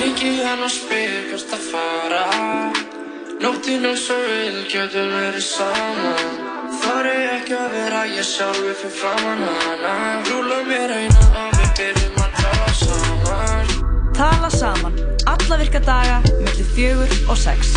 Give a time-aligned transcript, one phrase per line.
[0.00, 2.20] Ringi hann og spyr hvert að fara.
[3.40, 6.48] Nóttinn er svo vil, getum verið saman
[6.80, 9.92] Þar er ekki að vera ég sjálfi fyrir framann hana.
[10.30, 13.72] Rúla mér eina og við byrjum að tala saman.
[14.16, 15.00] Tala saman,
[15.34, 17.74] alla virka daga, mellum fjögur og sex.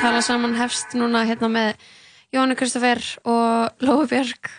[0.00, 1.84] Tala saman hefst núna hérna með
[2.34, 4.50] Jóhannu Kristoffer og Lói Björk.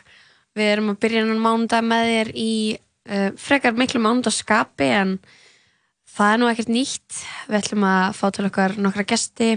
[0.58, 5.12] Við erum að byrja núna mándag með þér í uh, frekar miklu mándaskapi en
[6.18, 7.20] það er nú ekkert nýtt.
[7.50, 9.50] Við ætlum að fá til okkar nokkra gesti.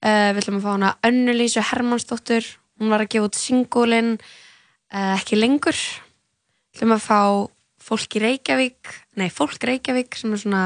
[0.00, 2.46] Uh, við ætlum að fá hana Önnulísu Hermannsdóttur.
[2.80, 5.76] Hún var að gefa út singólinn uh, ekki lengur.
[5.76, 7.20] Við ætlum að fá
[7.90, 10.64] fólk í Reykjavík, nei fólk Reykjavík sem er svona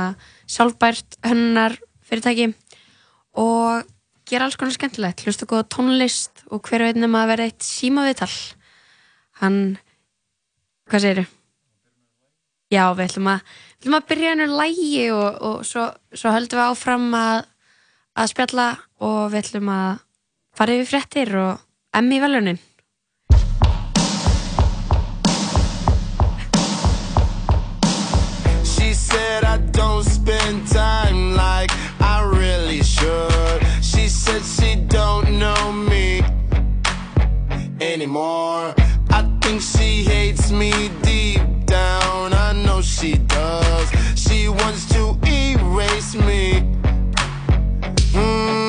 [0.51, 2.53] sjálfbært hönnar fyrirtæki
[3.41, 3.94] og
[4.29, 8.07] gera alls konar skemmtilegt hlusta góða tónlist og hver veit nema að vera eitt síma
[8.09, 8.31] viðtal
[9.43, 9.59] hann
[10.89, 11.33] hvað segir þau?
[12.73, 16.59] Já, við ætlum að, við ætlum að byrja hennu lægi og, og svo, svo höldum
[16.59, 17.41] við áfram að,
[18.19, 18.69] að spjalla
[19.05, 19.91] og við ætlum að
[20.57, 22.63] fara yfir fréttir og emmi í velunin
[28.65, 31.64] She said I don't spend time like
[34.25, 36.23] said she don't know me
[37.79, 38.75] anymore.
[39.11, 40.73] I think she hates me
[41.03, 42.33] deep down.
[42.33, 43.89] I know she does.
[44.15, 46.63] She wants to erase me.
[48.15, 48.64] Mm,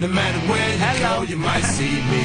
[0.00, 2.22] No matter where you go, you might see me.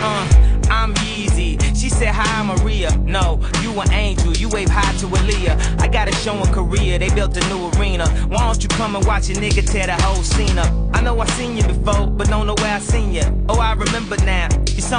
[0.00, 1.56] Uh, I'm Yeezy.
[1.80, 2.96] She said, Hi, Maria.
[2.96, 4.32] No, you an angel.
[4.32, 5.80] You wave high to Aaliyah.
[5.80, 6.98] I got a show in Korea.
[6.98, 8.08] They built a new arena.
[8.26, 10.74] Why don't you come and watch a nigga tear the whole scene up?
[10.94, 12.08] I know I seen you before,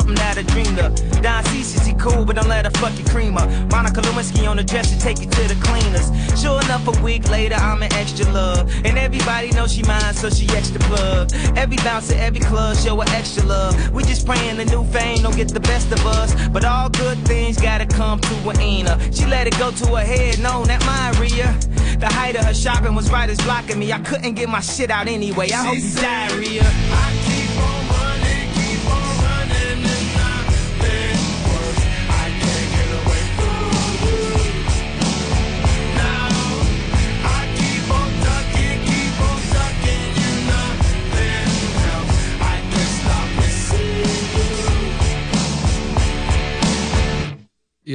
[0.04, 0.96] something that I dreamed of.
[1.22, 3.46] Don Cece, she cool, but don't let her fuck your creamer.
[3.72, 6.12] Monica Lewinsky on the dresser, take you to the cleaners.
[6.40, 8.72] Sure enough, a week later, I'm an extra love.
[8.86, 11.32] And everybody knows she mine, so she extra plug.
[11.56, 13.74] Every bounce at every club, show her extra love.
[13.92, 16.34] We just praying the new fame don't get the best of us.
[16.50, 19.16] But all good things gotta come to an end.
[19.16, 21.58] She let it go to her head, no, not my Rhea.
[22.00, 23.94] The height of her shopping was right as blocking me.
[23.94, 25.50] I couldn't get my shit out anyway.
[25.52, 27.23] I hope you diarrhea.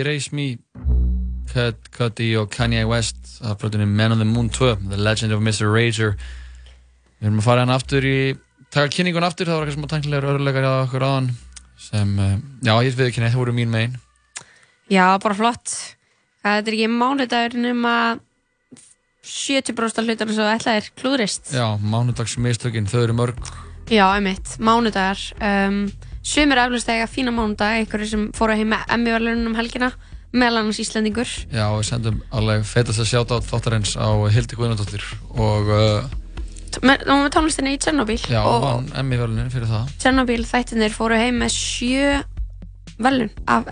[0.00, 0.49] Erase Me
[1.53, 5.43] Cut, Cudi og Kanye West af plötunni Men on the Moon 2 The Legend of
[5.43, 5.71] Mr.
[5.73, 6.17] Rager
[7.19, 8.19] Við erum að fara hann aftur í
[8.75, 11.31] taka kynningun aftur, það var eitthvað smá tæknilegur örlegar á okkur áðan
[11.79, 13.97] sem, eh, já, ég veit ekki neitt, það voru mín megin
[14.89, 15.73] Já, bara flott.
[16.41, 18.21] Það er ekki mánudagurinn um að
[19.29, 21.50] 70% af hlutarna svo ætlaðir klúðrist.
[21.53, 23.50] Já, mánudagsmistökin, þau eru mörg
[23.89, 25.21] Já, einmitt, mánudagar.
[25.41, 25.91] Um,
[26.29, 29.91] sumir eflust eiga fína mánudag, einhverju sem fóru heim með Emmy-verlunum um helgina,
[30.37, 31.31] meðal annars Íslandingur.
[31.55, 35.05] Já, við sendum alveg feitast að sjáta á þáttarins á Hildi Guðnardóttir
[35.35, 36.17] og uh,
[36.85, 38.65] Með, og með tónlistinni í Tjernobyl já, og
[39.19, 39.87] velunin fyrir það.
[40.03, 42.19] Tjernobyl þættinir fóru heim með sjö
[43.01, 43.71] velun af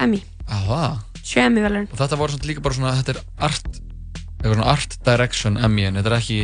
[0.48, 0.96] Já, það.
[1.20, 1.86] sjö Emmy velun.
[1.92, 3.20] Og þetta var svona líka bara svona, þetta er
[3.50, 3.68] art,
[4.40, 6.40] eitthvað svona art direction Emmy, en þetta er ekki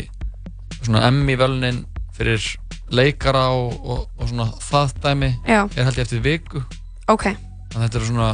[0.83, 1.83] svona Emmy velunin
[2.13, 2.45] fyrir
[2.93, 6.63] leikara og, og, og svona það dæmi Já, er held ég eftir viku.
[7.09, 7.25] ok,
[7.73, 8.29] Þannig að þetta er svona,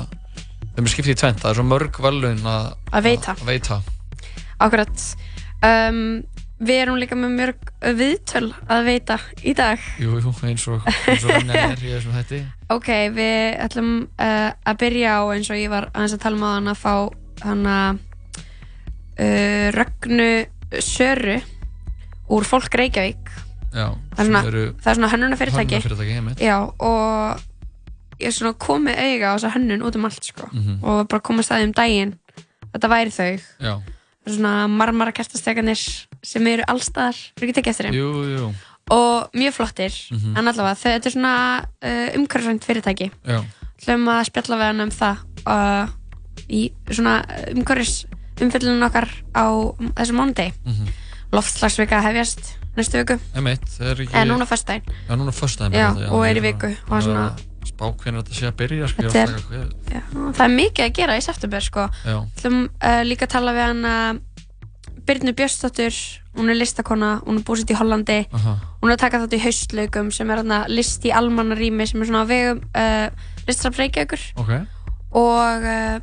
[0.74, 3.34] þeim er skiptið í tvent, það er svo mörg velun að, að veita.
[3.38, 3.76] að veita.
[4.58, 5.04] Akkurat.
[5.62, 6.00] Um,
[6.58, 7.68] við erum líka með mörg
[8.00, 9.78] viðtöl að veita í dag.
[10.02, 12.40] Jú, jú, eins og, eins og henni er í þessum hætti.
[12.74, 16.46] Ok, við ætlum uh, að byrja á eins og ég var aðeins að tala um
[16.46, 16.94] á hann að fá
[17.46, 20.30] hana uh, Rögnu
[20.82, 21.38] Söru
[22.34, 23.30] úr Fólk Reykjavík.
[23.78, 25.80] Já, Það er svona, það er svona hönnunafyrirtæki.
[26.42, 27.44] Já, og
[28.18, 30.48] ég er svona komið auga á þessa hönnun út um allt, sko.
[30.52, 30.80] Mhm.
[30.82, 32.16] Og bara komið staðið um daginn.
[32.72, 33.44] Þetta væri þau.
[33.62, 33.74] Já,
[34.28, 35.84] svona marmara kertasteganir
[36.22, 37.16] sem eru allstaðar.
[37.38, 37.94] Þú ekki tekið eftir þeim.
[37.94, 38.54] jú, jú,
[38.90, 39.94] Og mjög flottir.
[40.10, 40.36] Mhm.
[40.36, 41.34] En allavega, þetta er svona
[41.84, 43.12] uh, umhverfisvænt fyrirtæki.
[43.86, 45.16] hlum að spjalla við hann um það
[45.46, 45.88] uh,
[46.48, 47.20] í svona
[47.52, 48.06] umhverfis
[48.42, 49.46] umfyllunum okkar á
[49.98, 50.90] þessu mánuði mhm.
[51.34, 53.18] loftslagsvika hefjast næstu viku
[53.92, 54.14] er ekki...
[54.14, 54.46] eða núna
[55.32, 55.78] Já, fyrstæðin.
[55.78, 57.30] Já, og er í viku, og svona-
[57.68, 59.02] Spá hvernig þetta sé að byrja, sko.
[59.02, 59.66] Þetta er er-
[59.98, 60.30] eitthvað...
[60.38, 61.84] það er mikið að gera í september sko.
[62.06, 64.38] Já, hlum uh, líka að tala við hann uh,
[65.08, 65.96] Byrnu Björnsdóttur
[66.38, 69.42] hún er listakona, hún er búsitt í Hollandi aha, hún er að taka þátt í
[69.42, 73.06] haustlaukum sem er hérna list í almannarými sem er svona á vegum uh,
[73.48, 74.52] listrafn Reykjavíkur ok.
[75.18, 75.96] og uh,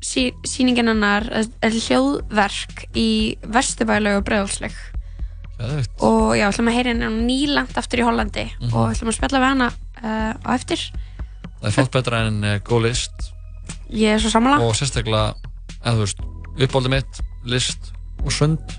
[0.00, 3.10] sí, sýningin hennar er hljóðverk í
[3.44, 4.99] Vesturbælaug og Breiðolsleik Gæðvitt.
[6.00, 8.46] Og já, ætlum að heyra henni nýlangt aftur í Hollandi.
[8.60, 8.74] Mhm.
[8.74, 9.70] og ætlum að spjalla við hana
[10.02, 10.84] uh, á eftir.
[11.60, 13.30] Það er fátt betra en uh, góð list.
[13.92, 14.60] Ég er svo sammála.
[14.64, 15.34] Og sérstaklega,
[15.82, 16.22] eða þú veist,
[16.66, 17.92] uppáldið mitt, list
[18.24, 18.78] og sund.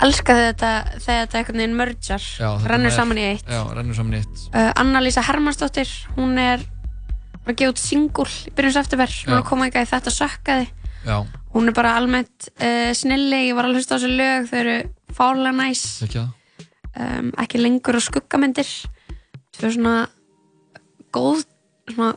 [0.00, 0.68] elska þetta
[1.04, 2.22] þegar þetta merger.
[2.40, 3.48] Já, þetta rennur saman í eitt.
[3.50, 3.62] Já,
[3.94, 4.44] saman í eitt.
[4.54, 6.62] uh, Anna-Lísa Hermannsdóttir hún er
[7.44, 10.70] að gefa út singul í byrjun september, hún er að koma eitthvað í þetta sökkaði.
[11.04, 11.16] Já,
[11.54, 14.76] hún er bara almennt uh, snilli, ég var að hlusta á þessu lög þau eru
[15.16, 15.82] fálega næs.
[16.04, 16.28] Það.
[17.00, 18.70] um, ekki lengur á skuggamyndir.
[19.56, 19.94] Þau eru svona
[21.14, 21.44] góð
[21.90, 22.10] svona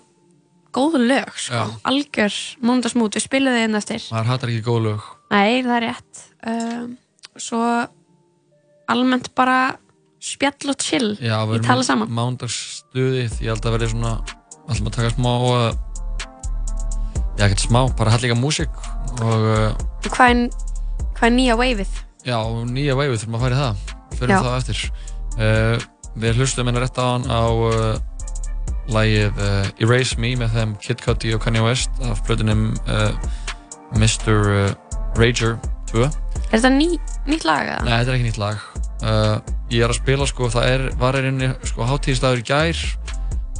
[0.73, 1.63] góð lög sko, Já.
[1.85, 2.35] algjör
[2.65, 4.05] múndasmút, við spilum þau inn eftir.
[4.09, 5.01] Maður hattar ekki góð lög.
[5.29, 6.23] nei, það er rétt.
[6.49, 6.97] Um,
[7.37, 7.59] svo
[8.89, 9.77] almennt bara
[10.23, 11.13] spjall og chill.
[11.21, 12.09] Já, ég tala saman.
[12.09, 14.13] mándagsstuðið, ég held að verði svona,
[14.69, 15.73] ætlum að taka smá, uh,
[17.37, 18.73] já, ekkert smá, bara hætt líka músík
[19.21, 19.77] og uh,
[20.09, 20.43] hvað er,
[21.17, 21.93] hvað er nýja waveið
[22.25, 22.37] já,
[22.69, 23.83] nýja veifið þurfum að fara í það,
[24.23, 24.37] Já.
[24.39, 24.81] það eftir.
[25.33, 25.85] Uh,
[26.23, 27.95] við hlustum hennar rétt á hann á uh,
[28.93, 32.67] lagið uh, Erase Me með þeim Kid Cudi og Kanye West af blöðunum
[33.97, 34.73] Mr.
[35.17, 35.57] Rager
[35.91, 36.03] 2.
[36.05, 36.89] er þetta ný,
[37.29, 37.81] nýtt lag eða?
[37.85, 38.67] Nei, þetta er ekki nýtt lag.
[39.73, 42.83] Ég er að spila, sko, það er, var einni, sko, hátíðisdagur í gær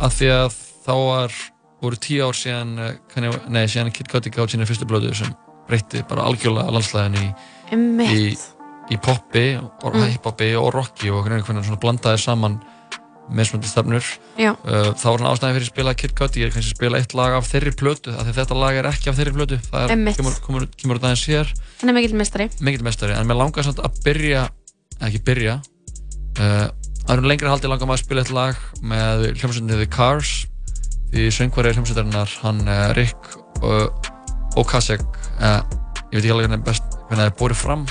[0.04, 1.38] af því að þá var,
[1.84, 2.76] voru tíu ár síðan,
[3.14, 5.34] Kanye, nei, síðan Kid Cudi gátt sína fyrstu blödu sem
[5.70, 7.28] breytti bara algjörlega landslæðin í,
[7.74, 8.42] Einmitt.
[8.92, 10.10] Í poppi, og Mm.
[10.12, 12.60] hip-hopi og rocki og hvernig svona blandaði saman
[13.32, 14.04] með svona stefnur.
[14.36, 17.00] Uh, það var svona ástæðin fyrir að spila Kid Cudi, ég er kannski að spila
[17.00, 19.94] eitt lag af þeirri plötu, af því þetta lag er ekki af þeirri plötu, það
[19.94, 21.54] er, kemur, út aðeins hér.
[21.80, 24.50] Hann er mikill mestari mikill mestari, en mér langar samt að byrja
[25.08, 25.62] ekki byrja
[26.40, 26.68] uh,
[27.08, 30.34] að um lengri haldi langar maður að spila eitt lag með hljómsveitinu The Cars
[31.14, 33.88] því söngvari hljómsveitarinnar hann uh, Rick uh,
[34.60, 35.04] Okasek
[35.40, 35.62] uh,
[36.14, 36.82] ég veit ekki alveg hvernig
[37.14, 37.86] það er borið fram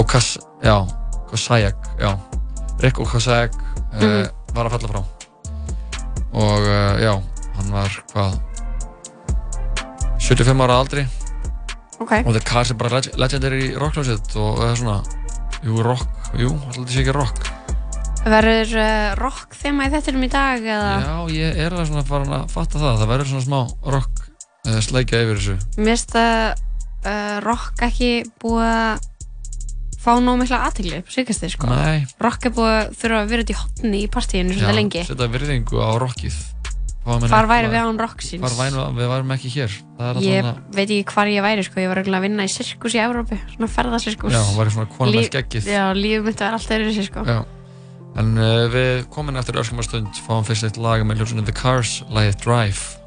[0.00, 0.76] Okas, já
[1.26, 2.12] Okasek, já.
[2.80, 4.28] Rick Okasek uh, Mhm.
[4.54, 5.02] var að falla frá.
[6.32, 7.12] Og uh, já,
[7.56, 8.38] hann var hvað?
[10.20, 11.06] 75 ára aldri.
[12.00, 14.98] Ok, og The Cars er bara leg legendary rockljónsett og það er svona
[15.66, 16.06] jú, rock,
[16.40, 17.40] jú, alltaf þetta sé ekki rock.
[18.24, 20.94] Verður uh, rock þema í þettinum í dag eða?
[21.04, 22.98] Já, ég er alveg svona farin að fatta það.
[23.02, 23.60] Það verður svona smá
[23.96, 24.24] rock
[24.68, 25.56] uh, sleikja yfir þessu.
[25.80, 26.64] Mér finnst að
[27.04, 28.10] uh, rock ekki
[28.42, 29.08] búið að
[30.00, 31.68] fá nóg mikla aðtegli upp síkastir sko.
[31.70, 35.04] Nei, rock er búið að þurfa að vera út í hotni í partíinu svolítið lengi.
[35.08, 36.38] setja virðingu á rockið.
[37.00, 39.76] Hvar væri við án rock síns hvar væri við værum ekki hér.
[40.20, 41.80] Ég svona veit ekki hvar ég væri sko.
[41.80, 44.36] Ég var að vinna í sirkus í Evrópu svona ferðasirkus.
[44.36, 45.64] Já, væri svona konan Líf- skeggið.
[45.72, 47.24] Já, lífum mitt var alltaf öðru sér sko.
[47.24, 47.40] Já.
[48.20, 52.02] En uh, við komin eftir örskamar stund fáum fyrst eitt lag með hljómsveitinu The Cars
[52.12, 52.99] lagið Drive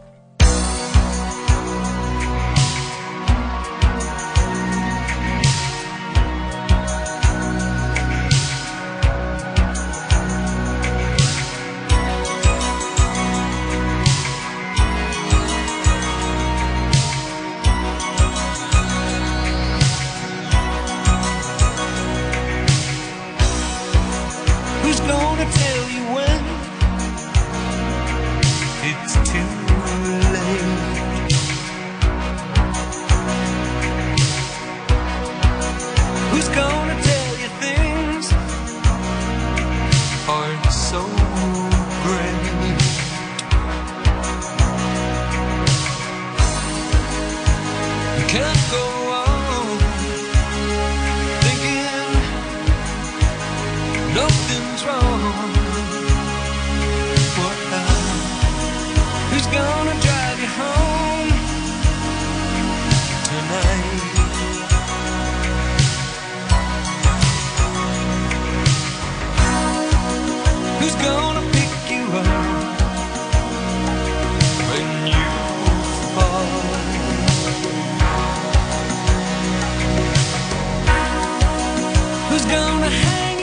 [82.33, 83.42] who's gonna hang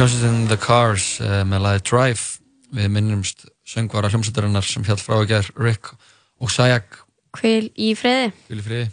[0.00, 2.22] hljómsveitin The Cars uh, með lagi Drive.
[2.72, 5.90] Við minnumst söngvara hljómsveitarinnar sem hjálp frá að ger Rick
[6.40, 7.02] og Sajak
[7.36, 8.86] Kvíl í friði, Fylg í friði,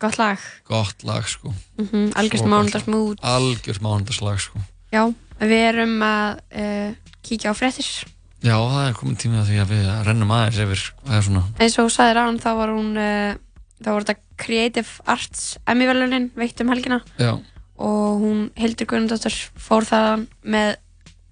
[0.00, 0.46] gott lag.
[0.66, 1.52] Gott lag sko.
[1.82, 4.62] Mm Algjörst Svo gott mánundarsmút algjört mánundarslag sko.
[4.94, 5.02] Já,
[5.42, 7.92] við erum að uh, kíkja á fréttir.
[8.40, 11.44] Já, það er komin tími að því að við rennum aðeins yfir hvað er svona.
[11.60, 13.38] Eins og þú sagðir án þá var hún uh,
[13.84, 17.02] þá var þetta Creative Arts Emmy velunin veitt um helgina.
[17.20, 17.34] Já,
[17.80, 20.74] og hún Hildur Guðnandóttir fór þaðan með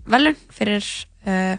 [0.08, 0.86] velun fyrir
[1.28, 1.58] uh,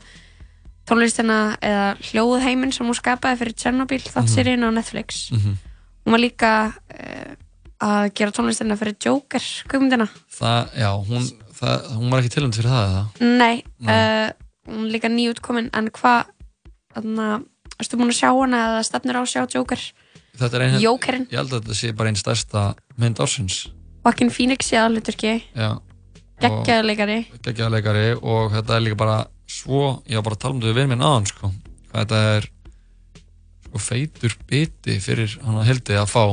[0.90, 5.28] tónlistina eða hljóðheiminn sem hún skapaði fyrir Chernobyl þáttseríun á Netflix.
[5.36, 5.60] Mhm.
[6.08, 7.38] Hún var líka uh,
[7.86, 10.10] að gera tónlistina fyrir Joker kvikmyndina.
[10.40, 11.30] Það, já, hún,
[11.62, 13.06] það, hún var ekki tilhund fyrir það eða?
[13.22, 13.94] nei, Nei.
[13.94, 14.30] uh,
[14.70, 16.36] hún er líka nýjútkomin en hvað
[17.80, 19.84] erstu búin að sjá hana eða stefnir á að sjá Joker?
[20.40, 22.64] Þetta er ein, Jokerinn, ég held að þetta sé bara einn stærsta
[23.00, 23.68] mynd ársins
[24.04, 25.34] Joaquin Phoenix í aðluturki
[26.40, 28.06] geggjaðleikari geggjaða leikari.
[28.22, 29.18] og þetta er líka bara
[29.50, 31.52] svo, ég var bara að tala um þetta við vinn minn aðan sko,
[31.94, 32.48] þetta er
[33.66, 36.24] sko feitur biti fyrir hann að hildi að fá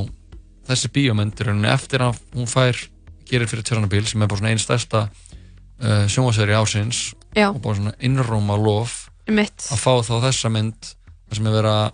[0.66, 2.78] þessi í rauninni eftir að hún fær
[3.26, 7.02] gerir fyrir Tjernobyl sem er bara svona einn stærsta uh, sjónvaseri ásins
[7.34, 10.94] já, og bara svona innróma lof mitt að fá þá þessa mynd
[11.34, 11.86] sem er verið að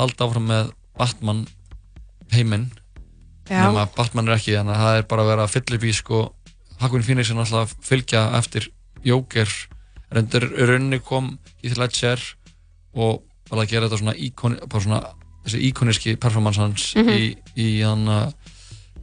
[0.00, 1.44] halda áfram með Batman
[2.34, 2.68] heiminn
[3.50, 5.92] nema Batman er ekki þannig að það er bara að vera að fylla upp í
[5.96, 6.20] sko
[6.80, 8.68] Hakun Phoenix er náttúrulega að fylgja eftir
[9.04, 9.50] Joker
[10.10, 12.20] reyndur rauninni kom í til Ledger
[12.94, 15.00] og var að gera þetta svona, íkon, svona
[15.44, 17.08] þessi íkoniski performance hans Mhm.
[17.10, 18.06] í, í hann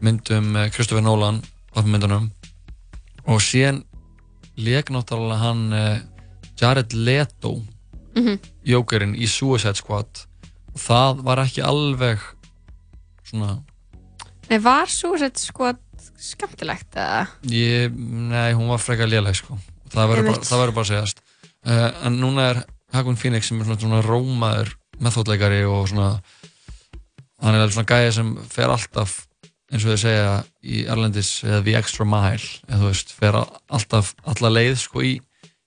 [0.01, 1.42] myndum eh, Christopher Nolan
[1.75, 2.32] Batman myndunum
[3.27, 3.84] og síðan
[4.58, 6.00] leik náttúrulega hann eh,
[6.62, 7.62] Jared Leto
[8.18, 8.39] Mhm.
[8.66, 10.25] Jokerinn í Suicide Squad
[10.74, 12.18] og það var ekki alveg
[13.27, 13.60] svona
[14.48, 15.74] Nei, var svo sett sko
[16.22, 17.25] skemmtilegt eða?
[17.51, 19.58] Ég, nei, hún var frekar léleg sko.
[19.94, 21.24] það verður bara, það verður bara að segjast
[21.68, 22.63] uh, en núna er
[22.96, 24.74] Hakun Phoenix sem er svona, svona rómaður
[25.04, 26.10] meðþóttleikari og svona
[27.44, 29.20] hann er alveg svona gæði sem fer alltaf
[29.68, 30.32] eins og þau segja
[30.63, 35.13] í Erlendis eða the extra mile eða þú veist, fer alltaf alla leið sko í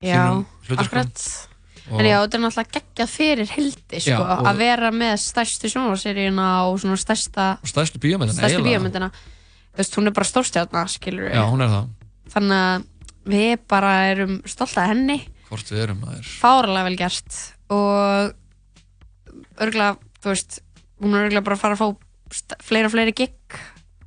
[0.01, 0.85] sínum hlutverkum.
[0.87, 1.50] akkurat og
[1.91, 6.49] En já, þetta er náttúrulega geggjað fyrir hildi sko, Já, að vera með stærstu sjónvarseríuna
[6.69, 9.11] og svona stærsta, og stærstu bíómyndin stærstu bíómyndina.
[9.71, 11.91] Þú veist, hún er bara stórstjárna, skilur við Já, hún er það,
[12.31, 12.87] Þannig að
[13.35, 15.19] við bara erum stolt af henni.
[15.51, 17.41] Hvort við erum það er fáralega vel gert.
[17.75, 18.37] Og
[19.61, 20.61] örgulega, þú veist
[21.01, 23.61] hún er örgulega bara að fara að fá fleiri og fleiri gig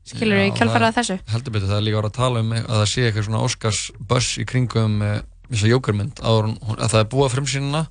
[0.07, 1.17] skilur við kjálfærað þessu.
[1.31, 3.43] heldur betur það er líka að vera að tala um að það sé eitthvað svona
[3.47, 5.13] Oscars buzz í kringum uh,
[5.49, 7.83] þessa jókermynd að það er búið að frumsýnina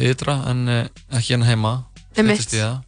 [0.00, 0.84] í ytra en uh,
[1.18, 1.72] ekki heima
[2.16, 2.78] fréttist í það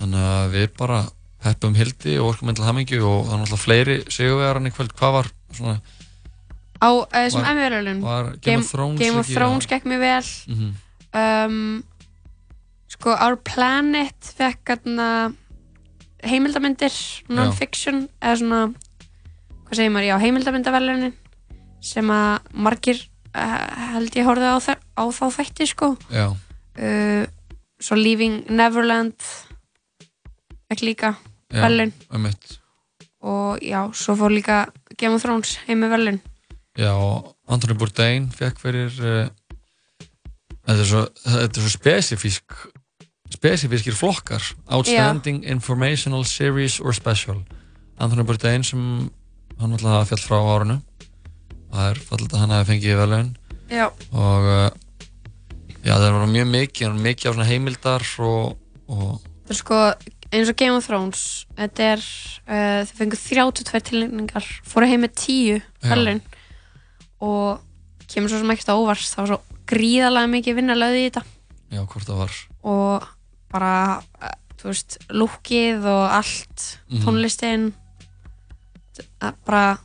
[0.00, 1.04] þannig að við bara
[1.44, 4.94] heppum hildi og orkum til hamingju og það er náttúrulega fleiri sigurvegaran í kvöld.
[4.96, 5.76] Hvað var svona
[6.84, 7.44] á uh, þessum
[8.04, 8.64] var Game,
[8.98, 10.22] Game, of Thrones gekk mjög vel.
[10.24, 10.54] Já.
[10.54, 10.74] Mhm.
[11.14, 11.84] um,
[12.94, 15.08] sko Our Planet fekk hérna
[16.24, 16.94] heimildamyndir
[17.28, 18.60] non-fiction eða svona
[19.64, 21.14] hvað segir maður, já heimildamyndaverlunin
[21.84, 23.00] sem að margir
[23.36, 24.58] uh, held ég horfði á,
[24.96, 25.92] á þá þætti sko.
[26.12, 27.24] Já, uh,
[27.80, 29.16] svo Leaving Neverland
[30.72, 31.14] ekki líka
[31.52, 31.68] já,
[32.18, 32.58] mitt
[33.24, 34.64] og já, svo fór líka
[34.96, 36.20] Game of Thrones heim með verðlun
[36.80, 36.94] já,
[37.52, 39.28] Anthony Bourdain fekk fyrir uh,
[40.64, 42.56] þetta er svo, þetta er svo spesifísk
[43.34, 44.42] spesifískir flokkar.
[44.70, 47.42] Outstanding Informational Series or Special.
[47.98, 49.10] Anthony Bourdain sem
[49.58, 50.80] hann alltaf fjall frá árinu
[51.74, 53.30] það er fallið að hann hefði fengið velun
[54.14, 54.70] og uh,
[55.84, 58.54] já það var mjög mikið mikið á heimildar og,
[58.88, 59.80] og sko
[60.34, 61.24] eins og Game of Thrones
[61.58, 62.04] þetta er,
[62.48, 66.22] uh, þau fengu 32 tilnefningar, fóru heim með 10 verðlun
[67.24, 67.60] og
[68.10, 71.22] kemur svo sem ekkert á óvars það var svo gríðarlega mikið vinna löði í þetta.
[71.72, 72.34] Já hvort það var.
[72.68, 73.06] Og
[73.54, 73.70] bara,
[74.20, 77.00] uh, þú veist, lúkið og allt, Mhm.
[77.06, 77.64] tónlistin
[79.24, 79.78] að bara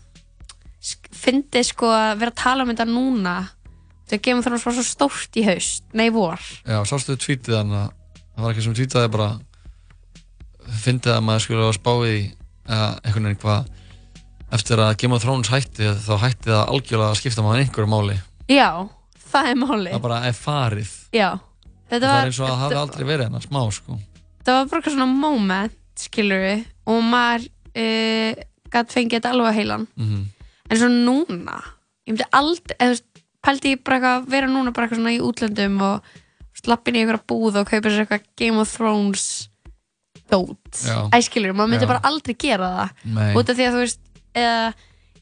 [1.20, 3.36] fyndið sko að vera að tala um þetta núna
[4.10, 7.76] þegar Game of Thrones var svo stórt í haust nei vor, já sástu tvítið hann
[7.84, 7.90] að
[8.36, 9.30] það var ekki sem tvítið bara
[10.84, 12.16] fyndið að maður skulle að spáði
[12.70, 13.76] eða einhvern veginn hvað
[14.56, 18.18] eftir að Game of Thrones hætti þá hætti það algjörlega að skipta maður einhverju máli.
[18.50, 18.70] Já,
[19.30, 20.96] það er máli það bara er farið.
[21.16, 21.30] Já,
[21.90, 24.00] þetta það var er eins og að það hafi aldrei verið hennar smá sko.
[24.40, 27.48] Það var bara eitthvað svona moment skilur við og maður
[27.84, 29.88] uh, gætt fengið þetta alveg að heilan.
[30.00, 30.28] Mm
[30.70, 31.60] en svo núna
[32.08, 32.98] ég myndi aldrei,
[33.46, 36.12] pældi ég bara eitthvað vera núna bara eitthvað svona í útlöndum og
[36.60, 39.26] slappin í einhverja búð og kaupa sér eitthvað Game of Thrones
[40.30, 41.08] dót, Já.
[41.16, 41.92] æskilur, maður myndi Já.
[41.94, 44.02] bara aldrei gera það Nei, út af því að þú veist
[44.38, 44.60] eða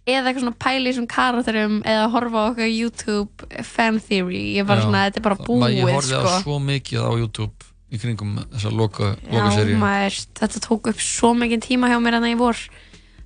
[0.08, 4.80] eða eitthvað svona pæli svona karakterum eða horfa á okkar YouTube fan theory ég bara
[4.82, 4.86] Já.
[4.88, 6.32] svona, þetta er bara búið Ég horfði sko.
[6.32, 10.90] á svo mikið á YouTube í kringum þessa loka, Já, loka seríu maður, þetta tók
[10.92, 12.64] upp svo mikið tíma hjá mér en það í vor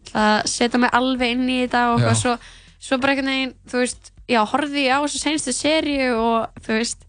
[0.10, 2.38] það setja mig alveg inn í þetta og svo,
[2.80, 6.78] svo bara einhvern veginn þú veist, já, horfði ég á þessu senstu seríu og þú
[6.80, 7.06] veist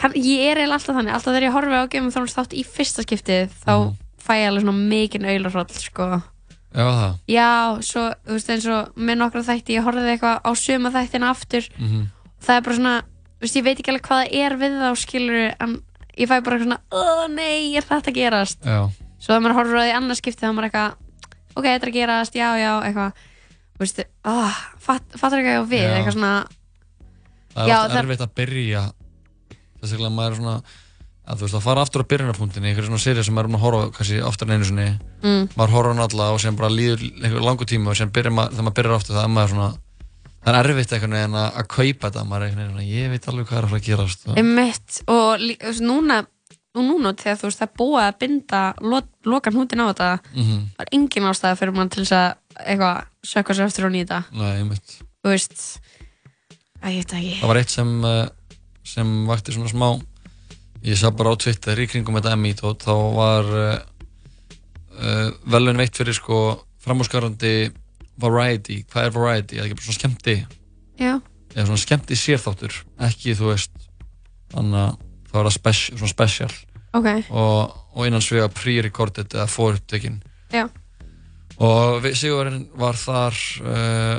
[0.00, 1.12] kann, ég er eiginlega alltaf þannig.
[1.14, 3.92] Alltaf þegar ég horfi á Game of Thrones þátt í fyrsta skiptið þá Mhm.
[4.24, 6.22] fæ ég alveg svona mikinn auðlarhroll sko.
[6.74, 7.18] Já, það?
[7.28, 11.30] Já, svo, þú veist, eins og með nokkra þætti ég horfði eitthvað á suma þættina
[11.30, 11.68] aftur.
[11.78, 12.06] Mhm.
[12.44, 13.02] það er bara svona,
[13.38, 15.82] þú veist, ég veit ekki alveg hvað það er við þá skilur en
[16.18, 18.58] ég fæ bara svona, oh nei, er þetta gerast?
[18.64, 20.94] Já, svo þegar maður horfir á því annars skipti þá er maður eitthvað
[21.56, 23.12] ok, þetta er að gerast, já, já, eitthvað.
[23.74, 25.92] Þú veist, oh, fatt, fattar ekki að við Já.
[25.98, 26.32] eitthvað svona,
[27.54, 28.82] það er Já, oft það- erfitt að byrja.
[29.82, 30.56] Þess vegna maður er svona
[31.24, 33.58] að þú veist að fara aftur á byrjunarpunktinni einhverju svona serið sem maður er búin
[33.58, 34.86] að horfa á kannski oftar en einu sinni.
[35.24, 38.10] Mm, maður horfa á hann alla og sem bara líður einhver langu tíma og sem
[38.14, 39.70] byrjar maður, þegar maður byrjar aftur það er maður svona
[40.44, 43.10] það er erfitt einhvern veginn að, að kaupa þetta maður er einhvern veginn svona, ég
[43.14, 46.18] veit alveg hvað er að fara að gerast og, einmitt og lí- þú veist, núna
[46.74, 50.10] og núna þegar þú veist það er búið að binda lo, loka hnútin á þetta
[50.34, 52.30] mm það er engin ástæða fyrir mann til þess að
[52.64, 55.62] eitthvað, sökka sér eftir og nýta þú veist
[56.84, 58.26] veit það var eitt sem uh,
[58.84, 59.88] sem vakti svona smá
[60.84, 63.78] ég sá bara á Twitter í kringum þetta Emmy tótt, þá var uh,
[65.00, 66.40] uh, velun veitt fyrir sko
[66.84, 67.72] framhúsgarandi
[68.20, 70.34] variety, hvað er variety, eða ekki bara svona skemmti?
[71.00, 71.14] Já,
[71.54, 72.76] eða svona skemmti sérþáttur?
[73.08, 73.88] Ekki þú veist
[74.52, 75.00] þannig að
[75.34, 76.54] það var það spes, svona special.
[76.94, 80.20] Ok, og, og innan svega pre-recorded eða forupptekinn
[80.54, 80.68] já,
[81.58, 84.18] og sigurverðin var þar uh,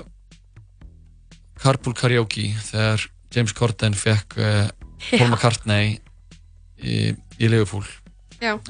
[1.60, 4.68] Carpool Karaoke þegar James Corden fekk uh,
[5.10, 5.98] Paul McCartney
[6.80, 7.86] í, í Liverpool.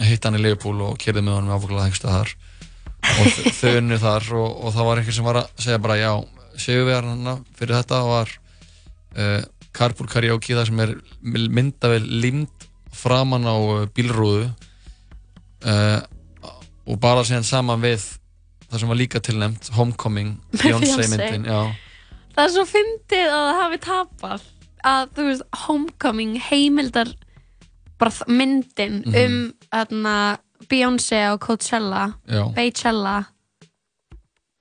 [0.06, 2.34] Hitt hann í Liverpool og kerði með honum áfoklega hengsta þar.
[3.06, 6.12] Og þau unnu þar og, og það var einhver sem var að segja bara já,
[6.62, 9.42] sigurverðin fyrir þetta var uh,
[9.76, 10.94] Carpool Karaoke það sem er
[11.26, 14.48] myndavel limd framan á uh, bílrúðu.
[15.66, 16.00] Uh,
[16.86, 18.04] og bara síðan saman við
[18.70, 21.08] það sem var líka tilnæmt Homecoming, Beyoncé.
[21.10, 21.60] Myndin já,
[22.36, 24.46] það er svo fyndið að það hafi tapað
[24.86, 27.14] að þú veist, Homecoming heimildar
[28.28, 29.16] myndin Mhm.
[29.16, 30.16] um þarna,
[30.70, 32.04] Beyoncé og Coachella
[32.56, 33.16] Beychella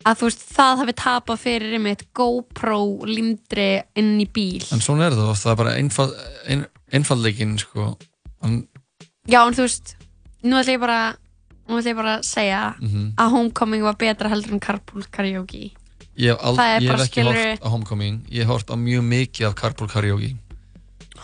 [0.05, 4.63] að þú veist, það hafi tapað fyrir einmitt GoPro limdri inn í bíl.
[4.75, 6.17] En svona er það oft, það er bara einfald,
[6.53, 6.65] ein,
[6.95, 7.91] einfaldleikin sko.
[8.45, 8.59] Hann,
[9.31, 9.95] já, en þú veist,
[10.45, 11.01] nú ætla ég bara
[11.69, 15.73] nú ætla ég bara að segja mm að Homecoming var betra heldur en Carpool Karaoke.
[16.21, 18.21] Ég hef, er ég hef ekki hort á Homecoming.
[18.31, 20.35] Ég hef hort á mjög mikið af Carpool Karaoke.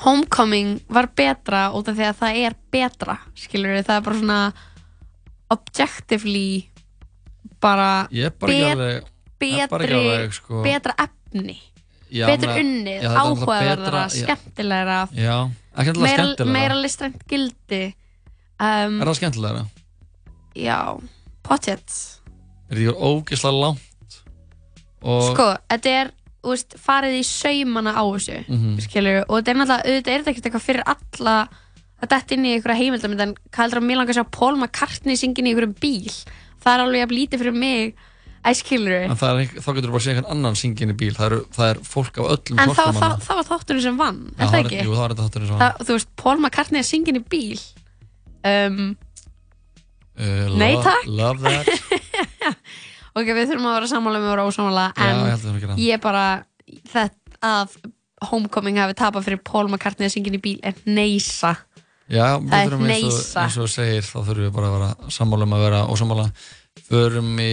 [0.01, 4.41] Homecoming var betra út af því að það er betra skilur það er bara svona
[5.51, 6.71] objectively
[7.61, 9.03] bara bara Bet- alveg
[9.41, 10.63] er bara betri alveg sko.
[10.63, 11.57] betra efni,
[12.13, 14.99] já, betur unnið þetta er áhugaverðara, skemmtilegra.
[15.17, 15.37] Já,
[15.97, 17.95] meira, meira listrænt gildi.
[18.61, 19.67] Um, er það skemmtilega?
[20.57, 20.79] já,
[21.43, 21.95] potjett
[22.71, 24.17] er það ekki ógeðslega langt
[25.03, 26.11] og sko, þetta er
[26.45, 28.81] veist, farið í saumana á þessu Mhm.
[28.85, 31.49] skilur, og þetta er náttúrulega, auðvitað er þetta ekkert eitthvað fyrir alla
[32.03, 34.57] að detta inn í einhverja heimildamind en hvað heldur að mér langar að sjá Paul
[34.57, 36.25] McCartney syngin í einhverjum bíl
[36.61, 38.07] það er alveg jafn lítið fyrir mig
[38.41, 40.97] að skilur en það er, þá getur þú bara að segja einhvern annan syngin í
[41.03, 41.13] bíl.
[41.17, 44.21] Það, eru, það er fólk af öllum en það, það, það var þátturinn sem vann
[44.31, 44.79] Já, er það ekki?
[44.81, 47.61] jú, það var þátturinn sem það, þú veist, Paul McCartney er syngin í bíl.
[48.41, 48.79] Um,
[50.17, 51.11] uh, Nei, takk.
[51.11, 51.69] love that.
[53.11, 55.73] Ok, við þurfum að vera sammála með að vera ósammála já, ég en að það.
[55.73, 56.27] er ég bara
[56.93, 57.75] þetta að
[58.31, 61.55] Homecoming hafi tapað fyrir Paul McCartney að syngin í bíl er neisa
[62.11, 65.47] Já, Það er þurfum eins og, þú segir, þá þurfum við bara að vera sammála
[65.47, 66.25] um að vera ósammála.
[66.89, 67.53] Förum í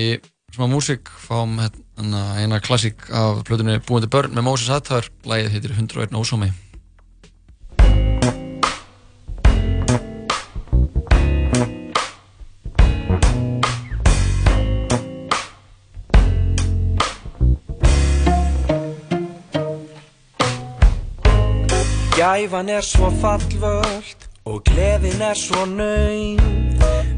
[0.56, 5.78] smá músík, fáum hérna eina klassík af plötunni Búandi börn með Moses Hattar, lagið heitir
[5.78, 6.50] 101 ósámi.
[22.17, 26.39] Gæfan er svo fallvöld og gleðin er svo naum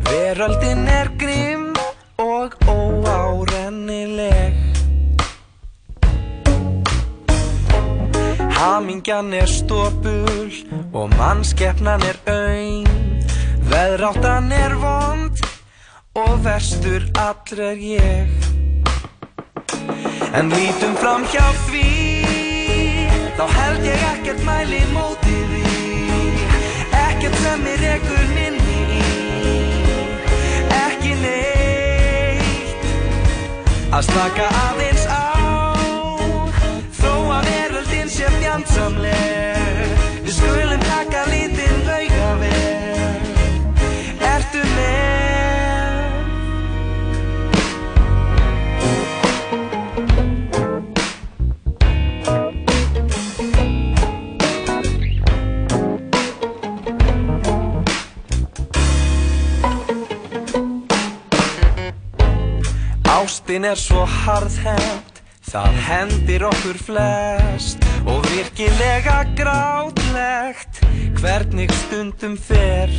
[0.09, 1.75] Veröldin er grimm
[2.17, 4.55] og óárennileg.
[8.57, 10.49] Hamingjan er stópul
[10.93, 12.89] og mannskeppnan er auðn
[13.69, 15.43] Veðráttan er vond
[16.17, 18.49] og verstur allr er ég.
[20.33, 21.85] En lítum fram hjá því
[23.37, 25.48] Þá held ég ekkert mæli móti því Ekkert
[27.49, 29.05] sem ég rekur minni í
[30.85, 32.83] Ekki neitt.
[33.89, 35.25] Að slaka aðeins á.
[36.99, 39.97] Þó að veröldin sé fjandsamleg.
[40.27, 41.08] Við skulum taka
[63.49, 70.83] Nóttin er svo harðhend, það hendir okkur flest og virkilega grátlegt
[71.17, 72.93] hvernig stundum fer.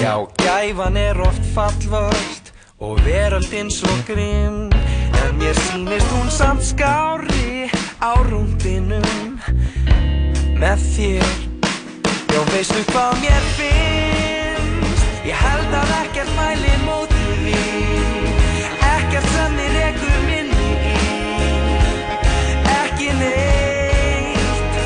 [0.00, 2.48] Já, gæfan er oft fallvöld
[2.80, 7.68] og veröldin svo grimm en mér sínist hún samt skári
[8.00, 9.36] á rúndinum
[10.56, 11.38] með þér.
[12.32, 13.73] Já, veistu hvað mér fyrir?
[15.24, 17.60] Ég held að ekkert mæli mótið því.
[18.90, 21.06] Ekkert sem þið rekur minni í.
[22.74, 24.82] Ekki neitt.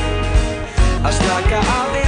[1.03, 2.08] Að slaka af því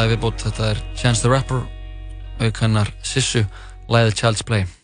[0.00, 1.60] lagi viðbútt, þetta er Chance the Rapper
[2.40, 3.44] aukennar Sissu,
[3.92, 4.79] læðið Child's Play.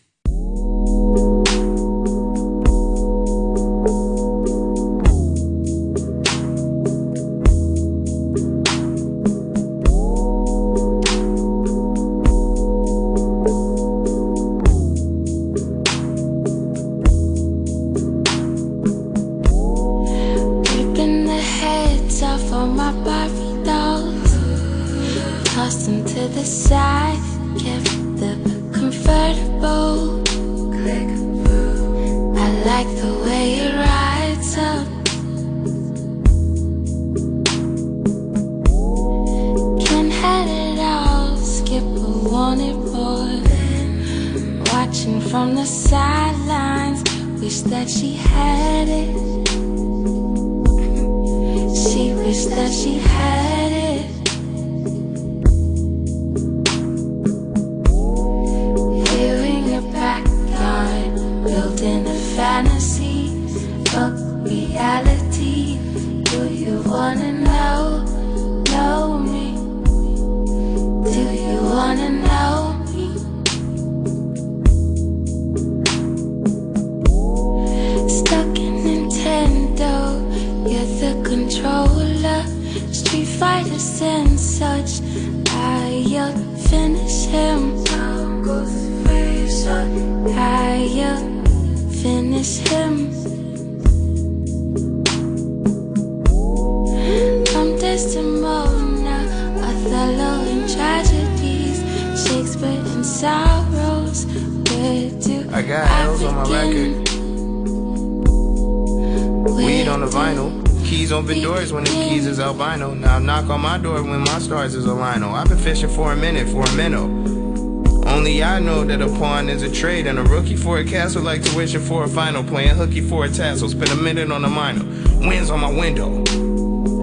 [120.87, 122.43] Castle like tuition for a final.
[122.43, 123.69] Playing hooky for a tassel.
[123.69, 124.83] Spend a minute on the minor.
[125.27, 126.23] Winds on my window.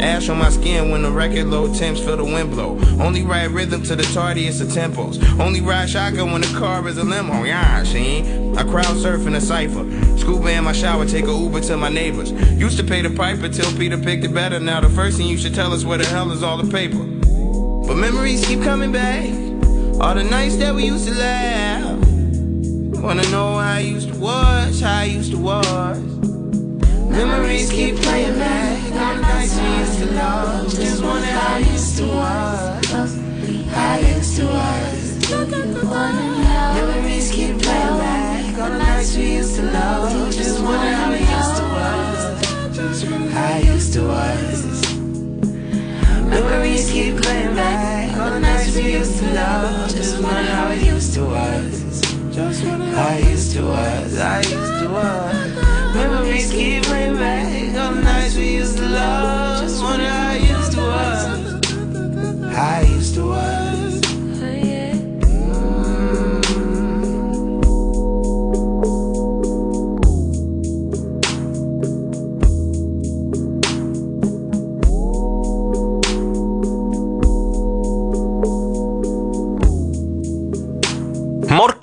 [0.00, 2.78] Ash on my skin when the record low temps feel the wind blow.
[3.00, 5.22] Only ride rhythm to the tardiest of tempos.
[5.38, 7.44] Only ride shotgun when the car is a limo.
[7.44, 8.58] Yeah, she ain't.
[8.58, 9.84] I crowd surf in a cipher.
[10.18, 12.32] Scuba in my shower, take a Uber to my neighbors.
[12.32, 14.60] Used to pay the piper till Peter picked it better.
[14.60, 16.98] Now the first thing you should tell us where the hell is all the paper.
[17.86, 19.24] But memories keep coming back.
[20.00, 21.73] All the nights that we used to laugh.
[23.04, 25.98] Wanna know how I used to was, how I used to was.
[27.10, 28.82] Memories keep playing back.
[28.94, 30.70] All the nights we used to love.
[30.70, 32.86] Just wonder how I used to was.
[33.74, 35.30] How I used to was.
[36.78, 38.58] Memories keep playing back.
[38.58, 40.32] All the nights we used to love.
[40.32, 43.02] Just wonder how I used to was.
[43.34, 44.96] How I used to was.
[46.24, 48.16] Memories keep playing back.
[48.16, 49.90] All the nights we used to love.
[49.90, 51.73] Just wonder how I used to was.
[52.36, 54.18] I used to was.
[54.18, 55.94] I used to was.
[55.94, 57.78] Memories keep playing back.
[57.78, 59.62] All the nights we used to love.
[59.62, 62.44] Just how I used to was.
[62.56, 62.93] I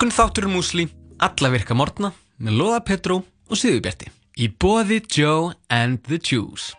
[0.02, 0.84] Morgun þáttur músli,
[1.22, 2.08] alla virka morgna
[2.42, 4.08] með Lóða Petró og Sigurbjarti
[4.42, 6.74] í boði Joe and the Juice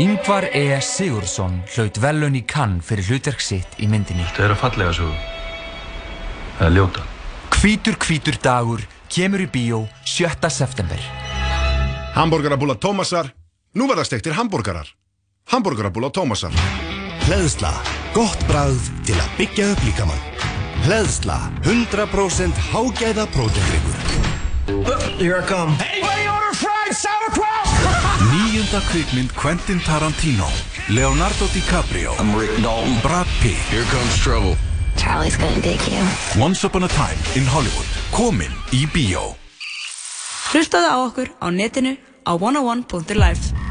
[0.00, 0.78] Yngvar E.
[0.80, 4.24] Sigurðsson hlaut velun í Cannes fyrir hlutverk sitt í myndinni.
[4.32, 5.10] Það er að fallega svo.
[6.56, 7.06] Það er ljóta.
[7.58, 10.48] Hvítur hvítur dagur kemur í bíó 7.
[10.48, 11.06] september.
[12.16, 13.34] Hamborgarabúla Tómasar,
[13.76, 14.88] nú verða stektir hambúrgarar.
[15.52, 16.56] Hamborgarabúla Tómasar.
[17.28, 17.76] Hleðsla,
[18.16, 20.31] gott bragð til að byggja upp líkamann.
[20.82, 23.98] Hleðsla, 100% hágæða prótendryggur.
[25.18, 25.76] Here I come.
[25.78, 27.68] Anybody order fried sauerkraut?
[28.32, 30.48] Níunda kvikmynd Quentin Tarantino
[30.88, 34.56] Leonardo DiCaprio I'm Rick Dalton Brad Pitt Here comes trouble
[34.96, 36.02] Charlie's gonna dig you.
[36.42, 39.36] Once upon a time in Hollywood Komin í bíó
[40.52, 43.62] Hlustaðu á okkur á netinu á 101.live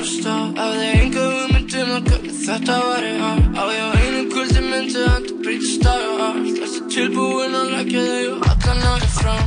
[0.00, 5.02] á Hafði enga hugmyndum að hvernig þetta væri á Á ég á einu kvöldi myndi
[5.04, 6.62] að þetta breytist dag og allt.
[6.64, 9.44] Ertu tilbúin að leggja þig og allan á þig fram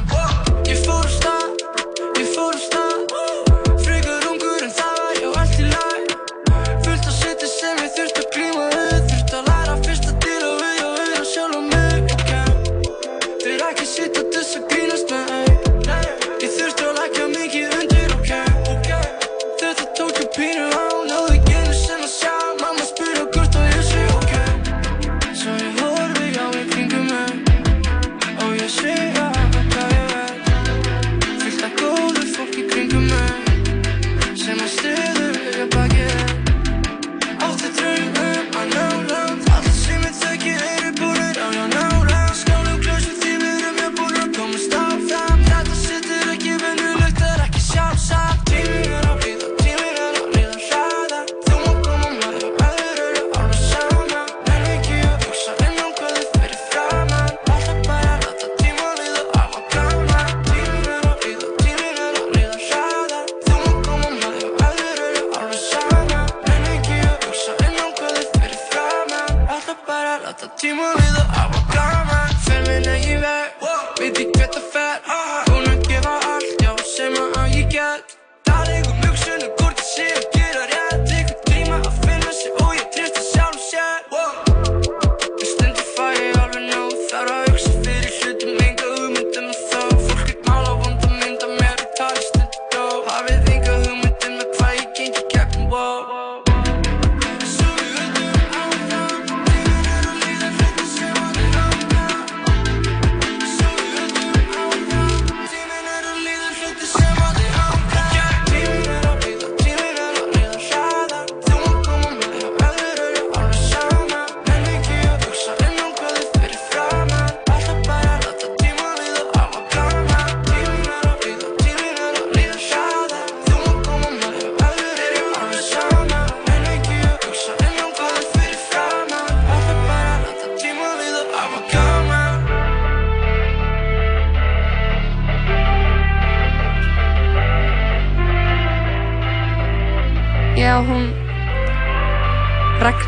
[0.70, 1.66] Ég fór á stað,
[2.22, 3.12] ég fór á stað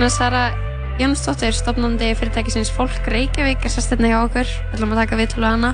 [0.05, 0.53] Ragnar Sara
[1.01, 4.45] Jónsdóttir, stofnandi fyrirtækisins Fólk Reykjavík er sestirni hjá okkur.
[4.45, 5.71] Við ætlum að taka viðtölu hana.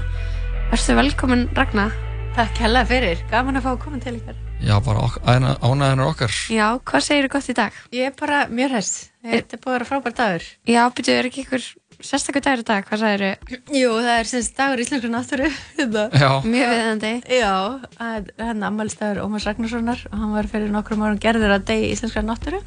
[0.69, 1.91] Verstu velkomin, Ragnar.
[2.37, 4.37] Takk hella fyrir, gaman að fá að koma til ykkar.
[4.63, 6.37] Já, bara ánæðinur okkar.
[6.47, 7.81] Já, hvað segir þú gott í dag?
[7.91, 10.47] Ég er bara mjög hress, þetta er búið að vera frábær dagur.
[10.63, 11.67] Já, byrjuðu, er ekki ykkur
[11.99, 13.61] sérstaklega dagur í dag, hvað sagir þú?
[13.81, 15.51] Jú, það er semst dagur íslenskur náttúru.
[15.75, 16.07] hérna.
[16.15, 16.29] Já.
[16.47, 17.13] Mjög viðandi.
[17.35, 17.53] Já,
[17.99, 21.91] það er hann ammælstæður Ómars Ragnarssonar og hann var fyrir nokkrum árum gerður að degi
[21.97, 22.63] íslenskar náttúru.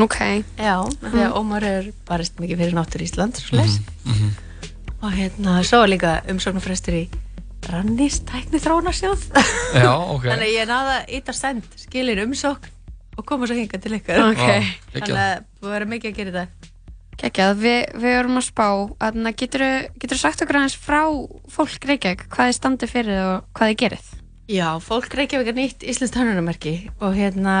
[0.00, 0.18] Ok.
[0.56, 3.78] Já, því að Ómar er barist mikið fyrir náttúru Ísland, svo les.
[5.02, 7.04] Og hérna, svo líka umsóknarfrestur í
[7.68, 9.28] Rannís tækni þrónarsjóð.
[9.76, 10.26] Já, ok.
[10.30, 12.70] Þannig að ég náða ít að send, skilir umsókn
[13.20, 14.22] og koma svo hinga til ykkar.
[14.32, 14.40] Ok.
[14.40, 14.92] Vá, geggjað.
[14.96, 15.32] Þannig að
[15.62, 16.70] að vera mikið að gera þetta.
[17.22, 18.66] Gekjað, Vi, við erum að spá,
[19.04, 19.64] að getur
[19.94, 21.02] þú sagt okkur aðeins frá
[21.52, 24.08] fólk Reykjavík, hvað þið standið fyrir og hvað þið gerið?
[24.50, 27.56] Já, fólk Reykjavík er nýtt Íslands hönnunarmerki og hérna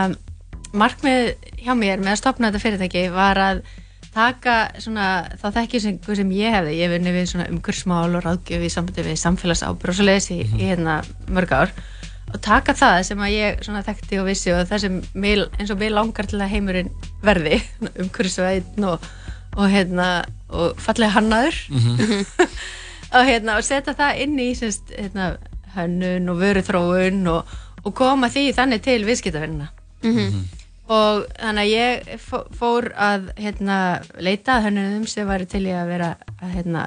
[0.72, 3.62] markmið hjá mér með að stopna þetta fyrirtæki var að
[4.12, 5.06] taka svona
[5.40, 9.04] þá þekkingu sem ég hefði, ég hef unni við svona umkursmál og ráðgjöf í sambandi
[9.06, 10.98] við samfélagsábur og svo leiðis í, í hérna
[11.32, 11.72] mörg ár.
[12.32, 15.72] Og taka það sem að ég svona þekkti og vissi og það sem mér, eins
[15.72, 16.92] og mér langar til að heimurinn
[17.24, 17.58] verði
[18.04, 19.08] umkursvæðin og,
[19.56, 20.06] og hérna
[20.52, 21.58] og fallega hannaður.
[23.12, 25.34] Og hérna og setja það inn í sérst, hérna,
[25.74, 27.50] hönnun og vöruþróun og,
[27.84, 29.68] og koma því þannig til viðskiptavinnina
[30.02, 30.38] Mhm.
[30.92, 33.76] Og þannig að ég fó- fór að hérna,
[34.20, 36.08] leita að hönnunum sem væri til í að vera
[36.42, 36.82] að hérna,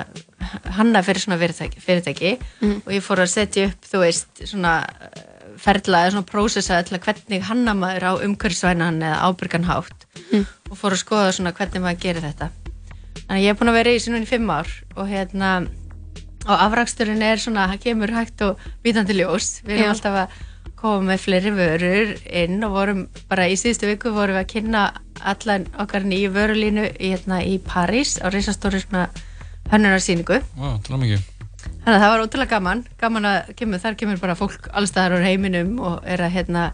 [0.78, 2.34] hanna fyrir svona fyrirtæki, fyrirtæki.
[2.62, 2.82] Mhm.
[2.86, 5.24] og ég fór að setja upp þú veist svona eh,
[5.58, 10.46] ferla eða svona prósessa til að hvernig hanna maður á umhverfisvænan eða ábyrgan hátt Mhm.
[10.72, 12.50] og fór að skoða svona hvernig maður gerir þetta
[13.26, 15.68] þannig að ég er búin að vera í í fimm ár og hérna
[16.46, 19.94] og afraksturinn er svona, það kemur hægt og vitandi ljós, við erum Já.
[19.96, 20.30] alltaf að
[20.80, 24.82] koma með fleiri vörur inn og vorum bara í síðustu viku vorum við að kynna
[25.26, 29.08] allan okkar nýju vörulínu hérna, í París á reysastóri svona
[29.72, 30.42] hönnunarsýningu.
[31.00, 31.24] Mikið.
[31.86, 32.84] þannig að það var ótrúlega gaman.
[33.02, 36.66] Gaman að kemur, þar kemur bara fólk allstaðar úr heiminum og er að hérna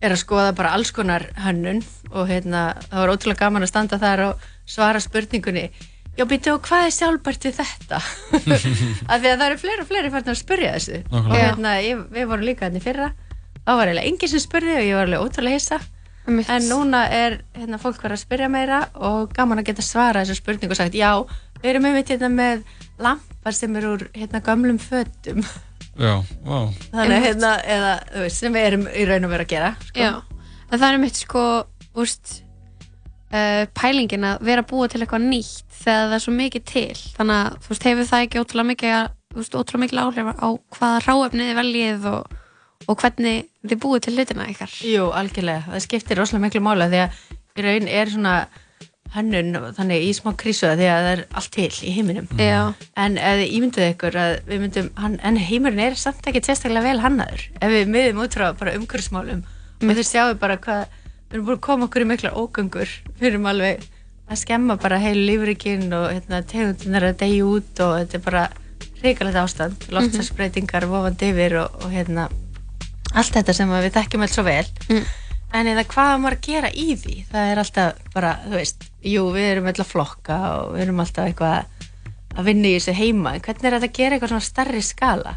[0.00, 3.98] er að skoða bara alls konar hönnun og hérna það var ótrúlega gaman að standa
[4.00, 5.70] þar og svara spurningunni.
[6.18, 7.98] Já býttu og hvað er sjálfbært við þetta?
[9.10, 11.02] Af því að það eru fleiri og fleiri færðin að spurja þessu.
[11.30, 13.10] Hérna ég, við vorum líka hérna í fyrra
[13.70, 15.78] þá var eiginlega enginn sem spurði og ég var alveg ótrúlega hissa
[16.30, 20.36] en núna er hérna, fólk verið að spyrja meira og gaman að geta svara þessu
[20.42, 21.12] spurningu og sagt já,
[21.62, 22.60] við erum einmitt hérna með
[23.02, 25.40] lampar sem eru úr hérna gömlum fötum
[26.00, 26.58] Já, vá.
[26.92, 30.00] þannig hérna, eða þú veist, sem við erum í raun og vera að gera sko.
[30.00, 30.12] Já,
[30.70, 31.42] en það er mitt sko,
[31.98, 32.30] úrst,
[33.34, 36.94] uh, pælingin að vera að búa til eitthvað nýtt þegar það er svo mikið til.
[37.18, 40.30] Þannig að, þú veist, hefur það ekki ótrúlega mikið, að- þú veist, ótrúlega mikið áhrif
[40.30, 40.48] á
[40.78, 42.38] hvaða ráefnið þið veljið og,
[42.88, 44.72] og hvernig þið búið til hlutina ykkar.
[44.86, 47.22] Jú, algjörlega, það skiptir rosalega miklu mála því að
[47.60, 48.34] í raun er svona
[49.14, 52.28] hönnun þannig í smá krísu því að það er allt til í heiminum.
[52.38, 52.60] Já.
[52.94, 56.86] en ef þið ímynduðu ykkur að við myndum, hann, en heimurinn er samt ekki sérstaklega
[56.86, 57.46] vel hannaður.
[57.58, 59.42] Ef við miðum út frá bara umhverfismálum
[59.80, 60.84] og þið sjáum bara hvað
[61.30, 62.94] við erum búin að koma okkur í mikla ógöngur.
[63.18, 63.82] Við erum alveg
[64.30, 68.44] að skemma bara heilu lífrikinn og hérna, tegundunar að deyja út og þetta er bara
[69.00, 72.28] reikalegt ástand loftsarsbreytingar vofandi yfir og, og hérna
[73.14, 74.66] allt þetta sem við þekkjum alls svo vel.
[75.52, 77.14] En eða hvað maður að gera í því?
[77.32, 81.26] Það er alltaf bara, þú veist jú, við erum alltaf flokka og við erum alltaf
[81.26, 81.64] eitthvað
[82.38, 83.32] að vinna í þessu heima.
[83.34, 85.32] En hvernig er þetta að gera eitthvað svona starri skala?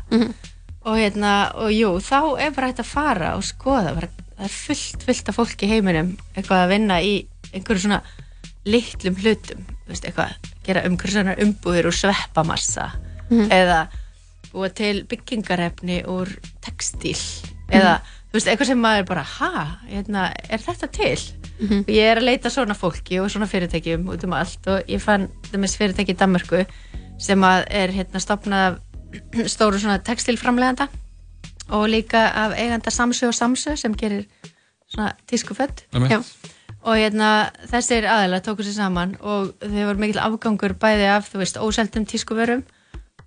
[0.84, 3.96] Og hérna, og jú, þá er bara hægt að fara og skoða.
[3.98, 7.14] Bara, það er fullt, fullt af fólki í heiminum eitthvað að vinna í
[7.54, 8.02] einhverju svona
[8.70, 12.92] litlum hlutum, þú veist, eitthvað gera umhverju svona umbúðir úr sveppamassa
[13.32, 13.50] Mhm.
[13.52, 13.80] eða
[14.54, 16.30] búa til byggingarefni úr
[16.62, 17.18] textíl
[17.80, 17.96] eða,
[18.30, 19.54] þú veist, eitthvað sem maður bara ha,
[19.90, 21.18] hérna, er þetta til?
[21.64, 25.02] og ég er að leita svona fólki og svona fyrirtækjum út um allt og ég
[25.02, 26.64] fann þess fyrirtæki í Danmörku
[27.22, 28.80] sem að er hérna stopnað af
[29.54, 30.90] stóru svona textilframleganda
[31.70, 34.26] og líka af eiganda Samsö og Samsö sem gerir
[34.90, 35.86] svona tískuföld.
[36.10, 36.22] Já.
[36.84, 41.40] og hérna þessir aðeila tóku sér saman og þau voru mikil afgangur bæði af þú
[41.40, 42.66] veist óseldum tískuvörum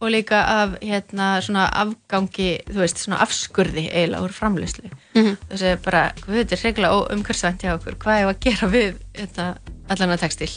[0.01, 5.37] og líka af hérna svona afgangi þú veist svona afskurði eiginlega úr framleyslu Mhm.
[5.51, 8.95] þessi er bara, við þetta er regla umhversvænt hjá okkur, hvað er að gera við
[9.17, 9.47] hérna,
[9.89, 10.51] allan að textil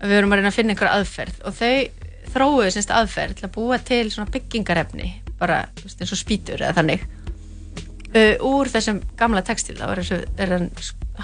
[0.00, 1.36] við erum að reyna að finna einhver aðferð.
[1.44, 1.88] Og þau
[2.32, 6.60] þróuðu semst aðferð til að búa til svona byggingarefni bara þú veist, eins og spýtur
[6.64, 7.04] eða þannig.
[8.16, 10.70] Uh, úr þessum gamla textil þá er, þessu, er hann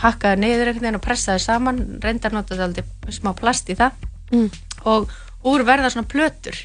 [0.03, 1.79] hakkaði niður einhvern veginn og pressaði saman.
[2.03, 3.93] Reyndar notaði aldrei smá plast í það.
[4.33, 4.51] Mm.
[4.89, 5.11] og
[5.45, 6.57] úr verða svona plötur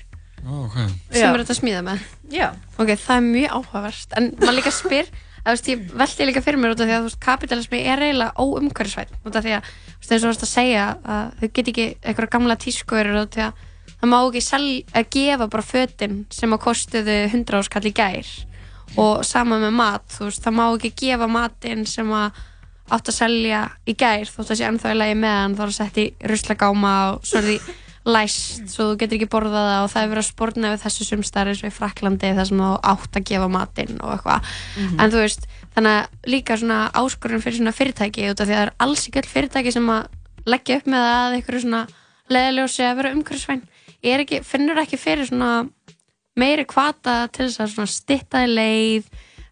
[0.48, 0.76] Ó, ok.
[1.12, 2.04] sem er þetta að smíða með.
[2.32, 2.48] Já.
[2.80, 4.14] ok, það er mjög áhugavert.
[4.18, 5.10] En maður líka spyr
[5.48, 7.82] að, þú veist, ég velti líka fyrir mér út af því að þú veist, kapitalismi
[7.84, 10.86] er eiginlega óumhverfisvætt út af því að, þú veist, eins og þú veist að segja
[11.04, 13.64] að þau get ekki eitthvað gamla tískur út af því að
[13.98, 18.36] það má ekki sel, að gefa bara fötin sem að kostuðu 100 áskall í gær.
[18.98, 22.46] Og sama með mat, þú veist, það má ekki gefa matinn sem að
[22.88, 25.78] átt að selja í gær þótt að sé ennþá í lagi meðan þá er það
[25.78, 27.58] sett í ruslagáma og svo er því
[28.08, 31.06] læst svo þú getur ekki borðað það og það er verið að spórna við þessu
[31.10, 35.00] sumstar eins og í Fraklandi þar sem þú átt að gefa matinn og eitthvað Mhm.
[35.04, 38.60] en þú veist, þannig að líka svona áskorun fyrir svona fyrirtæki út af því að
[38.62, 40.08] það er alls ekki öll fyrirtæki sem að
[40.48, 41.88] leggja upp með það að einhverju svona
[42.30, 43.62] leðaljósi að vera umhverfisvæn
[44.04, 45.52] er ekki, finnur ekki fyrir svona
[46.38, 49.04] meiri kvata til þess að svona stitta í leið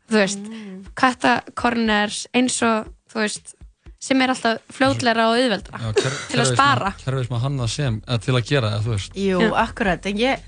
[0.10, 0.86] þú veist, Mm.
[0.96, 3.56] kata corners eins og þú veist
[4.00, 7.68] sem er alltaf fljótleira og auðveldra Já, ker- til að spara kerfið sem að hanna
[7.72, 10.44] sem, eða til að gera það, þú veist Jú, akkurat, en ég,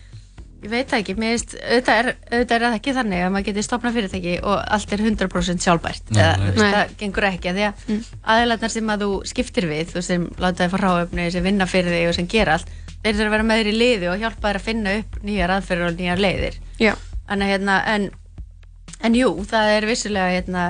[0.64, 3.48] ég veit það ekki, mér finnst, auðvitað er, auðvitað er það ekki þannig að maður
[3.50, 6.46] geti stopnað fyrirtæki og allt er 100% sjálfbært, Nei, eða nei.
[6.48, 6.72] veist, Nei.
[6.76, 8.04] það gengur ekki, af því að mm.
[8.36, 11.94] aðeinslega sem að þú skiptir við, þú sem láta þið fá ráöfni, sem vinna fyrir
[11.98, 12.72] þig og sem gera allt,
[13.04, 15.54] þeir þurfa að vera með þér í liði og hjálpa þér að finna upp nýjar
[15.58, 16.58] aðferður og nýjar leiðir.
[16.82, 16.94] Já.
[17.30, 18.10] Þannig hérna, en,
[19.08, 20.64] en jú, það er vissulega, hérna,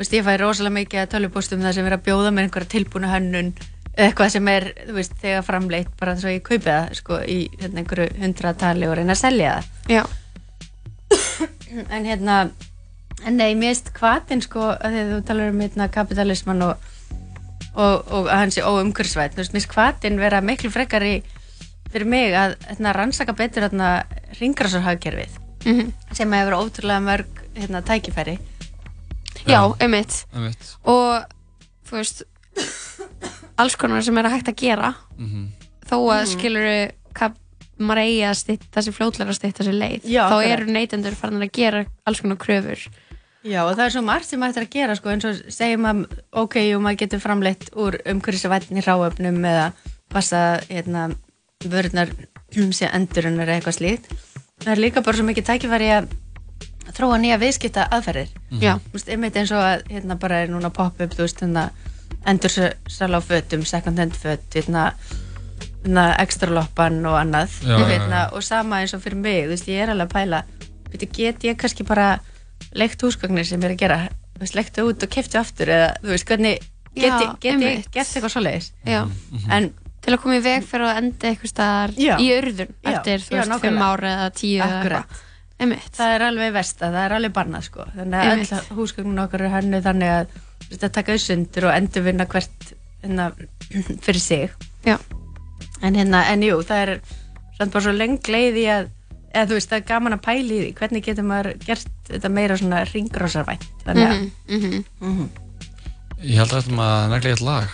[0.00, 3.10] veist, ég fæ rosalega mikið að tölvupóstum það sem er að bjóða mér einhverja tilbúna
[3.12, 3.52] hönnun
[4.00, 7.82] eitthvað sem er, þú veist, þegar framleitt bara svo ég kaupi það, sko, í hérna,
[7.82, 10.02] einhverju hundratali og reyna að selja það Já.
[11.94, 12.36] en hérna
[13.26, 16.86] en nei, mér veist hvaðin, sko að að þú talar um hérna kapitalisman og,
[17.74, 21.18] og, og að hann sé óumhverfisvætt þú veist, mér veist hvaðin vera miklu frekar í
[21.90, 23.92] fyrir mig að hérna, rannsaka betur hérna
[24.40, 25.90] ringrásarhagkerfið Mhm.
[26.16, 28.38] sem hefur ótrúlega mörg hérna, tækifæri
[29.46, 30.76] Já, einmitt Einmitt.
[30.84, 31.24] og
[31.88, 32.22] þú veist
[33.60, 35.48] alls konar sem er að hægt að gera Mhm.
[35.86, 36.32] þó að Mhm.
[36.34, 37.34] skilur hvað
[37.80, 41.40] maður eigi að stytta sér fljótlega að stytta sér leið Já, þá eru neytendur farin
[41.42, 42.88] að gera alls konar kröfur
[43.42, 45.86] Já, og það er svo margt sem hægt er að gera sko, eins og segjum
[45.88, 49.72] að, ok, og maður getur framleitt úr umhverfisvætni ráöfnum eða
[50.10, 51.14] passa, hérna,
[51.64, 52.12] vörðnar
[52.76, 54.10] sé endurunar eða eitthvað slíkt.
[54.60, 56.08] Það er líka bara svo mikið tækifæri að
[56.96, 58.30] þróa nýja viðskipta aðferðir.
[58.62, 58.74] Já.
[58.84, 61.70] Þú veist, einmitt eins og að, hérna, bara er núna pop-up, þú veist, hérna,
[62.28, 64.90] endursala á fötum, second hand föt, hérna,
[65.84, 67.60] hérna, ekstra loppan og annað.
[67.64, 68.32] Já, hérna, já.
[68.34, 70.42] og sama eins og fyrir mig, þú veist, ég er alveg að pæla,
[70.90, 72.18] veitu, get ég kannski bara
[72.76, 74.00] leikt húsgagnir sem ég er að gera
[74.40, 76.60] þú veist, leiktu út og keftu aftur eða þú veist, hvernig
[76.94, 79.00] get, Já, ég, get ég gert eitthvað svoleiðis Já.
[79.52, 83.36] en til að koma í veg fyrir að enda eitthvað í urðun Já, eftir, þú
[83.36, 83.90] veist, fimm nákvæmlega.
[83.90, 85.10] ára eða tíu eða Akkurat.
[85.10, 85.28] eitthvað
[85.60, 85.90] Einmitt.
[85.96, 87.84] það er alveg versta, það er alveg bannað sko.
[87.96, 88.52] þannig að Einmitt.
[88.58, 92.26] öll húsgagnin okkar er hannu þannig að þú veist, að taka þau sundur og endurvinna
[92.30, 92.70] hvert
[93.02, 93.26] hérna,
[94.06, 94.50] fyrir sig
[94.86, 94.96] Já.
[95.82, 96.94] en hérna, en jú, það er
[97.58, 98.88] samt bara svo lengt leið í að
[99.30, 102.30] eða þú veist, það er gaman að pæla í því hvernig getur maður gert þetta
[102.34, 105.28] meira svona ringrósarvænt þannig að Mhm, mhm.
[106.20, 107.68] Ég held að þetta maður negli eitt lag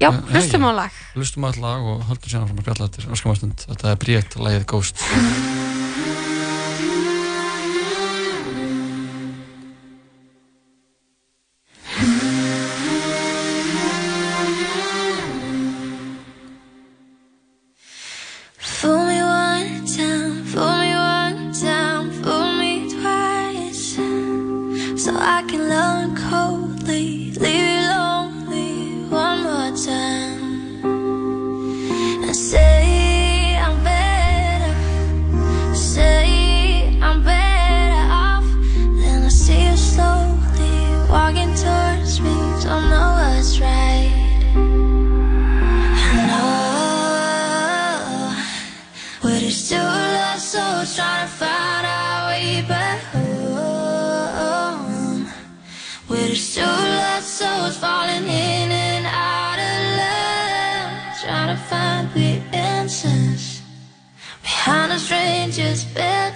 [0.00, 3.12] Já, Eh, hlustum á lag Hlustum á eitt lag og höldum síðan frá að spjalla
[3.16, 5.02] öskamastund Þetta er Bríett, lagið Ghost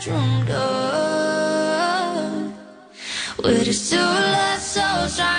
[0.04, 2.52] dreamed of.
[3.38, 5.33] With a two lost souls.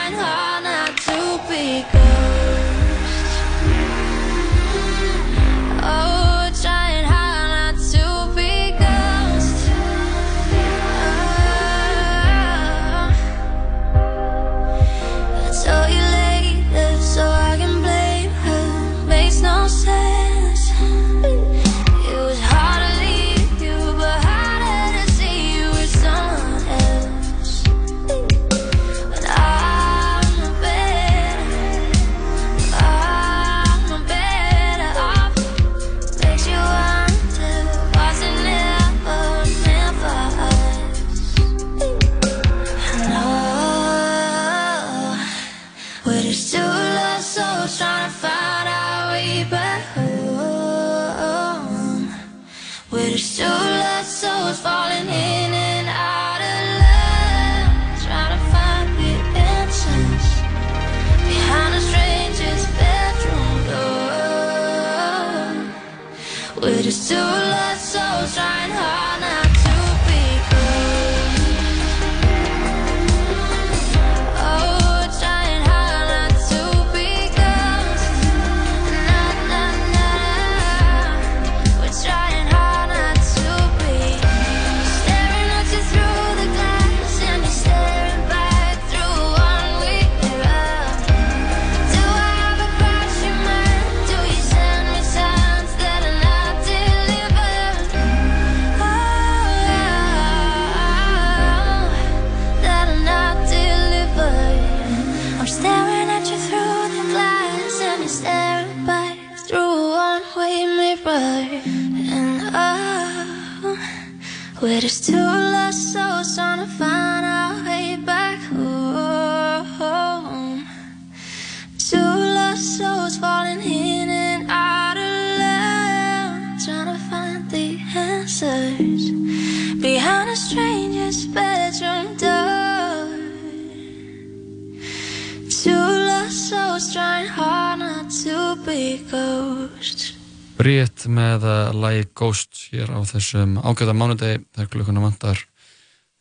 [142.26, 145.42] Ghost hér á þessum ágæta mánudegi þegar klukkuna vantar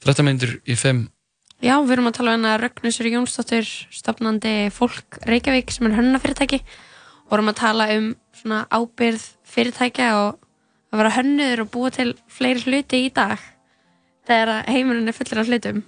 [0.04, 1.06] 13 myndir í 5
[1.64, 6.58] Já, við erum að tala um hana Rögnusur Jónsdóttir, stopnandi Fólk Reykjavík sem er hönnafyrirtæki
[6.60, 10.42] og vorum að tala um svona ábyrð fyrirtækja og
[10.92, 13.40] að vera hönnuður og búa til fleiri hluti í dag
[14.28, 15.80] þegar heimurinn er fullur af hlutum.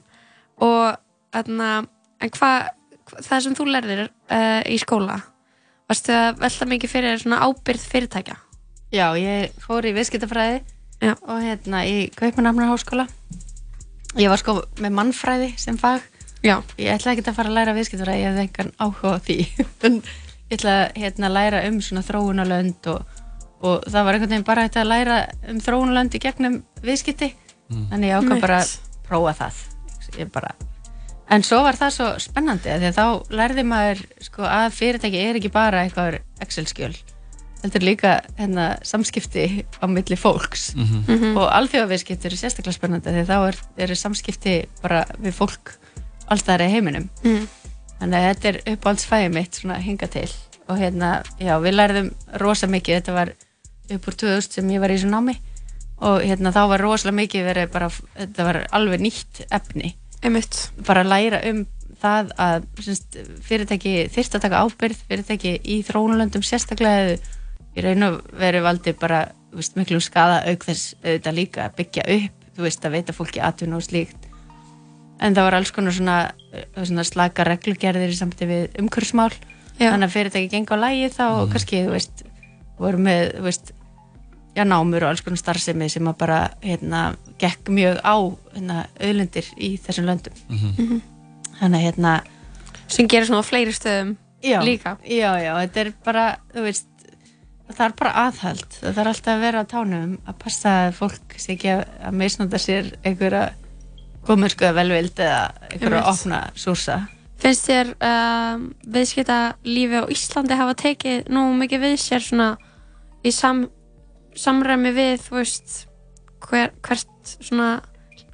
[0.64, 0.96] Og
[1.36, 1.68] þarna,
[2.24, 2.70] en hvað
[3.06, 5.20] hva, það sem þú lærðir uh, í skóla
[5.86, 8.38] varstu að velta mikið fyrir svona ábyrð fyrirtækja
[8.94, 10.60] Já, ég fór í viðskiptafræði
[11.02, 11.16] Já.
[11.26, 13.08] og hérna í Kaupmannafnarháskóla.
[14.16, 16.04] Ég var sko með mannfræði sem fag.
[16.44, 16.60] Já.
[16.78, 19.38] Ég ætlaði ekki að fara að læra viðskiptafræði, ég hefði engan áhuga á því.
[20.46, 23.16] Ég ætlaði hérna, að læra um svona þróunarlönd og,
[23.66, 25.16] og það var einhvern veginn bara að læra
[25.50, 27.32] um þróunarlönd í gegnum viðskipti.
[27.66, 27.88] Mm.
[27.90, 28.76] Þannig ég ákvað bara að
[29.08, 29.58] prófa það.
[30.20, 30.54] Ég bara...
[31.34, 35.26] En svo var það svo spennandi af því að þá lærði maður sko, að fyrirtæki
[35.26, 36.94] er ekki bara eitthvað Excel-skjöl
[37.66, 41.04] heldur líka hérna, samskipti á milli fólks Mhm.
[41.08, 41.36] Mhm.
[41.36, 43.56] og alþjóðaviðskipti eru sérstaklega spennandi því þá er,
[43.86, 45.74] eru samskipti bara við fólk
[46.30, 47.48] allstæðar í heiminum Mhm.
[48.00, 50.28] þannig að þetta er uppáhaldsfæði mitt svona hinga til
[50.68, 52.08] og hérna, já, við lærðum
[52.40, 53.28] rosa mikið, þetta var
[53.94, 55.36] upp úr 2000 sem ég var í þessu námi
[56.02, 57.88] og hérna þá var rosalega mikið verið bara,
[58.18, 60.70] þetta var alveg nýtt efni Einmitt.
[60.84, 61.66] bara að læra um
[62.02, 67.16] það að semst, fyrirtæki þyrst að taka ábyrð fyrirtæki í þróunulöndum sérstaklega
[67.76, 71.76] í raun og veru valdi bara þú veist, miklum skada auk þess auðvitað líka að
[71.80, 74.28] byggja upp, þú veist, að veita fólki atvinna og slíkt.
[75.24, 76.16] En það var alls konar svona,
[76.52, 79.32] uh, svona slaka reglugerðir í samti við umhverfsmál
[79.78, 79.90] Já.
[79.90, 82.22] þannig að fyrirtæki gengur á lægi þá kannski, þú veist,
[82.80, 83.72] voru með þú veist,
[84.56, 87.02] já, námur og alls konar starfsemi sem að bara, hérna
[87.40, 88.16] gekk mjög á,
[88.56, 90.36] hérna, auðlendir í þessum löndum.
[90.48, 91.02] Mhm.
[91.60, 92.12] þannig að, hérna
[92.88, 94.96] sem gerir svona á fleiri stöðum já, líka.
[95.04, 96.88] Já, já, þetta er bara, þú veist
[97.72, 101.36] það er bara aðhald, það þarf alltaf að vera á tánum að passa að fólk
[101.40, 103.42] sé ekki að, að misnota sér einhverja
[104.26, 106.12] kominsku eða velvild eða einhverja Einmitt.
[106.12, 107.00] opna súsa
[107.36, 108.62] Finnst þér um,
[108.94, 112.46] viðskipta lífi á Íslandi hafa tekið nú mikið við sér svona
[113.26, 113.66] í sam,
[114.32, 115.82] samræmi við veist
[116.46, 117.74] hver, hvert svona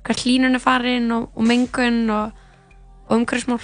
[0.07, 2.31] hvert línun er farin og, og mengun og,
[3.09, 3.63] og umhverfismál?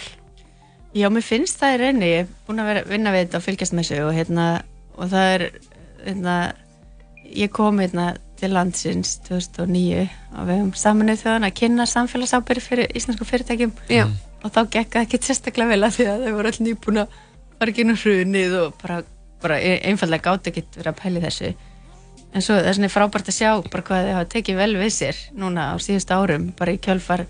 [0.96, 3.38] Já, mér finnst það í reyni, ég er búin að vera að vinna við þetta
[3.38, 4.46] og fylgjast með þessu og hérna,
[4.99, 5.44] og það er,
[6.05, 6.38] hérna,
[7.28, 12.92] ég kom hérna til landsins 2009 og við hefum saminuð þjóðan að kynna samfélagsábyrði fyrir
[12.99, 14.05] íslensku fyrirtækjum Já.
[14.44, 17.96] og þá gekk það ekki sérstaklega vel að því að þau voru allir inn á
[17.99, 19.01] hrunið og bara,
[19.42, 21.51] bara e- einfallega gátt ekki verið að pæli þessu
[22.28, 24.94] en svo það er svona frábært að sjá bara hvað þau hafa tekið vel við
[24.94, 27.24] sér núna á síðustu árum, bara í kjölfar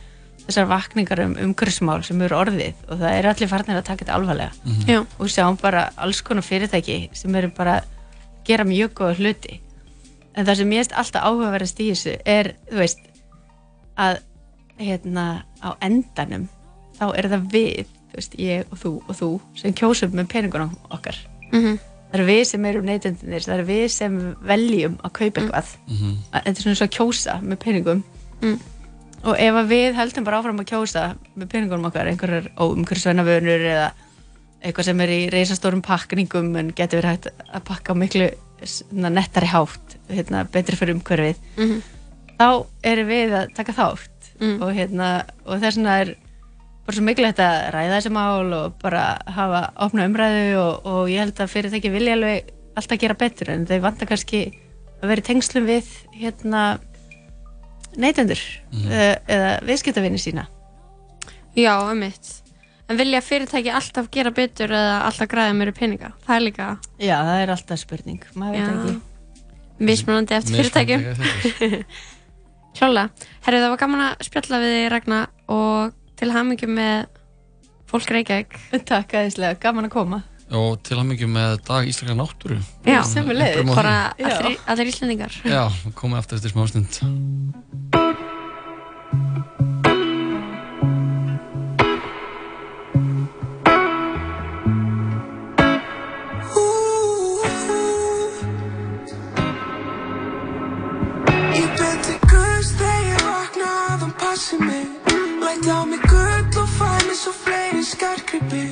[0.49, 4.15] þessar vakningar um umhverfsmál sem eru orðið og það eru allir farnir að taka þetta
[4.17, 4.87] alvarlega Mhm.
[4.89, 4.99] Já.
[5.01, 7.85] og við sjáum bara alls konar fyrirtæki sem eru bara að
[8.49, 9.61] gera mjög góða hluti
[10.35, 12.99] en það sem ég veist alltaf áhugaverðast í þessu er, þú veist
[13.99, 14.19] að
[14.79, 15.27] hérna
[15.63, 16.49] á endanum
[16.99, 19.29] þá er það við, þú veist, ég og þú og þú
[19.59, 21.17] sem kjósum með peningunum okkar
[21.53, 21.79] Mhm.
[22.09, 25.77] það eru við sem erum neytendunir það eru við sem veljum að kaupa eitthvað
[26.33, 28.05] Að- þetta er svona svo að kjósa með peningum
[28.41, 28.59] Mm.
[29.25, 31.05] Og ef við heldum bara áfram að kjósa
[31.37, 33.89] með peningunum okkar einhverjar óumhverfisvæna vönur eða
[34.63, 38.29] eitthvað sem er í reisastórum pakningum en getur verið hægt að pakka miklu
[38.93, 41.83] nettari hátt hérna, betri fyrir umhverfið Mhm.
[42.39, 44.63] þá erum við að taka þátt Mm.
[44.63, 46.15] og, hérna, og þess vegna er
[46.87, 51.19] bara svo mikilvægt að ræða þessi mál og bara hafa opna umræðu og, og ég
[51.19, 52.45] held að fyrirtæki vilja alveg
[52.77, 54.45] alltaf gera betur en þau vantar kannski
[55.03, 56.79] að vera í tengslum við hérna
[57.99, 58.41] neytendur
[58.73, 58.87] Mhm.
[58.89, 60.47] uh, eða viðskiptavinni sína
[61.59, 62.03] Já, um
[62.89, 66.15] En vilja fyrirtæki alltaf gera betur eða alltaf græða meiri peninga?
[66.25, 66.69] Það er líka...
[66.97, 68.95] Já, það er alltaf spurning, maður veit ekki.
[69.91, 71.05] Mismunandi eftir fyrirtækjum.
[72.79, 73.27] Klálega.
[73.45, 75.21] Herru, það var gaman að spjalla við þig, Ragna,
[75.53, 76.97] og til hamingjum með
[77.93, 78.57] fólk Reykjavík.
[78.89, 80.23] Takk aðeinslega, gaman að koma.
[80.49, 82.57] Og til að mikið með dag Íslenska náttúru.
[82.89, 84.25] Já, Einhverjum á bara því.
[84.33, 85.33] allir, allir Íslendingar.
[85.45, 85.65] Já,
[85.99, 87.99] komið aftur eftir smá stund.
[101.59, 104.87] Ég beti guðs þegar ég vakna að hann passi mig
[105.43, 106.18] Læt á mig gull
[106.81, 108.63] og fæ mig svo fleiri skarkrippi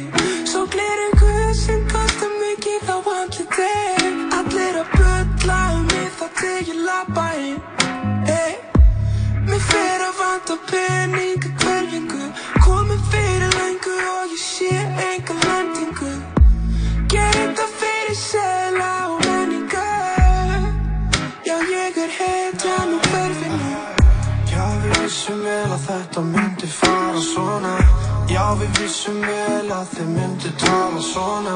[0.50, 3.72] Svo glerin guð sem kostar mikið á andliti
[4.38, 7.61] Allir að bulla um mig þá til ég labba inn
[8.42, 8.54] Ey,
[9.48, 12.24] Mér fer að vanta peninga hverfingu
[12.64, 14.72] Komin fyrir löngu og ég sé
[15.11, 16.12] enga landingu
[17.12, 19.25] Gerir þetta fyrir sela og
[25.16, 27.70] vissum vel að þetta myndi fara svona.
[28.28, 31.54] Já, við vissum vel að þið myndi tala svona.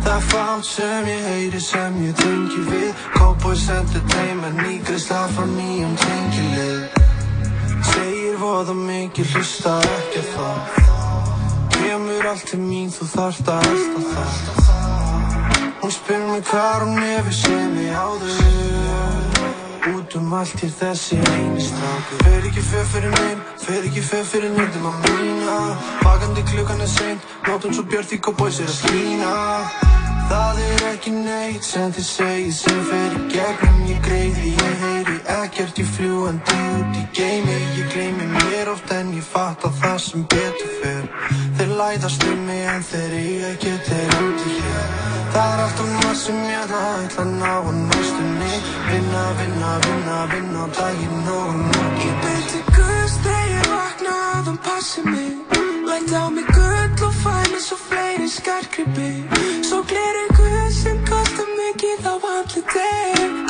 [0.00, 3.04] Það er fátt sem ég heyri sem ég tengi við.
[3.14, 6.98] Cowboys Entertainment, nýgrisla frá nýjum tengilið.
[7.92, 10.84] Segir voða mikið, hlusta ekki að það.
[11.78, 15.74] Kemur allt til mín, þú þarft að elda það.
[15.78, 19.29] Hún spyr mig hvar hún hefur séð mig áður
[19.80, 21.16] Út um allt hér þessi
[21.56, 22.18] strákur.
[22.20, 25.54] Fer ekki fyrir fyrir minn, fer ekki fyrir fyrir nýrdum að mína.
[26.04, 29.32] Vakandi klukkan er seint, nótum svo björn því kópóis er að skína.
[30.28, 35.16] Það er ekki neitt sem þið segið sem fer í gegnum Ég greiði, ég heyri
[35.40, 37.56] ekkert, ég fljúandi út í geimi.
[37.80, 41.08] Ég gleymi mér oft en ég fatta það sem betur fer.
[41.56, 44.69] Þeir læðast um mig en þeir eiga ekki þeir úti hér
[45.30, 48.54] Það er alltaf maður sem ég ætla að að ná á næstunni.
[48.90, 54.44] Vinna, vinna, vinna, vinna á daginn og nóttunni Ég beti guðs þegar ég vakna að
[54.50, 55.32] hann passi mig.
[55.88, 59.10] Læt á mig gull og fæ mig svo fleiri skarkrippi
[59.68, 62.90] Svo glerir guð sem kostar mikið á andliti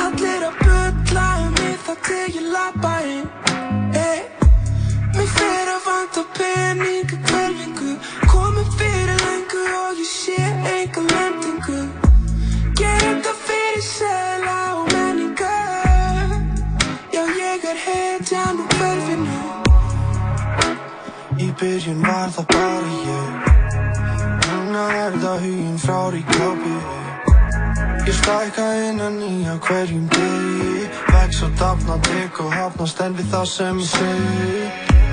[0.05, 3.27] Allir að bulla um mig þá til ég labba inn.
[3.97, 4.21] Ey,
[5.17, 7.91] Mér fer að vanta peninga hverfingu
[8.31, 10.00] Komin fyrir löngu og ég
[21.81, 23.29] byrjun var það bara ég
[24.51, 26.75] Núna er það huginn frá ríkápi
[28.05, 33.31] Ég stækka innan í á hverjum degi Vex og dafna, tek og hafnast en við
[33.33, 34.61] það sem ég segi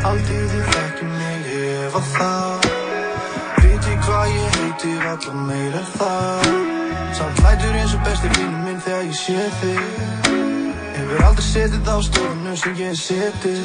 [0.10, 2.68] Aldrei þið þekki mig ef að það
[3.64, 6.52] Viti hvað ég heiti, valla meira það
[7.22, 9.82] Samt lætur eins og besti vinur minn þegar ég sé þig
[11.00, 13.58] Hefur aldrei setið á stofnu sem ég seti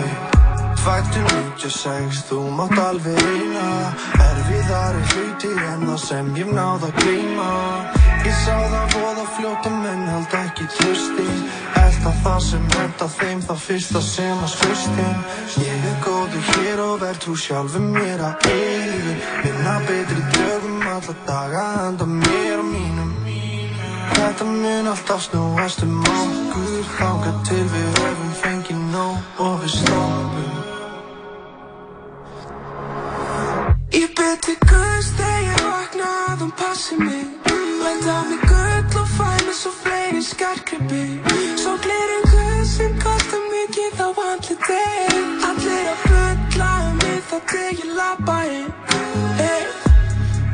[0.00, 0.29] Ey
[0.80, 1.20] Fættu
[1.60, 3.64] 96, þú mátt alveg reyna
[4.16, 7.48] Erfiðari hluti en það sem ég náð að gleyma.
[8.24, 11.26] Ég sá það voða fljóta menn held ekki trösti
[11.82, 15.20] Elda það sem henda þeim það fyrsta sem að skristin
[15.66, 19.14] Ég er góður hér og verð trú sjálfum mér að eilífi
[19.44, 23.12] Vinna betri dögum alla daga handa mér og mínum.
[24.16, 26.80] Þetta mun alltaf snúast um okkur.
[26.96, 30.59] Þangað til við höfum fengið nóg og við stoppum
[36.40, 37.26] að hann passi mig
[37.84, 41.04] Læt á mig gull og fæ mig svo fleiri skarkrippi
[41.62, 44.84] Svo glerin guð sem kostar mikið á andliti
[45.48, 48.70] Allir að bulla um mig þá til ég labba inn
[49.48, 49.64] Ey,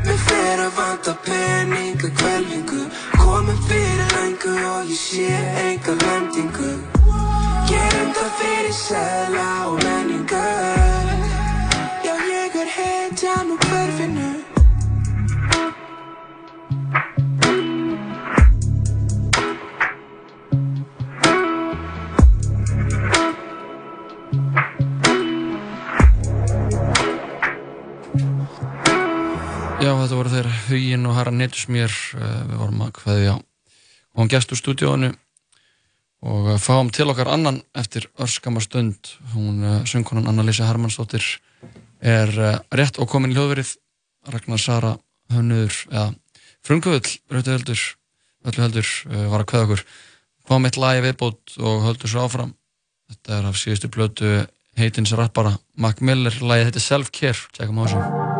[0.05, 2.81] Mér fer að vanta peninga hverfingu
[3.21, 5.29] Komin fyrir löngu og ég sé
[5.67, 6.73] enga lendingu
[7.71, 10.43] Gerum það fyrir sela og menningu
[12.03, 14.56] Já, ég er hetjan úr hverfinu
[30.07, 33.37] þetta voru þeirra Hugin og Harra Nilsmér eh, við vorum að hvaðið á
[34.17, 35.09] og gæstu stúdíónu
[36.31, 39.11] og fáum til okkar annan eftir örskamma stund.
[39.33, 41.25] Hún eh, söngkonan Anna-Lísa Hermannsdóttir
[41.99, 43.73] er eh, rétt og komin í hljóðverið.
[44.31, 44.93] Ragnar Sara
[45.31, 46.07] Hönnur eða
[46.63, 47.83] Frunguðull Rauðuhöldur
[48.47, 49.85] Rauðuhöldur var að hvaða okkur.
[50.47, 52.55] Fáum eitt lagi viðbót og höldur svo áfram.
[53.11, 54.33] Þetta er af síðustu blötu
[54.79, 56.39] heitins rappara Mac Miller.
[56.39, 58.36] Lagi þetta er Self Care, tjekkum á þessu.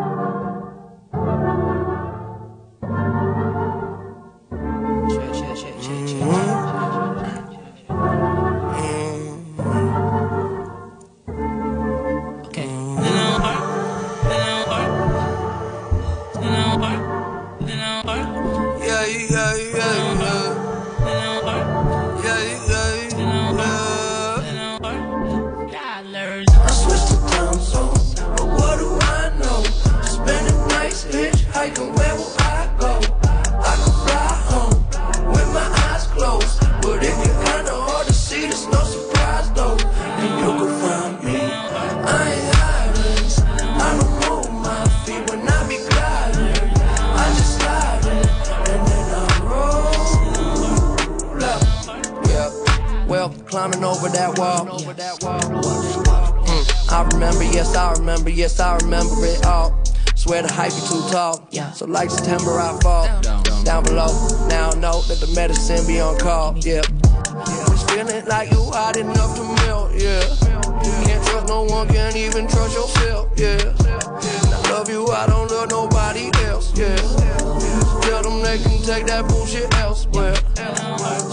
[53.68, 54.66] climbing over that wall.
[56.46, 56.92] Mm.
[56.92, 59.84] I remember, yes, I remember, yes, I remember it all.
[60.16, 61.48] Swear the hype be too tall.
[61.74, 63.06] So like September, I fall.
[63.64, 64.08] Down below,
[64.48, 66.58] now know that the medicine be on call.
[66.60, 66.82] Yeah.
[67.72, 69.92] It's feeling like you hot enough to melt.
[69.94, 70.24] Yeah.
[71.04, 73.30] Can't trust no one, can't even trust yourself.
[73.38, 73.76] Yeah.
[73.80, 76.78] I love you, I don't love nobody else.
[76.78, 76.96] Yeah.
[78.02, 80.36] Tell them they can take that bullshit elsewhere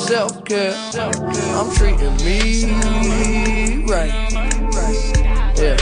[0.07, 0.75] self care.
[0.95, 4.13] I'm treating me right.
[5.57, 5.81] Yeah.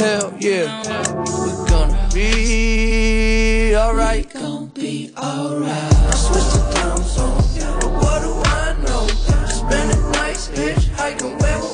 [0.00, 0.82] Hell yeah.
[1.26, 4.32] We're gonna be alright.
[4.34, 5.68] We're Gonna be alright.
[5.68, 7.42] I switched the time zone,
[7.80, 9.06] but what do I know?
[9.48, 11.69] Spending nights hitchhiking where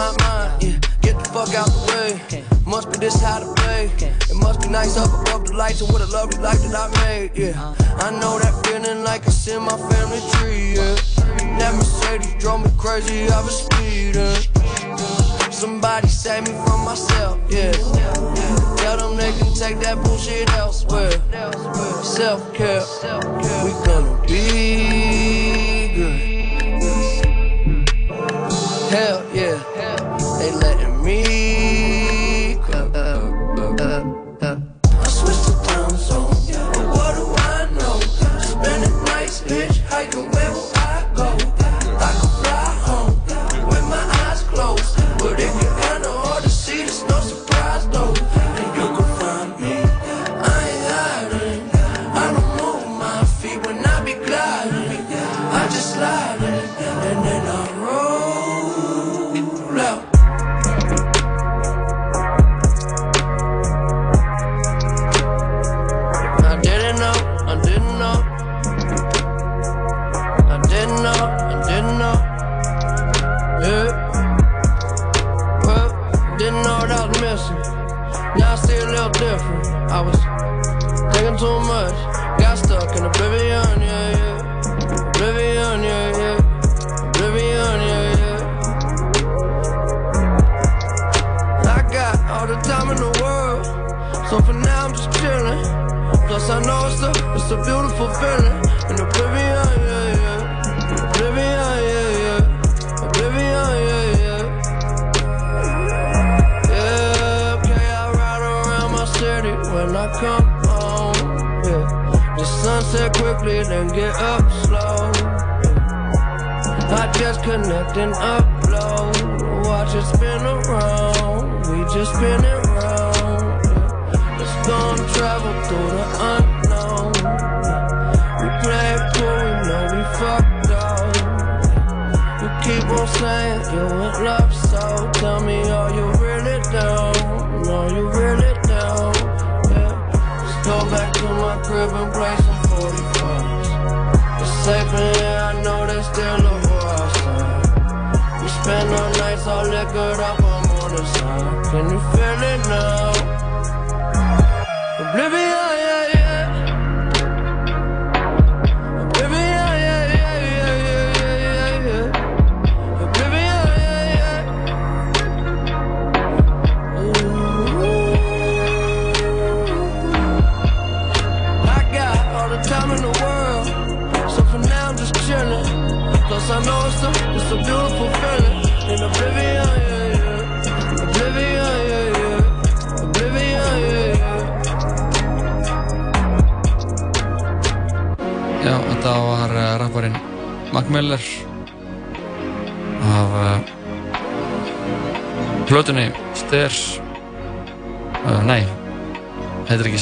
[0.00, 0.62] my mind.
[0.62, 2.44] Yeah, get the fuck out the way.
[2.64, 3.90] Must be this how to play.
[4.32, 6.86] It must be nice up above the lights and what a lovely life that I
[7.02, 7.30] made.
[7.34, 7.74] Yeah,
[8.06, 10.74] I know that feeling like it's in my family tree.
[10.78, 10.94] Yeah,
[11.58, 13.28] that Mercedes drove me crazy.
[13.28, 14.38] I was speeding.
[15.52, 17.38] Somebody save me from myself.
[17.50, 17.72] Yeah.
[18.80, 21.12] Tell them they can take that bullshit elsewhere.
[22.02, 22.82] Self care.
[23.64, 25.19] We gonna be.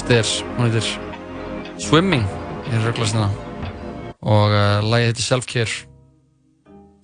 [0.09, 0.87] Stairs hún heitir
[1.77, 2.23] Swimming
[2.65, 3.27] ég er röglast hérna
[4.25, 5.75] og uh, lagið heitir Self-Care.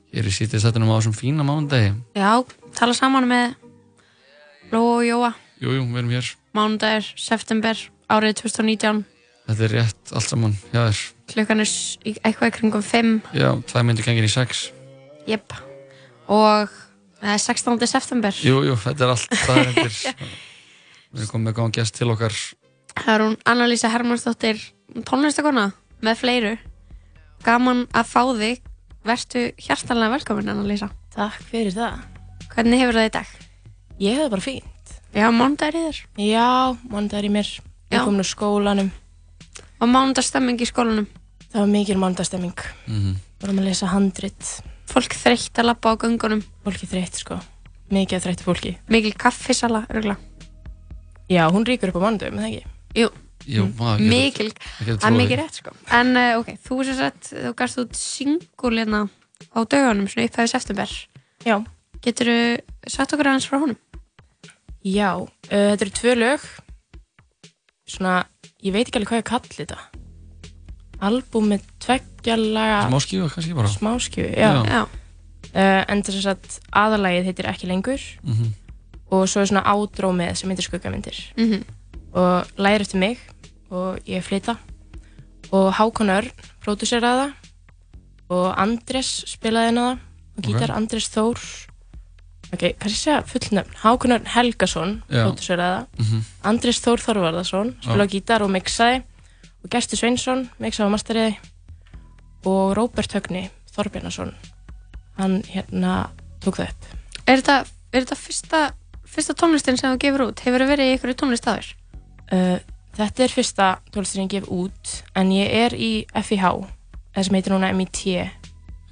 [0.08, 1.90] Hér í sítið setjunum á þessum fína mánudegi.
[2.16, 2.40] Já,
[2.72, 3.58] tala saman með
[4.72, 5.30] Lóa og Jóa.
[5.60, 6.32] Jú, jú, við erum hér.
[6.56, 9.04] Mánudagur, september, árið 2019
[9.50, 11.04] Þetta er rétt allt saman hjá þér.
[11.34, 11.76] Klukkan er
[12.08, 14.70] eitthvað í kringum 5 Já, tvær myndir gengin í sex.
[15.28, 15.52] Jep.
[16.32, 16.72] Og
[17.20, 17.88] það er 16.
[17.98, 18.42] september.
[18.48, 20.04] Jú, jú, þetta er allt það er endur
[21.14, 22.44] Við erum komið með góðan gest til okkar
[22.98, 24.60] Það er hún Anna-Lísa Hermannsdóttir
[25.08, 25.70] tónlistakona
[26.04, 26.52] með fleiru
[27.44, 28.60] Gaman að fá þig
[29.04, 31.98] Vertu hjartalega velkomin Anna-Lísa Takk fyrir það.
[32.54, 33.28] Hvernig hefur það í dag?
[34.02, 34.94] Ég hef það bara fínt.
[35.14, 36.46] Já, mánudagur í þér Já,
[36.90, 37.50] mánudagur í mér.
[37.92, 38.02] Ég Já.
[38.02, 38.88] kom nú skólanum.
[39.78, 41.06] Og mánudagsstemming í skólanum
[41.52, 42.64] Það var mikil mánudagstemming.
[42.90, 43.14] Mhm.
[43.44, 44.48] Vorum að lesa handrit.
[44.90, 47.38] Fólk þreytt að labba á göngunum Fólki þreytt, sko.
[47.94, 48.76] Mikið að þreyttu fólki.
[48.88, 50.16] Mikil kaffisala, örgla
[51.30, 52.73] Já, hún ríkur upp á mánudagum, eða ekki?
[52.94, 53.08] Jú,
[53.46, 54.50] Jú, maður getur- mikil
[54.86, 59.02] Það er mikið rétt sko En uh, ok, þú sem sagt, þú gafst út singulina
[59.52, 60.88] á dögunum svona upphæfið september
[61.44, 61.56] Já
[62.04, 63.76] Getur þú sagt okkur aðeins frá honum?
[64.84, 66.42] Já, uh, þetta eru tvö lög.
[67.88, 68.24] Svona,
[68.64, 69.78] ég veit ekki alveg hvað ég kalli þetta.
[71.04, 72.82] Albúm með tveggjalaga...
[72.90, 74.50] Smáskífa kannski bara Smáskífu, já.
[74.52, 74.60] Já.
[74.68, 74.82] já.
[75.54, 78.52] Uh, en þess að aðalagið heitir ekki lengur Mhm.
[79.14, 81.64] og svo er svona ádrómið sem heitir skuggamyndir Mhm.
[82.14, 83.18] Og læri eftir mig
[83.70, 84.56] og ég flyta.
[85.52, 86.30] Og Hákon Örn
[86.64, 87.32] pródúseraði það.
[88.34, 89.98] Og Andrés spilaði henni það.
[90.34, 91.42] Og gítar Andrés Þór.
[92.54, 93.74] Ok, kannski segja fullnöfn?
[93.82, 95.86] Hákon Örn Helgason pródúseraði það.
[96.04, 96.24] Mhm.
[96.50, 99.02] Andrés Þór Þorvarðarsson spilaði á gítar og mixaði.
[99.64, 101.36] Og Gersti Sveinsson mixaði á masteriði
[102.44, 104.34] og Róbert Högni Þorbjarnason
[105.18, 106.10] hann hérna
[106.44, 106.84] tók það upp.
[107.26, 107.56] Er þetta,
[107.92, 108.60] er þetta fyrsta,
[109.08, 110.42] fyrsta tónlistin sem þú gefur út?
[110.44, 111.70] Hefur það verið í ykkur tónlistaður?
[112.32, 112.58] Uh,
[112.96, 116.44] þetta er fyrsta tónlistin ég gef út en ég er í FIH
[117.14, 118.04] það sem heitir núna MIT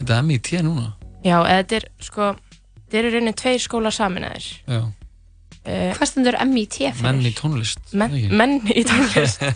[0.02, 0.88] Þetta er MIT núna?
[1.24, 4.80] Já, þetta er sko þetta eru rauninni tveir skólar saminæðir Já.
[4.82, 7.02] uh, Hvað stendur MIT fyrir?
[7.06, 8.32] Menn í tónlist Men, ekki?
[8.34, 9.46] menn í tónlist.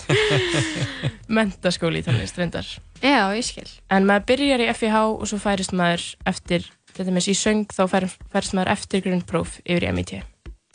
[1.29, 2.66] Mentaskóli í tónlist reyndar.
[3.03, 3.66] Já, ég skil.
[3.93, 6.64] En maður byrjar í FIH og svo færist maður eftir
[6.97, 10.14] þetta með í söng þá færist, færist maður eftir grunnpróf yfir í MIT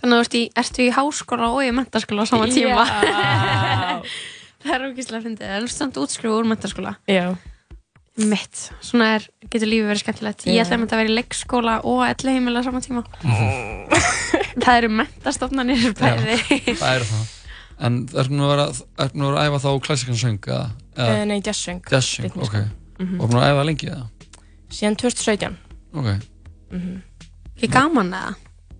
[0.01, 4.01] Þannig að þú ert í, ertu í háskóla og í mentaskóla á sama tíma Já.
[4.61, 7.27] Það er ógíslega fyndið Það er samt útskrifu úr mentaskóla Já
[8.21, 10.63] Mitt, svona er, getur lífið verið skemmtilegt Ég Já.
[10.65, 13.03] ætla að vera í leikskóla og elli heimila á sama tíma
[14.61, 16.35] Það eru mentastofnanir bæði
[16.75, 17.37] Það er það
[17.81, 18.65] En ertu nú að vera,
[19.17, 20.65] nú að að æfa þá klassikan söng eða?
[20.93, 21.79] eða- Eh, nei, jazzsöng.
[21.89, 22.59] Jazzsöng, ok Rytmíska.
[22.99, 23.15] Mhm.
[23.17, 24.03] Og búin að æfa lengi eða?
[24.69, 25.55] síðan 2017
[25.97, 26.09] Ok
[26.71, 27.01] mm
[27.57, 28.35] Ekki gaman eða?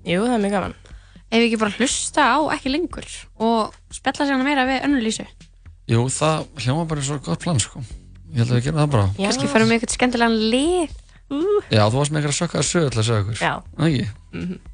[0.05, 0.76] Jú, það er mjög gaman
[1.32, 3.07] Ef við ekki bara hlusta á ekki lengur
[3.39, 5.25] og spjalla sig hana meira við önnulísu
[5.91, 7.82] Jú, það hljóma bara svo gott plan sko
[8.32, 10.97] Ég held að við gerum það bara Kannski fyrir með eitthvað skemmtilegan lið
[11.32, 11.71] uh.
[11.71, 13.53] Já, þú varst með eitthvað sökkaða sög til að segja okkur Já.
[13.77, 14.05] Það ekki?
[14.36, 14.59] Mhm.
[14.61, 14.70] Jörðin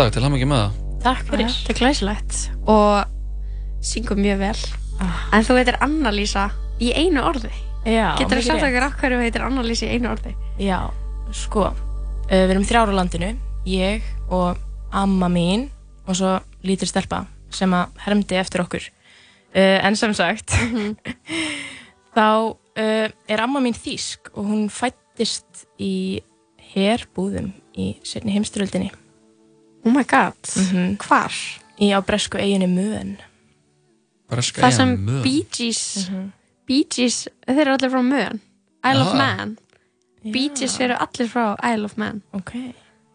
[0.00, 0.76] lag, til hann ekki með það.
[1.04, 1.50] Takk fyrir.
[1.52, 2.36] Þetta er glæsilegt
[2.72, 4.60] og syngur mjög vel.
[5.34, 6.46] En þú heitir Anna-Lísa
[6.80, 7.50] í einu orði.
[7.84, 10.32] Já, Getur þú sagt okkur af hverju þú heitir Anna-Lísa í einu orði?
[10.60, 10.78] Já,
[11.36, 13.30] sko, uh, við erum þrjára landinu,
[13.68, 14.60] ég og
[14.96, 15.68] amma mín
[16.06, 16.32] og svo
[16.64, 18.88] lítil stelpa sem að hermdi eftir okkur.
[19.52, 20.56] Uh, en sem sagt,
[22.16, 26.22] þá uh, er amma mín þýsk og hún fættist í
[26.72, 28.92] herbúðum í setni heimstyröldinni.
[29.84, 30.96] Oh my god, -hmm.
[30.96, 31.32] hvar?
[31.80, 33.16] Í á bresku eiginu Mön.
[34.28, 35.22] Breska Það sem Mön.
[35.22, 36.10] Bee Gees,
[36.66, 38.40] Bee Gees, þeir eru allir frá Mön.
[38.84, 39.16] Isle of Já.
[39.16, 39.58] Man.
[40.32, 42.22] Bee Gees eru allir frá Isle of Man.
[42.32, 42.52] Ok.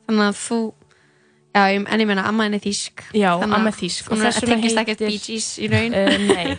[0.08, 0.60] Þannig að þú,
[1.56, 3.06] já, en ég meina, amma henni þýsk.
[3.14, 4.10] Já, Þannig að amma þýsk.
[4.10, 5.94] Hún er tengist ekkert Bee Gees í raun.
[5.94, 6.58] Uh, nei,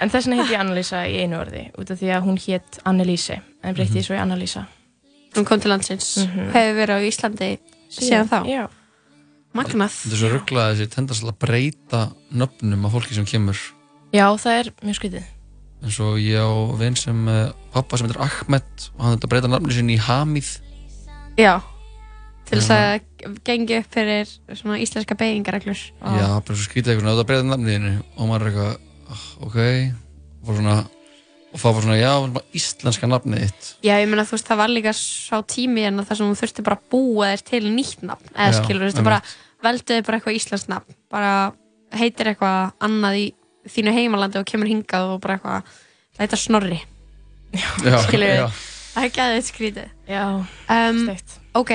[0.00, 2.78] en þess vegna heit ég Annalísa í einu orði út af því að hún hétt
[2.84, 4.66] Annelíse en breytti því svo í Annalísa
[5.36, 6.50] Hún kom til landsins, Mhm.
[6.52, 7.58] hefur verið á Íslandi
[7.92, 8.38] síðan þá.
[8.48, 8.68] Já.
[9.56, 9.96] Magnað.
[10.02, 13.62] Þetta er svo rugglaði þessi tendast að breyta nöfnum af fólki sem kemur.
[14.14, 15.32] Já, það er mjög skrítið
[15.84, 16.50] En svo ég á
[16.80, 20.48] vinn sem uh, pappa sem heitir Ahmed og hann þetta breyta nafni sinni í Hamid.
[21.36, 21.60] Já,
[22.48, 25.78] til þess að gengi upp fyrir svona íslenska beigingareglur.
[26.00, 28.76] Já, bara svo skrítið eitthvað þetta breyta nafni þínu og maður er eitthvað,
[29.12, 29.58] ah, ok,
[30.46, 30.76] og svona,
[31.52, 33.72] og það var svona, já, bara íslenska nafnið þitt.
[33.84, 36.66] Já, ég meina, þú veist, það var líka sá tími en þar sem þú þurfti
[36.70, 39.12] bara að búa þér til nýtt nafn, eða skilur, þú veist, einmitt.
[39.12, 41.32] bara velduði bara eitthvað íslenskt nafn, bara
[41.96, 43.26] heitir eitthvað annað í
[43.72, 45.76] þínu heimalandi og kemur hingað og bara eitthvað
[46.20, 46.80] leita snorri.
[47.56, 48.46] Já, skilur já.
[48.94, 49.90] það er gæðið skrítið.
[50.10, 50.22] Já,
[50.76, 51.36] um, steikt.
[51.56, 51.72] Ok,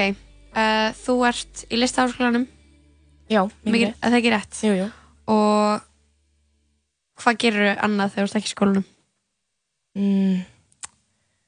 [0.53, 2.47] uh, þú ert í listaháskólanum,
[3.31, 4.57] Já, mikið, að það ekki rétt.
[4.67, 4.87] Jú, jú.
[5.31, 5.85] Og
[7.21, 8.85] hvað gerur annað þegar þú ert ekki í skólanum?
[9.95, 10.41] mm,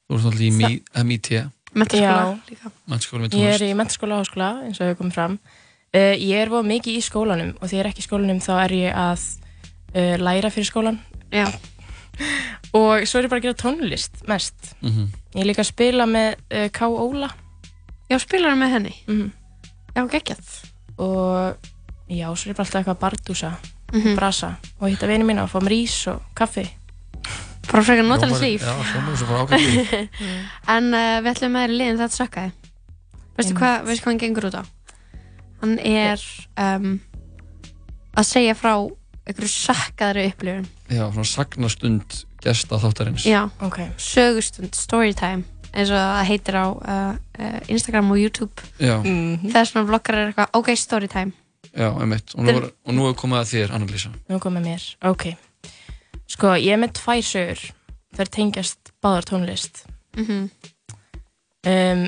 [0.04, 1.28] Þú ert alltaf í Mi- MIT,
[1.74, 2.70] Menntaskóla líka.
[2.88, 5.38] mennskóla með Ég er í mentaskóla og háskóla eins og hefur komið fram
[5.94, 8.52] uh, Ég er voð mikið í skólanum og þegar ég er ekki í skólanum þá
[8.64, 9.24] er ég að
[9.94, 10.98] uh, læra fyrir skólan
[11.34, 11.46] Já.
[12.78, 15.08] og svo er ég bara að gera tónlist mest Mhm.
[15.34, 16.86] Ég er líka að spila með uh, K.
[16.86, 17.30] Óla
[18.10, 18.94] Já, spilar með henni?
[19.08, 19.30] Mhm.
[19.96, 20.52] Já, geggjað
[20.98, 21.56] Og
[22.10, 23.52] já, svo er ég bara alltaf eitthvað að bardúsa
[23.94, 24.14] Mhm.
[24.18, 26.64] brasa og hitta vini mína og fá mér ís og kaffi
[27.70, 28.60] Bara frekar Hljómar- líf.
[28.62, 30.08] Já, hljómar svo bara ágætt líf.
[30.68, 32.50] En uh, við ætlum með þér í liðin þetta sökkaði.
[33.38, 34.62] Veistu hvað, veistu hvað hann gengur út á?
[35.64, 36.20] Hann er
[36.60, 36.98] um,
[38.20, 38.74] að segja frá
[39.24, 40.66] einhverju sökkaðri upplifun.
[40.92, 43.24] Já, svona sagnastund gesta þáttarins.
[43.24, 43.88] Já, okay.
[43.96, 48.68] sögustund, storytime eins og það heitir á uh, uh, Instagram og YouTube.
[48.76, 48.98] Já.
[49.02, 51.32] Þegar svona vloggar er eitthvað, ok, storytime.
[51.72, 52.36] Já, einmitt.
[52.36, 54.12] Og nú, er, og nú er komið að þér, Anna-Lísa.
[54.30, 55.24] Nú komið mér, ok
[56.30, 57.64] Sko, ég er með tvær sögur
[58.14, 59.82] þær tengjast báðar tónlist
[60.14, 60.44] Mhm.
[61.66, 62.04] um,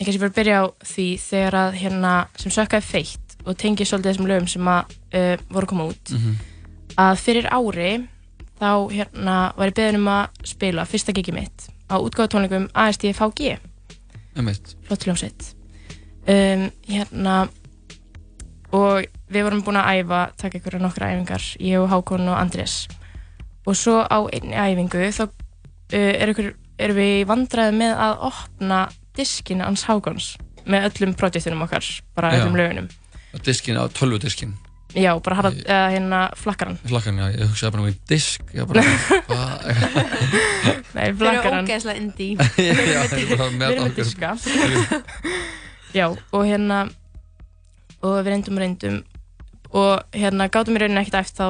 [0.00, 4.10] Ég kannski bara byrja á því þegar að hérna sem sökkaði feitt og tengi svolítið
[4.14, 6.38] þessum lögum sem að uh, voru að koma út Mhm.
[6.96, 7.90] að fyrir ári
[8.60, 13.58] þá hérna var ég beðin um að spila fyrsta gigi mitt á útgáðutónleikum ASDFHG
[14.86, 15.54] flott hljómsveit.
[16.28, 17.48] Um, hérna
[18.72, 22.86] og við vorum búin að æfa taka ykkur nokkra æfingar, ég og Hákon og Andrés.
[23.66, 25.32] Og svo á einni æfingu þá uh,
[25.92, 26.30] er
[26.80, 28.80] erum við í vandræði með að opna
[29.20, 30.32] diskinn hans Hákons
[30.70, 31.86] með öllum projektunum okkar,
[32.16, 32.40] bara Já.
[32.42, 32.90] öllum lögunum
[33.46, 34.56] Diskin á tölvudiskin.
[34.90, 38.42] já, bara harða, eða hérna flakkaran Flakkan, já, ég hugsaði bara um einn disk.
[38.54, 38.82] Ég bara,
[39.28, 39.68] hvað?
[40.96, 42.34] Nei, Þeir eru flakkaran ógeðslega indie.
[42.58, 44.32] Já, ég er bara Við erum með diska
[45.94, 46.80] Já, og hérna
[48.00, 48.98] og við reyndum og reyndum
[49.70, 51.48] og hérna gátum við rauninni ekkert eftir þá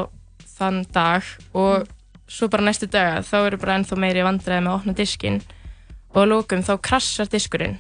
[0.59, 1.89] þann dag og
[2.31, 5.41] svo bara næstu daga þá eru bara ennþá meiri vandræði með að opna diskinn
[6.11, 7.79] og að lókum þá krassar diskurinn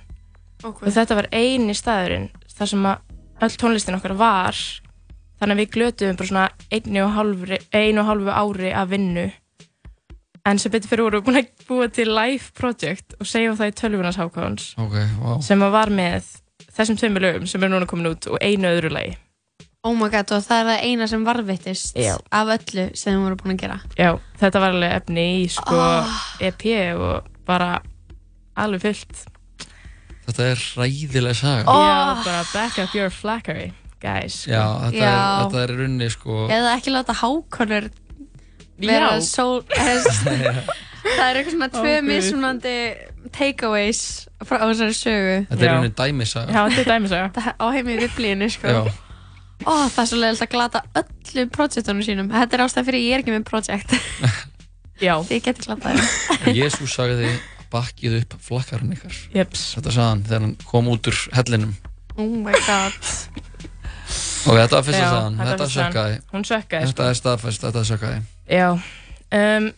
[0.64, 0.82] Ok.
[0.84, 2.98] og þetta var eini staðurinn þar sem að
[3.46, 4.56] öll tónlistin okkar var
[5.40, 9.30] þannig að við glötuðum bara svona einu og hálfu, einu og hálfu ári af vinnu
[10.50, 13.74] en sem betur fyrir voru búin að búa til live project og segja það í
[13.80, 15.32] tölvunars hákáðans Ok, vá.
[15.44, 16.28] sem að var með
[16.76, 19.16] þessum tveimur lögum sem er núna komin út og einu öðru lagi
[19.82, 22.18] Oh my god, og það er það eina sem varvittist Já.
[22.36, 23.78] af öllu sem við vorum búin að gera.
[23.96, 24.10] Já,
[24.42, 26.18] þetta var alveg efni í sko Ah.
[26.44, 26.66] EP
[27.00, 27.78] og bara
[28.58, 29.26] alveg fullt
[30.30, 31.72] Þetta er hræðileg saga.
[31.74, 34.52] Já, bara back up your flackery guys sko.
[34.52, 35.10] Já, þetta, Já.
[35.10, 36.36] Er, þetta er í rauninni sko...
[36.54, 37.88] Eða ekki láta hákonur
[38.80, 39.24] vera Já.
[39.26, 39.64] sól...
[41.16, 42.08] það er eitthvað svona tvö Ó, guð.
[42.12, 42.74] mismunandi
[43.34, 44.02] takeaways
[44.46, 45.36] frá þessari sögu.
[45.50, 46.54] Þetta er í rauninni dæmisaga.
[46.54, 48.74] Já, þetta er dæmisaga Þetta á heimi í viblíinu, sko.
[48.76, 48.82] Já.
[49.66, 52.30] Ó, það er svo leiðilegt að glata öllum projektunum sínum.
[52.32, 53.96] Þetta er ástæðan fyrir ég er ekki með projekt.
[55.00, 55.14] Já.
[55.26, 56.54] Þið getið glatað þeim.
[56.56, 57.34] Jésús sagði
[57.72, 59.16] bakkið upp flakkarinn ykkar.
[59.34, 59.70] Jeps.
[59.76, 61.74] Þetta sagði hann þegar hann kom út úr hellinum.
[62.16, 62.96] Oh my god.
[64.48, 66.16] Og þetta var fyrsta Já, sagðan, þetta sökkaði.
[66.88, 68.22] Þetta er staðfæst, þetta sökkaði.
[68.50, 68.68] Já,
[69.36, 69.68] um,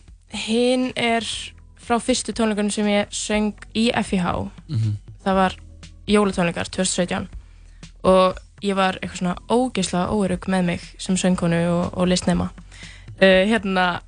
[0.45, 1.27] hinn er
[1.83, 4.31] frá fyrstu tónleikunum sem ég söng í FIH.
[4.69, 4.95] Mhm.
[5.23, 5.57] Það var
[6.07, 7.27] jólatónleikar 2017
[8.03, 12.49] og ég var eitthvað svona ógeðslega óerug með mig sem söngkonu og, og listnema.
[13.19, 14.01] Uh, hérna,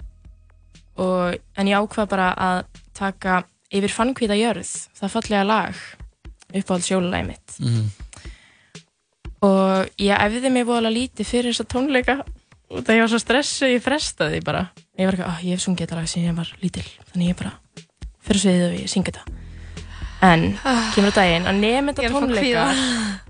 [0.98, 2.64] og, en ég ákvað bara að
[2.96, 3.44] taka
[3.76, 5.84] yfir fannkvíta jörð, það fallega lag,
[6.56, 7.60] uppáhalds jólalægi mitt.
[7.60, 7.86] Mhm.
[9.46, 12.16] Og ég æfði mig voðalega lítið fyrir þessa tónleika
[12.72, 14.70] og það ég var svo stressu, ég frestaði bara.
[14.98, 17.38] Ég var ekki, ah, ég hef sungið þetta lag sem ég var lítil, þannig ég
[17.38, 17.52] bara
[18.26, 19.26] fyrir sviðið og ég syngi þetta.
[20.26, 20.46] En,
[20.96, 22.82] kemur á daginn, að nefnda að tónleikar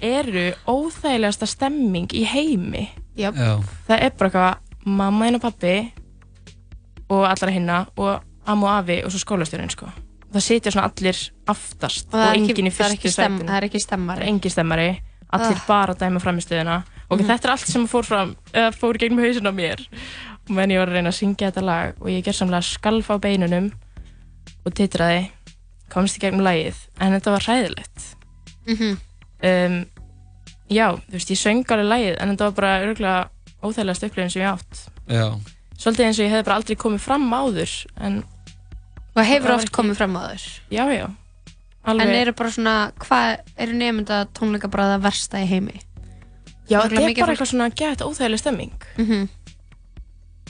[0.05, 2.85] eru óþægilegasta stemming í heimi.
[3.17, 3.31] Já.
[3.33, 5.75] Það er bara eitthvað, mamma þinn og pappi
[7.09, 9.89] og allara hinna og amma og afi og svo skólastjórinn, sko.
[10.35, 13.45] Það sitja svona allir aftast Og ekki- enginn í það er fyrstu sætinu.
[13.47, 14.19] það er ekki stemmari.
[14.19, 14.89] Það er engin stemmari,
[15.31, 15.65] allir Ah.
[15.67, 17.27] bara dæma framistöðuna og Mhm.
[17.29, 20.79] þetta er allt sem fór fram, eða fór gegnum hausin á mér og meðan ég
[20.79, 23.71] var að reyna að syngja þetta lag og ég ger samlega skalf á beinunum
[24.65, 25.29] og titraði
[25.89, 28.15] komst í gegnum lagið, en þetta var hræðilegt
[28.67, 28.97] Mhm.
[29.43, 29.85] um,
[30.69, 33.29] já, þú veist, ég söng alveg lagið en þetta var bara örgulega
[33.63, 35.39] óþægilegast upplifin sem ég átt Já,
[35.77, 38.23] svolítið eins og ég hefði bara aldrei komið fram áður en
[39.15, 41.05] Og hefur Það var oft komið fram á þér já, já
[41.85, 45.75] En Alveg- eru bara svona, hvað eru nefnda tónleika bara það versta í heimi?
[46.67, 49.29] Já, þetta er bara fólk- eitthvað svona gett óþægileg stemming Mhm.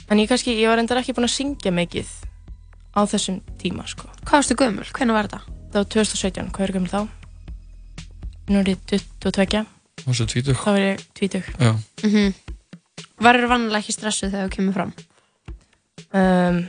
[0.08, 2.06] En ég kannski, ég var endar ekki búin að syngja mikið
[2.96, 4.84] á þessum tíma, sko Hvað varstu gömul?
[4.92, 5.40] Hvernig var þetta?
[5.70, 7.08] Það var 2017, hvað er gömul þá?
[8.48, 9.66] Nú er ég 22
[10.06, 12.34] varstu tvítug Þá er ég 20 Já, Mhm.
[13.20, 14.92] Varur vanlega ekki stressuð þegar þú kemur fram?
[16.14, 16.68] um,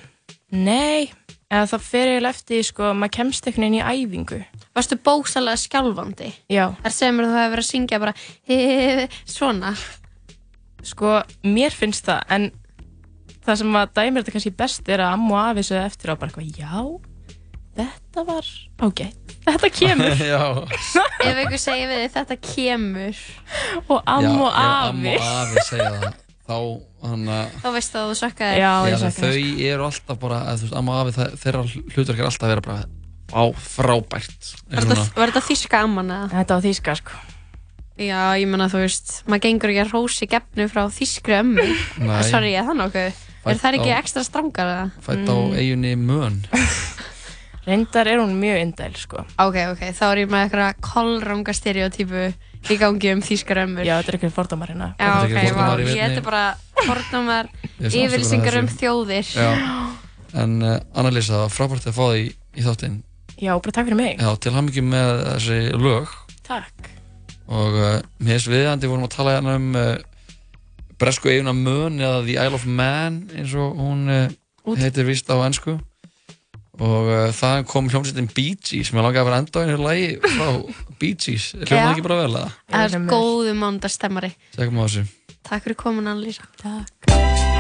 [0.52, 1.12] Nei,
[1.52, 4.40] eða það fer eiginlega eftir, sko, maður kemst einhvern veginn í æfingu.
[4.76, 6.32] Varstu bóksalega skjálfandi?
[6.52, 6.66] Já.
[6.84, 8.14] Það sem þú hefur verið að syngja bara
[8.48, 9.74] "He- svona.
[10.84, 12.52] Sko, mér finnst það, en
[13.46, 16.16] það sem að dæmir þetta kannski best er að amma og afi segja eftir á
[16.20, 17.00] bara eitthvað, já,
[17.78, 18.46] þetta var
[18.80, 20.22] ágætt, þetta kemur.
[20.32, 20.68] Já,
[21.24, 23.20] Ef einhver segir við þig þetta kemur.
[23.90, 25.16] Og já, amma og ef amma afi.
[25.18, 26.14] og afi segja það
[26.48, 26.58] Þá,
[27.04, 29.64] hann að Þá veistu að þú sökkaði Já, Já, ég þau þess.
[29.68, 32.86] eru alltaf bara, veist, amma afi, það, þeirra hlutverk er alltaf að vera bara
[33.28, 34.88] á frábært Var
[35.34, 36.30] þetta, þíska amman eða?
[36.38, 37.18] Þetta var þýska, sko.
[37.98, 41.66] Já, ég menna þú veist, maður gengur ekki að rósi gefnu frá þískri ömmu.
[42.32, 43.24] Sorry, ég það nokkuð?
[43.48, 44.86] Er það ekki á- ekstra strangar eða?
[45.04, 46.38] Fætt á eiginni mön.
[47.68, 49.26] Reyndar er hún mjög indæl, sko.
[49.44, 52.22] Ok, ok, þá er ég með eitthvað kollranga stereotypu
[52.68, 54.90] í gangi um þískar ömmur Já, þetta er eitthvað fordómar hérna.
[54.98, 56.44] Já, er ok, fordómar í ég þetta er bara
[56.88, 59.32] fordómar, yfirlýsingar um þjóðir.
[59.38, 59.50] Já,
[60.44, 63.00] en uh, Annalisa, það var frábært að fá þig í, í þáttinn.
[63.38, 64.14] Já, bara takk fyrir mig.
[64.18, 66.14] Já, til hamingi með þessi lög.
[66.48, 66.92] Takk.
[67.48, 69.94] Og uh, mér finnst viðandi vorum að tala hérna um uh,
[71.00, 74.26] bresku eiguna Mön eða The Isle of Man eins og hún uh,
[74.76, 75.78] heitir vist á ennsku
[76.78, 78.92] og uh, það kom hljómsveitin Bee Gees.
[78.92, 80.48] Sem ég langaði að vera enda á einu lagi frá
[81.02, 83.56] Bee Gees, hljómaði ekki bara vel að Það er góðu
[84.78, 85.08] á þessu.
[85.48, 87.57] Takk fyrir komin, Annalísa Takk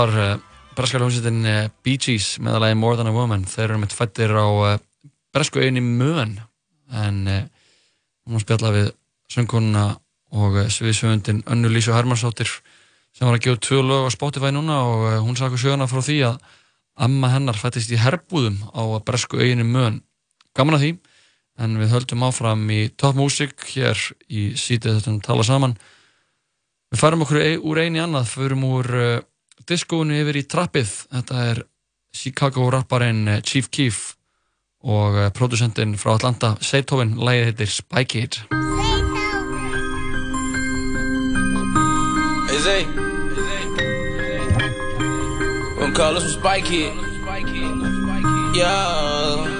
[0.00, 0.36] var uh,
[0.76, 3.44] breskar hljómsveitin uh, Bee Gees meðalagi More Than a Woman.
[3.44, 4.78] Þeir eru mitt fættir á uh,
[5.34, 6.38] bresku auðinni Mön
[6.90, 7.18] en
[8.26, 8.88] hún spjalla við
[9.30, 9.84] söngkonuna
[10.34, 15.04] og sviðsöfundin Önnu Lísu Hermansdóttir sem var að gefa tvö lög á Spotify núna og
[15.22, 16.40] hún sagði söguna frá því að
[17.06, 20.00] amma hennar fættist í herbúðum á bresku auðinni Mön.
[20.58, 20.92] Gaman að því
[21.62, 25.78] en við höldum áfram í Top Music hér í sítið þetta tala saman.
[26.90, 29.18] Við færum okkur úr einu í annað, förum úr uh,
[29.68, 30.94] diskóinu yfir í trappið.
[31.10, 31.62] Þetta er
[32.14, 34.16] Chicago rapparinn uh, Chief Keef
[34.80, 38.40] og uh, producentinn frá Atlanta, Seithoven, lægið heitir Spy Kid.
[42.50, 42.84] Hey Zay.
[45.78, 46.92] Gonna call us some Spy Kid.
[48.54, 49.59] Yeah.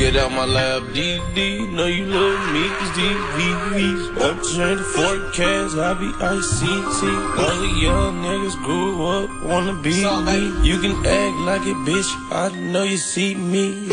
[0.00, 1.70] Get out my lab, DD.
[1.74, 4.16] Know you love me, cause DVVs.
[4.22, 7.02] Up change the forecast, I be ICT.
[7.38, 10.66] All the young niggas grew up, wanna be me.
[10.66, 12.10] You can act like it, bitch.
[12.32, 13.88] I know you see me.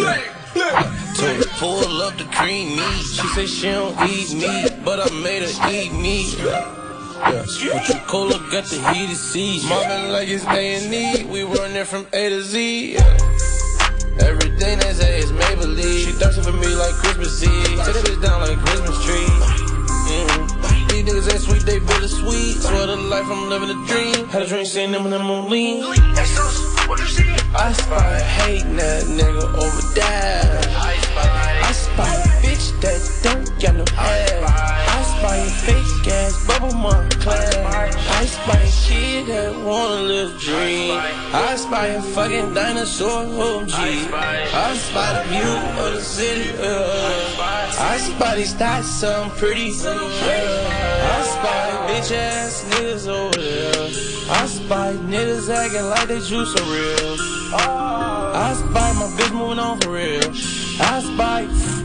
[1.17, 3.03] Told her pull up the cream meat.
[3.03, 6.37] She say she don't eat meat, but I made her eat meat.
[6.39, 9.67] Yeah, your cola got the heated seats.
[9.67, 11.25] Mobbing like it's A&E.
[11.25, 12.93] We run there from A to Z.
[12.93, 13.36] Yeah.
[14.19, 16.05] Everything they say is Maybelline.
[16.05, 17.77] She thirsting for me like Christmas Eve.
[17.77, 19.29] That bitch down like Christmas tree.
[20.07, 20.89] Mm.
[20.89, 22.57] These niggas ain't sweet, they bittersweet.
[22.57, 24.27] Swear to life, I'm living a dream.
[24.29, 25.83] Had a drink, seeing them and them on lean.
[25.83, 30.61] I spy hating that nigga over there.
[30.77, 34.43] I spy a bitch that don't got no hair.
[34.45, 37.55] I spy a fake ass bubble mom class.
[38.19, 40.91] I spy a kid that wanna live dream.
[41.47, 43.73] I spy a fucking dinosaur OG.
[43.73, 45.53] I spy the view
[45.83, 46.49] of the city.
[46.57, 47.93] Uh.
[47.93, 49.71] I spy these thoughts, some pretty.
[49.83, 49.97] Uh.
[51.13, 53.87] I spy bitch ass niggas over there.
[54.29, 57.17] I spy niggas acting like they juice are real.
[57.53, 60.29] I spy my bitch moving on for real.
[60.79, 61.76] I spy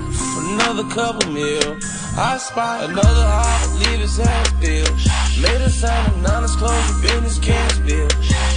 [0.54, 1.78] another couple mil.
[2.16, 4.90] I spy another hop, leave his ass bill.
[5.40, 8.08] Made a sign of non-disclosure business can't spill.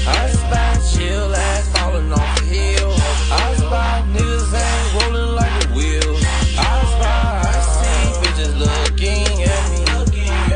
[0.07, 2.91] I spy chill ass falling off the hill.
[3.31, 6.15] I spy niggas ain't rolling like a wheel.
[6.59, 9.81] I spy, I see bitches looking at me.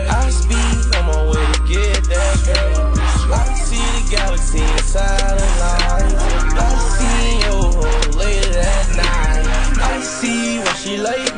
[0.10, 3.00] I speed on my way to get that girl.
[3.32, 6.16] I see the galaxy inside of light.
[6.60, 9.46] I see your whole late at night.
[9.80, 11.29] I see why she like.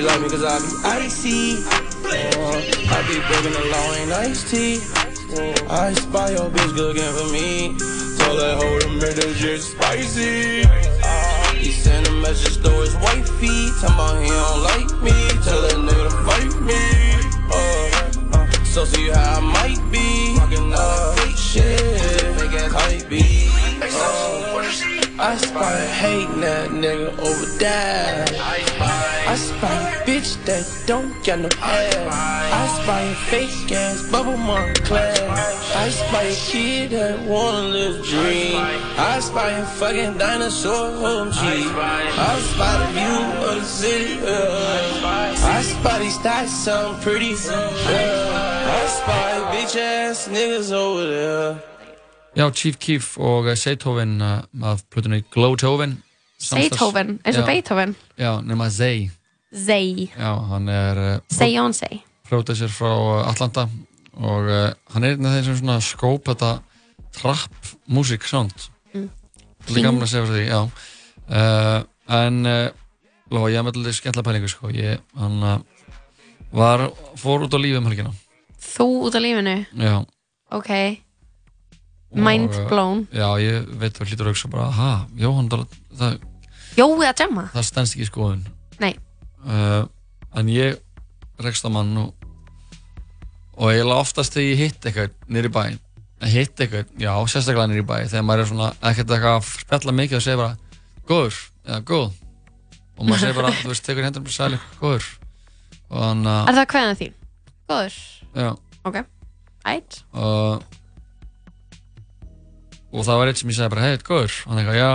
[0.00, 1.62] She like me cause I be icy.
[1.62, 2.56] Uh,
[2.88, 4.80] I be breaking the law in iced tea.
[5.36, 7.76] Uh, I spy your bitch cooking for me.
[8.16, 10.64] Told that hoe to make that shit spicy.
[11.04, 13.68] Uh, he send a message to his wifey.
[13.76, 15.12] Talking about he don't like me.
[15.44, 16.80] Tell that nigga to fight me.
[17.52, 20.38] Uh, uh, so see how I might be.
[20.40, 21.76] Uh, shit,
[22.36, 23.50] make ass hype be.
[23.82, 28.24] Uh, I spy hating that nigga over there.
[28.40, 32.08] I spy a bitch that don't got no hair.
[32.10, 35.76] I spy a fake ass bubble mom class.
[35.76, 38.56] I spy a kid that wanna live dream.
[38.56, 41.68] I spy a fucking dinosaur home cheese.
[41.68, 44.18] I spy the view of the city.
[44.22, 45.46] uh.
[45.58, 47.34] I spy these thoughts sound pretty.
[47.34, 47.70] uh.
[48.72, 51.62] I spy bitch ass niggas over there.
[52.36, 56.02] Já, Chief Keef og uh, Seithoven uh, af plötunni Glowtoven.
[56.38, 57.46] Seithoven, eins og.
[57.46, 59.10] Beethoven Já, nema Zay.
[59.66, 62.00] Zay, Já, hann er uh, Beyoncé
[62.30, 63.66] producer frá uh, Atlanta
[64.14, 66.52] og uh, hann er einn af þeir sem svona skóp þetta
[67.16, 68.54] trap music sound.
[68.94, 69.08] Mm.
[69.66, 70.60] Það er gaman að segja frá því, já.
[71.30, 71.78] Uh,
[72.20, 72.70] en uh,
[73.30, 74.70] Lóa, ég hef með þetta skemmtilega pælingu, sko.
[74.74, 75.42] Ég, hann
[76.54, 76.88] var,
[77.18, 78.14] fór út á lífi um helgina.
[78.60, 79.94] Þú út af lífinu, Já.
[80.50, 80.70] ok
[82.10, 83.04] Mind uh, blown.
[83.14, 86.16] Já, ég veit þú hlýtur að hugsa bara, ha, Jóhann, það, það,
[86.78, 88.40] Jói að jamma það stendst ekki í skoðun.
[88.82, 88.94] Nei,
[89.46, 89.84] uh,
[90.38, 90.80] en ég
[91.40, 92.16] rekst á mann og
[93.60, 95.62] og eiginlega oftast þegar ég hitt eitthvað nýri bæ
[96.20, 99.94] að hitt eitthvað, já, sérstaklega nýri bæ þegar maður er svona ekkert eitthvað að spjalla
[100.00, 102.18] mikið og segja bara, góður eða góð.
[102.96, 105.08] Og maður segir bara, þú veist, tekur hendur og sæli, góður.
[105.90, 107.16] Og þannig er það hverðan þín?
[107.70, 107.96] Góður,
[108.42, 108.50] já,
[108.90, 109.00] ok.
[109.70, 110.79] Ætt og
[112.90, 114.36] og það var eitt sem ég segi bara, hei, góður.
[114.44, 114.92] Og hann eitthvað, já.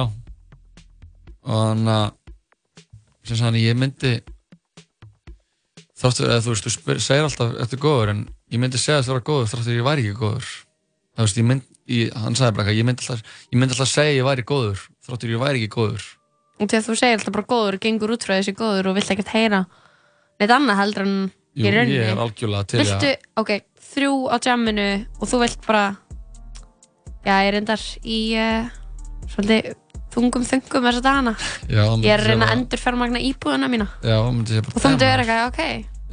[1.46, 2.08] Og hann að
[3.26, 4.14] sem hann, ég myndi
[5.98, 9.16] þáttur, eða þú veist, þú segir alltaf eftir góður, en ég myndi segja þess að
[9.16, 10.52] vera góður þáttur ég væri ekki góður.
[11.16, 13.92] Það veist, ég mynd, ég, hann sagði bara eitthvað, ég myndi alltaf ég myndi alltaf
[13.92, 16.06] segja ég væri góður þáttur ég væri ekki góður.
[16.56, 19.34] Og þegar þú segir alltaf bara góður, gengur út frá þessi góður og vilt ekkert
[19.34, 19.64] heyra
[20.40, 21.18] neitt annað heldur en
[21.56, 23.52] Jú, ég er algjörlega til Viltu, ok,
[23.94, 24.88] þrjú á jamminu
[25.22, 25.86] og þú vilt bara
[27.26, 28.70] já, ég er reyndar í uh,
[29.34, 29.74] svolítið
[30.16, 31.34] þungum þungum þessa dagana.
[31.68, 33.88] Já, það myndi ég er að reyna að endur fjármagna íbúðuna mína.
[34.00, 35.62] Já, það myndi ég bara og þú myndir "Damn, vera eitthvað, ok.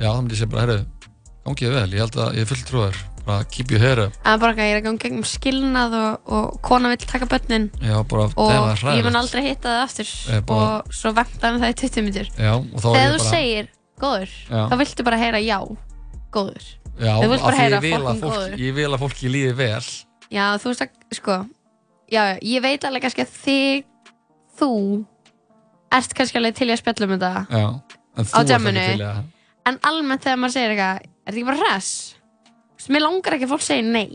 [0.02, 0.78] Já, það myndi ég bara, herru,
[1.46, 4.40] gangið vel, ég held að ég er fullt trúar, bara keep your hair up, en
[4.42, 7.68] bara eitthvað, ég er að ganga gegnum skilnað og, og kona vill taka börnin.
[7.78, 9.20] Já, bara, og það er ég mun hræðilegt.
[9.22, 10.08] aldrei hitta það aftur.
[10.50, 13.12] Bara- og svo vekta hann það í 20 minnir Já, og þá er þegar ég
[13.12, 13.66] þú bara, segir
[14.02, 14.62] góður, Já.
[14.66, 15.58] þá viltu bara heyra já
[16.32, 16.64] góður.
[16.98, 17.42] Já, þú vilt
[20.32, 21.38] að að já, þú veist að, sko
[22.12, 23.84] já, ég veit alveg kannski að þig
[24.60, 24.70] þú
[25.92, 27.66] ert kannski alveg til í að spjalla um þetta já,
[28.16, 28.82] en Á þú ert djamminu?
[28.82, 29.22] ekki til í að,
[29.70, 31.90] en almennt þegar maður segir eitthvað er þetta ekki bara hress?
[32.72, 34.14] Þú veist, mér langar ekki að fólk segja nei.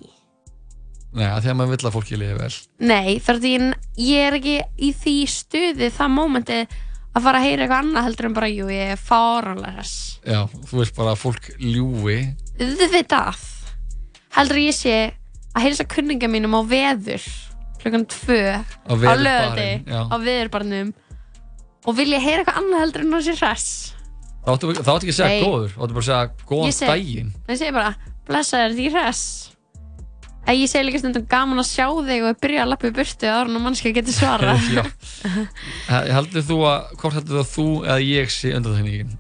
[1.18, 3.68] Nei, að því að maður vil að fólki líði vel, nei, þar því ég,
[4.04, 8.28] ég er ekki í því stuði það mómenti að fara að heyra eitthvað annað heldur
[8.28, 9.94] en bara, jú, ég er fáranlega hress.
[10.28, 12.18] Já, þú vilt bara að fólk ljúi,
[12.60, 13.40] auðvitað
[14.36, 14.98] heldur ég sé
[15.58, 17.26] að heilsa kunninga mínum á veður
[17.82, 20.00] klukkan tvö Á veðurbarinn, lögati já.
[20.10, 20.94] á veðurbarnum
[21.88, 23.68] og vil ég heyra eitthvað annað heldur en að sé hress
[24.48, 25.44] þá áttu þá áttu ekki að segja Nei.
[25.44, 27.92] góður, þá áttu bara að segja Ég góðan seg- daginn, ég segi bara,
[28.28, 29.24] blessaður því hress
[30.48, 33.28] en ég segi líka stundum gaman að sjá þig og byrja að lappa í burtu
[33.28, 34.84] ára en mannski getur svara já,
[35.28, 39.12] Eh, heldur þú að, hvort heldur þú að þú eða ég sé undan þenningin?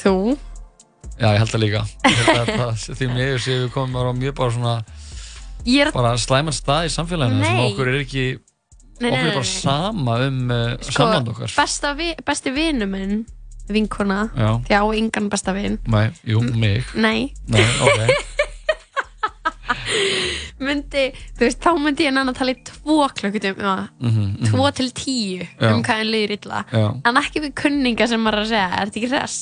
[0.00, 0.14] þú?
[1.20, 4.12] Já, ég held það líka, ég held að það, því mér sé við komum á
[4.16, 5.03] mjög bara svona, ég
[5.66, 7.68] er bara slæman stað í samfélaginu sem Nei.
[7.72, 8.26] okkur er ekki
[9.00, 13.24] Nei, okkur er bara sama um uh, sko, samband okkar besta vi, besti vinu minn
[13.64, 14.50] vinkona, Já.
[14.68, 18.00] því á engan besta vin Nei, jú, mig nei, Nei, ok
[20.64, 24.52] myndi, þú veist, þá myndi ég nann að tala í tvo klukkutum um Mhm, mhm.
[24.52, 25.72] tvo til tíu Já.
[25.74, 26.84] um hvað hann liður illa Já.
[27.08, 29.38] en ekki við kunninga sem maður að segja er þetta ekki hress?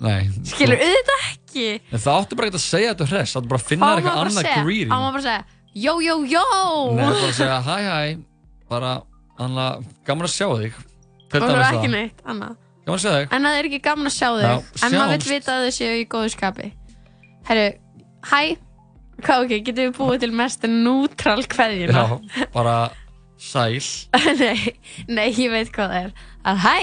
[0.00, 1.66] Nei skilur, auðvitað ekki.
[1.90, 4.20] En það áttu bara ekki að segja þetta hress áttu bara að finna á eitthvað
[4.24, 6.44] annað greeting á maður bara að segja jó, jó, jó
[6.96, 8.26] Nei, bara að segja hæ, hæ
[8.70, 9.00] Bara,
[9.40, 10.74] hann að, gaman að sjá þig.
[11.30, 12.56] Til og það er ekki neitt annað.
[12.86, 13.32] Gaman að sjá þig.
[13.34, 14.44] En það er ekki gaman að sjá þig.
[14.46, 16.68] Já, en maður vil vita að þau séu í góðu skapi.
[17.50, 17.66] Herru,
[18.30, 18.40] hæ
[19.20, 22.04] hvað ok, getum við búið til mest nútral kveðjuna?
[22.06, 22.76] Já, bara
[23.42, 23.82] sæl.
[24.40, 24.74] Nei,
[25.10, 26.12] nei, ég veit hvað það er.
[26.46, 26.76] Að hæ,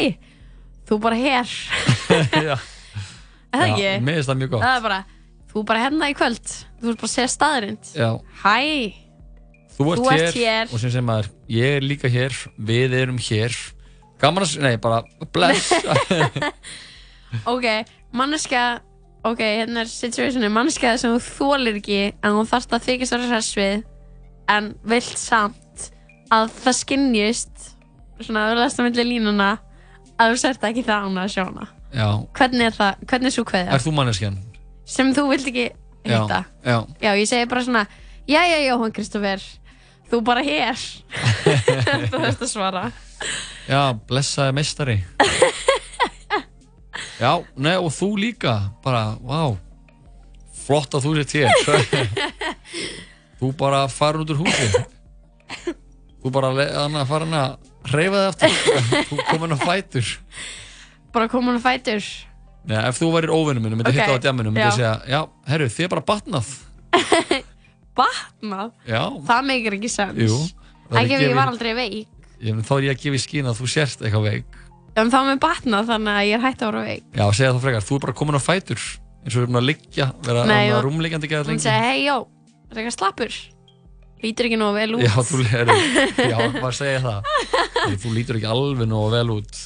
[0.90, 1.56] þú bara hér
[3.58, 4.06] Er það Já, ekki?
[4.06, 4.64] mér finnst það mjög gott.
[4.68, 5.00] það er bara,
[5.52, 6.54] þú bara hérna í kvöld.
[6.78, 8.10] Þú ert bara að segja staðrind Já,
[8.44, 8.58] hæ,
[9.78, 10.74] þú ert, Þú ert hér, hér.
[10.74, 12.36] Og sem sem maður, ég er líka hér
[12.70, 13.56] Við erum hér.
[14.22, 15.02] Gaman að, nei, bara
[15.34, 15.72] bless.
[17.52, 17.66] Ok,
[18.16, 18.80] manneska
[19.28, 23.26] ok, hérna er situationi manneska sem þú þólir ekki en þú þarfst að þykist að
[23.28, 23.82] hress við
[24.54, 25.90] en vilt samt
[26.32, 27.66] að það skinnjist
[28.24, 29.50] svona að verðast að milli línuna
[30.18, 32.08] að þú sért ekki það án að sjá hana Já,
[32.38, 33.72] hvernig er það, hvernig er svo kveðja?
[33.76, 34.38] Er þú manneskjan?
[34.88, 35.68] sem þú vilt ekki
[36.08, 36.44] hitta?
[36.64, 37.86] Já, já, ég segi bara svona
[38.28, 39.44] já, já, Jóhann Kristoffer
[40.08, 40.80] þú bara hér
[42.12, 42.86] þú veist að svara.
[43.68, 45.02] Já, blessaði meistari.
[47.18, 48.54] Já, nei, og þú líka
[48.86, 49.58] Bara, vá.
[50.68, 52.12] Flott að þú sér hér.
[53.40, 54.68] Þú bara farin út úr húsi.
[56.22, 59.04] Þú bara hann að fara hann að reyfa þig aftur.
[59.10, 60.10] Þú komin á fætur
[61.18, 62.08] bara komin að fætur
[62.68, 64.68] Nei, ef þú værir óvinnum minn, myndi Ok, hitta á djamminu, myndi já.
[64.68, 66.50] ég segja, já, herru, þið er bara batnað.
[67.98, 70.38] batnað, Já, það meikir ekki sens jú.
[70.92, 73.18] það er ekki ef gefið- ég var aldrei veik Ég, þá er ég að gefa
[73.18, 74.58] í skín að þú sérst eitthvað veik.
[74.98, 77.62] en þá með batnað þannig að ég er hægt að vera veik Já, segja þá
[77.64, 78.84] frekar, þú er bara komin á fætur,
[79.24, 81.66] eins og við erum að liggja, vera Nei, og- rúmliggjandi ekki að hún lengi.
[81.66, 82.18] segi, hei, jó,
[82.72, 83.40] er eitthvað slappur
[84.24, 85.74] lítur ekki nógu vel út Já, þú er,
[86.30, 87.34] já, hvað segja það?
[88.04, 89.60] Þú lítur ekki alveg nógu vel út.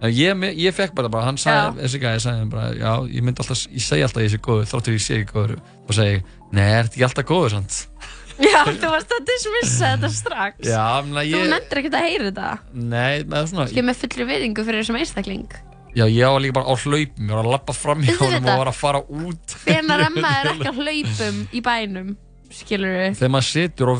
[0.00, 3.64] Ég, ég fekk bara, bara hann sagði, þessi gæði sagði bara, já, ég myndi alltaf,
[3.68, 6.22] ég segi alltaf ég sé góður, þráttur ég sé ekki góður, og segi,
[6.56, 7.80] nei, er þetta ekki alltaf góður, sant?
[8.46, 10.62] já, þú varst að dismissa þetta strax.
[10.64, 12.54] Já, menna þú ég, nefndir ekki að heyra þetta.
[12.80, 15.60] Nei, með svona, ég er með fullri viðingu fyrir þessum einstakling.
[15.90, 18.50] Já, ég var líka bara á hlaupum, ég var að lappa fram í Auðvitað.
[18.54, 19.56] og var að fara út.
[19.66, 22.12] Hvenar emma er ekki að hlaupum í bænum
[22.54, 23.96] skilur við Þegar maður situr á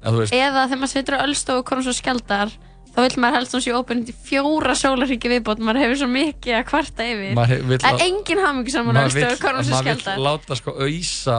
[0.00, 2.52] eða þú veist, eða þegar maður situr á ölstofu og konum svo skjaldar
[2.94, 6.56] þá vil maður helst hún sé opinn til fjóra sólarhyggi viðbót maður hefur svo mikið
[6.58, 7.34] að kvarta yfir.
[7.38, 10.18] Maður vill að- er engin hamingi saman maður vill, ölstofu og konum svo maður skjaldar
[10.26, 11.38] láta sko auðsa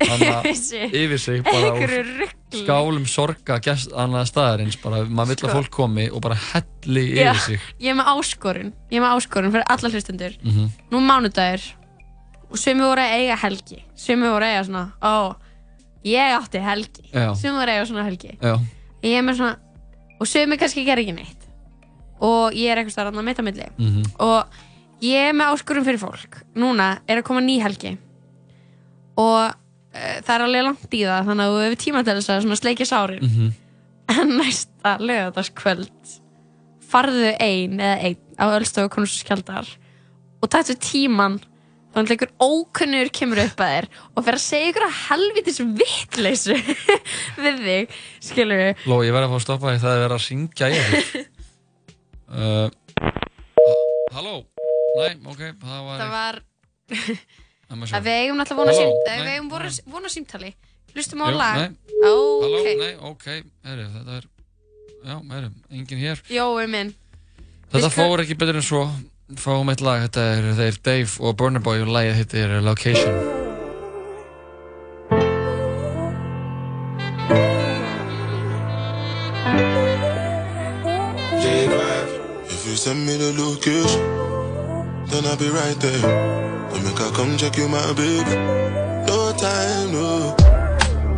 [0.40, 1.42] Yfir sig.
[1.44, 1.90] bara úr
[2.56, 5.56] skálum sorga annað staðarins bara, maður vill að Sko.
[5.58, 7.60] fólk komi og bara helli Já, yfir sig.
[7.84, 8.72] ég er með áskorun.
[8.90, 10.70] Ég er með áskorun fyrir alla hlustundur Mhm.
[10.90, 11.66] nú er mánudagur
[12.50, 13.82] og sumi voru að eiga helgi.
[13.94, 15.36] Sumi voru að eiga svona ó,
[16.04, 17.04] ég átti helgi.
[17.12, 17.34] Já.
[17.36, 18.38] sumi voru að eiga svona helgi.
[18.40, 18.56] Já,
[19.04, 19.56] ég er með svona
[20.20, 21.46] og sumi kannski gera ekki neitt.
[22.20, 24.02] Og ég er eitthvað starf mitt á milli Mhm.
[24.20, 24.44] og
[25.00, 26.42] ég er með áskorun fyrir fólk.
[26.54, 27.96] Núna er að koma ný helgi.
[29.16, 32.30] Og uh, það er alveg langt í það þannig að þú hefur tíma til þess
[32.30, 33.22] að sleikja sárin.
[33.24, 33.52] Mhm.
[34.10, 36.16] en næsta lögadagskvöld
[36.90, 39.68] farðu ein eða einn á Ölstofu konurskjaldar
[40.42, 41.36] og taktu tíman
[41.90, 46.56] þannig að einhver ókunnur kemur upp að þér og fer að segja að helvitis vittleysu
[47.44, 47.96] við þig,
[48.30, 50.70] skilur við Ló, ég verði að fá að stoppa því það er verið að syngja
[50.70, 51.28] þér
[52.40, 52.68] uh,
[54.14, 54.36] Halló?
[54.98, 56.42] Nei, ok, það var það var
[57.70, 58.80] Það við eigum alltaf vona, Halló?
[58.82, 59.50] sím, Nei, við eigum
[59.94, 60.48] vona, símtali.
[60.90, 61.60] Hlustum á Jú, lag.
[61.60, 61.68] nei.
[62.02, 63.26] ok, Halló, nei, ok,
[63.68, 64.24] herri, þetta er
[65.00, 66.18] Já, herri, engin hér.
[66.28, 66.90] Jói minn.
[67.70, 68.82] Þetta skulum- fór ekki betur en svo
[69.38, 73.38] Fáum eitt lag, þetta er þeir Dave og Burna Boy og lagið hittir Location
[82.50, 84.02] If you send me the location,
[85.06, 86.02] then I'll be right there.
[86.70, 88.36] Then make I come check you, my baby.
[89.06, 90.36] No time, no.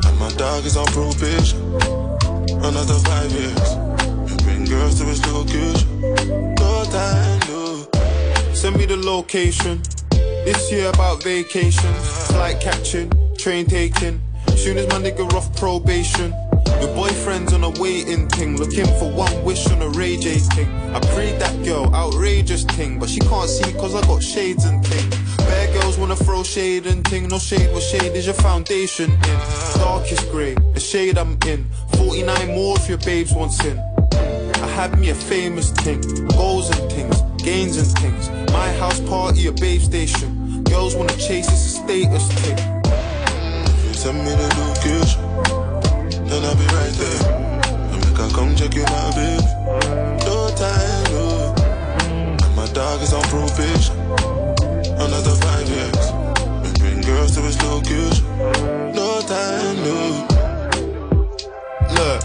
[0.06, 1.58] And my dog is on probation.
[2.62, 3.68] Another five years.
[4.30, 6.00] You bring girls to his location.
[6.60, 7.41] No time.
[8.62, 9.82] Send me the location.
[10.10, 11.92] This year about vacation.
[12.30, 14.20] Flight catching, train taking.
[14.54, 16.32] Soon as my nigga off probation.
[16.80, 18.56] Your boyfriend's on a waiting thing.
[18.56, 20.68] Looking for one wish on a Ray J thing.
[20.94, 23.00] I prayed that girl, outrageous thing.
[23.00, 25.10] But she can't see cause I got shades and thing.
[25.38, 27.26] Bad girls wanna throw shade and thing.
[27.26, 29.38] No shade, what shade is your foundation in?
[29.74, 31.68] Darkest grey, the shade I'm in.
[31.96, 33.76] 49 more if your babes wants in.
[34.12, 38.41] I had me a famous thing, goals and things, gains and things.
[38.62, 40.62] My house party, a babe station.
[40.62, 42.58] Girls wanna chase, it's a status thing.
[43.92, 45.20] Send me the location,
[46.28, 47.22] then I'll be right there.
[47.90, 49.42] Then make I come check you, my baby.
[50.28, 51.54] No time, no.
[52.44, 53.96] And my dog is on probation.
[55.06, 56.06] Another five years.
[56.62, 58.24] We bring girls to his location.
[58.94, 59.98] No time, no.
[61.98, 62.22] Look,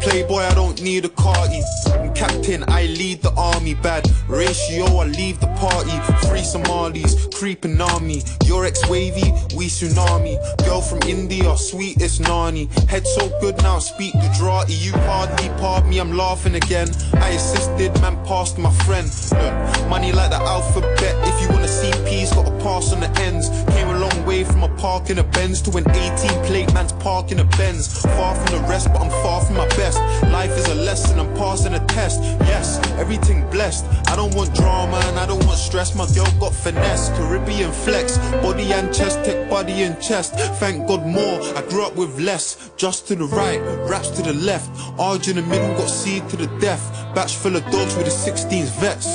[0.00, 1.10] Playboy, I don't need a.
[1.16, 3.74] I'm captain, I lead the army.
[3.74, 5.92] Bad ratio, I leave the party.
[6.28, 8.22] Free Somalis, creeping army.
[8.44, 10.36] Your ex wavy, we tsunami.
[10.64, 12.68] Girl from India, sweetest nani.
[12.88, 14.74] Head so good now, speak Gujarati.
[14.74, 16.88] You hardly pardon me, I'm laughing again.
[17.14, 19.08] I assisted, man, passed my friend.
[19.32, 21.14] Look, money like the alphabet.
[21.28, 23.48] If you wanna see peace, gotta pass on the ends.
[23.74, 26.92] Came a long way from a park in a Benz to an 18 plate man's
[26.92, 28.02] park in a Benz.
[28.02, 29.98] Far from the rest, but I'm far from my best.
[30.30, 32.22] Life is a lesson, I'm passing a test.
[32.52, 33.84] Yes, everything blessed.
[34.08, 35.94] I don't want drama and I don't want stress.
[35.94, 40.34] My girl got finesse, Caribbean flex, body and chest, take body and chest.
[40.60, 41.40] Thank God more.
[41.56, 42.70] I grew up with less.
[42.76, 44.70] Just to the right, raps to the left.
[44.98, 46.82] Arj in the middle, got seed to the death.
[47.14, 49.08] Batch full of dogs with the 16s vets.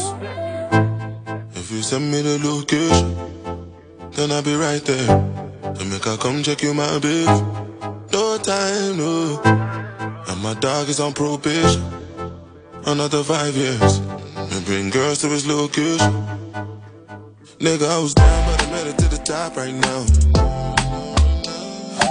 [1.55, 3.07] If you send me the location,
[4.11, 5.07] then I'll be right there.
[5.73, 7.25] Then make I come check you, my baby.
[8.13, 9.41] No time, no.
[10.27, 11.83] And my dog is on probation.
[12.87, 13.97] Another five years.
[14.37, 16.13] And bring girls to his location.
[17.59, 20.05] Nigga, I was down, but I made it to the top right now.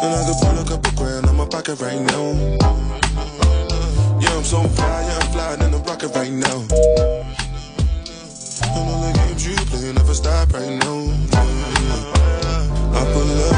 [0.03, 2.27] And I could pull a couple grand on my pocket right now.
[4.21, 6.59] Yeah, I'm so fly, yeah, I'm flying in the rocket right now.
[8.77, 11.09] And all the games you play never stop right now.
[12.93, 13.56] I pull up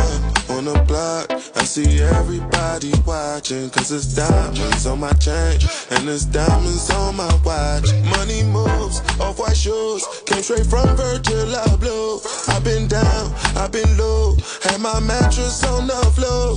[0.50, 3.70] on the block, I see everybody watching.
[3.70, 5.58] Cause it's diamonds on my chain,
[5.90, 7.92] and it's diamonds on my watch.
[8.16, 12.20] Money moves, off white shoes, came straight from Virgil Abloh.
[12.48, 16.56] I've been down, I've been low, had my mattress on the floor.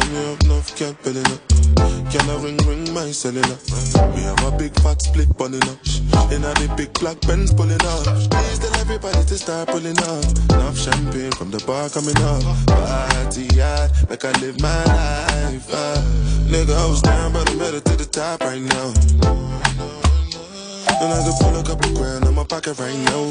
[0.00, 1.57] No, me up it up.
[2.10, 3.58] Can I ring, ring my cellular?
[4.14, 5.78] We have a big fat split bunning up.
[6.32, 8.04] In a big black Benz pulling up.
[8.04, 10.24] Please tell everybody to start pulling up.
[10.52, 12.42] Enough champagne from the bar coming up.
[12.66, 15.68] Party hard, make I live my life.
[15.72, 16.28] Uh.
[16.48, 18.88] Nigga, I was down, but I'm headed to the top right now.
[21.00, 23.24] And I could pull a couple grand in my pocket right now.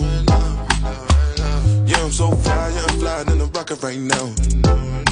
[1.86, 5.07] Yeah, I'm so fly, yeah, I'm flying in the rocket right now.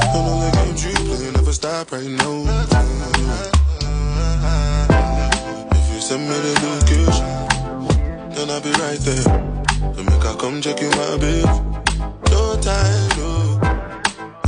[0.00, 2.34] And all the games you play never stop right now.
[5.70, 7.26] If you send me the location,
[8.34, 9.24] then I'll be right there.
[9.94, 11.44] Then make I come check you, my babe.
[12.30, 13.60] No time, no.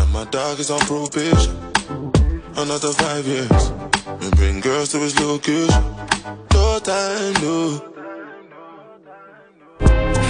[0.01, 1.57] And my dog is on probation.
[2.57, 3.73] Another five years.
[4.07, 5.85] And bring girls to his location.
[6.55, 7.83] No time, no.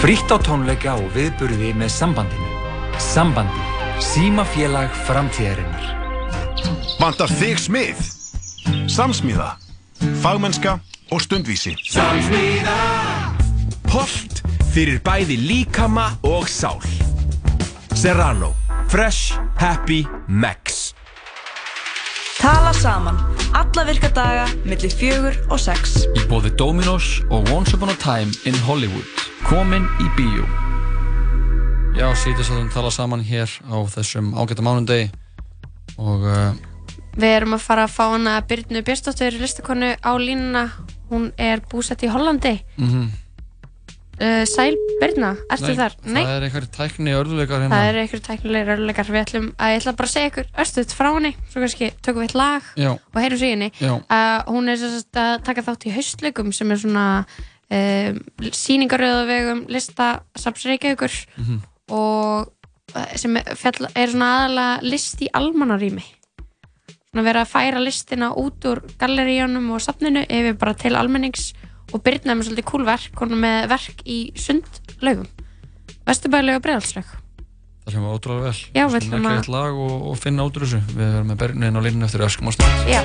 [0.01, 2.49] Frítt á tónleika og viðburði með sambandinu.
[2.97, 3.80] Sambandi.
[4.01, 5.89] Símafélag framtíðarinnar.
[7.01, 7.99] Vandar þig smið.
[8.89, 9.51] Samsmíða.
[10.23, 10.79] Fagmennska
[11.13, 11.75] og stundvísi.
[11.93, 12.77] Samsmíða.
[13.93, 14.41] Holt
[14.73, 16.81] fyrir bæði líkama og sál.
[17.93, 18.55] Serrano.
[18.89, 19.37] Fresh.
[19.61, 20.07] Happy.
[20.27, 20.95] Max.
[22.41, 23.21] Tala saman.
[23.53, 26.07] Alla virka daga, millir fjögur og sex.
[26.17, 29.29] Í bóði Dominos og Once Upon a Time in Hollywood.
[29.45, 30.70] Komin í bíó.
[31.99, 35.09] Já, sítið sem við tala saman hér á þessum ágættu mánundegi
[35.99, 36.23] og...
[36.23, 36.53] Uh,
[37.19, 40.69] við erum að fara að fá hana Byrnu Björnsdóttur, listakonu á línuna.
[41.11, 42.61] Hún er búsett í Hollandi.
[42.79, 43.07] Mm -hmm.
[44.23, 45.97] uh, Sæl Byrna, ertu Nei, þar?
[46.05, 47.77] Nei, það er einhverjir tækni örðuleikar hérna.
[47.77, 49.11] Það er einhverjir tækni örðuleikar.
[49.11, 52.21] Við ætlum að, ég ætla bara að segja ykkur örstuðt frá henni, svo kannski tökum
[52.23, 52.91] við eitt lag Já.
[52.93, 53.73] og heyrum sér henni.
[53.83, 58.11] Uh, hún er að taka þátt í haustleikum sem er svona uh,
[58.53, 62.51] síningaröðavegum, listasapsreikaukur mm -hmm og
[62.95, 66.07] eh, sem er, er svona aðalega list í almanarími
[67.11, 71.51] svona verið að færa listina út úr galleríunum og safninu yfir bara til almennings
[71.91, 75.27] og byrna með svolítið cool verk með verk í sundlaugum.
[76.07, 77.17] Vesturbælaug og Breðalsraug
[77.81, 78.59] Það hljóma ótrúlega vel.
[78.77, 80.83] Já, Svona ekki eitt lag og, og finna út úr þessu.
[80.93, 83.03] Við verðum með bernin á línun eftir öskum og snart Já.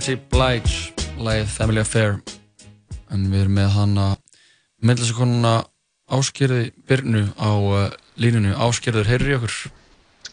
[0.00, 0.20] Mary J.
[0.32, 2.14] Blige, lagið Family Affair
[3.12, 4.04] en við erum með hana
[4.80, 5.50] myndlisakonuna
[6.08, 7.82] Áskerði Byrnu á uh,
[8.16, 9.58] línunu Áskerður, heyrður í okkur?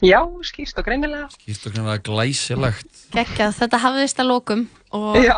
[0.07, 1.27] Já, skýrst og greinilega.
[1.35, 4.63] Skýrt og greinlega glæsilegt Geggjað, þetta hafðist að lókum
[4.95, 5.35] og Já.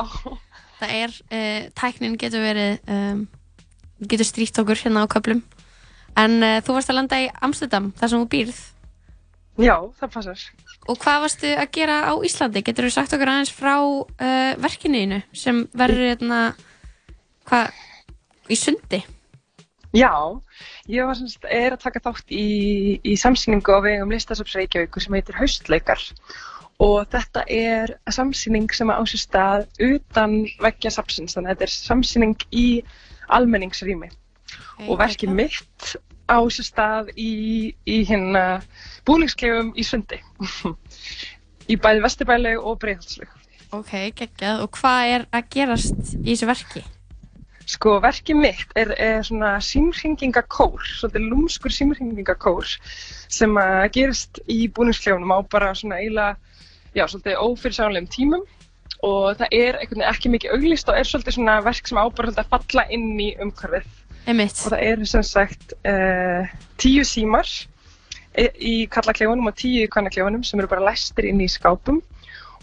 [0.78, 3.26] það er, uh, tæknin getur verið, um,
[4.14, 5.42] getur strítt okkur hérna á köflum.
[6.14, 8.62] En uh, þú varst að landa í Amsterdam, þar sem þú býrð.
[9.58, 10.50] Já, það passar.
[10.88, 12.64] Og hvað varstu að gera á Íslandi?
[12.66, 16.42] Getur þú sagt okkur aðeins frá uh, verkinuðinu sem verður hérna,
[17.50, 17.82] hvað,
[18.50, 19.02] í sundi?
[19.96, 20.14] Já,
[20.90, 25.18] ég var semst, er að taka þátt í, í samsýningu á vegum Listasafs Reykjavíkur sem
[25.18, 26.04] heitir Haustleikar
[26.80, 31.74] og þetta er samsýning sem á sér stað utan veggja safsins, þannig að þetta er
[31.74, 32.68] samsýning í
[33.34, 34.12] almenningsrými
[34.88, 35.90] og verkið mitt
[36.30, 37.32] á sér stað í,
[37.90, 38.62] í hérna
[39.10, 40.22] búningsklefum í Sundi
[41.70, 43.36] í bæði Vesturbælaug og Breiðhalslaug.
[43.78, 44.64] Ok, geggjað.
[44.66, 46.82] Og hvað er að gerast í þessu verki?
[47.70, 52.72] Sko, verkið mitt er, er svona símhringingakór, svolítið lúmskur símhringingakór
[53.30, 56.40] sem að gerist í búningsklefunum á bara svona eiginlega,
[56.98, 58.48] já, svolítið ófyrirsjáanlegum tímum
[59.06, 62.42] og það er ekki mikið auglýst og er svolítið svona verk sem á bara svolítið
[62.48, 63.99] að falla inn í umhverfið.
[64.30, 64.60] Einmitt.
[64.66, 66.46] Og það eru sem sagt uh,
[66.82, 67.50] tíu símar
[68.38, 72.02] í- í kallaklefunum og tíu í kannaklefunum sem eru bara læstir inn í skápum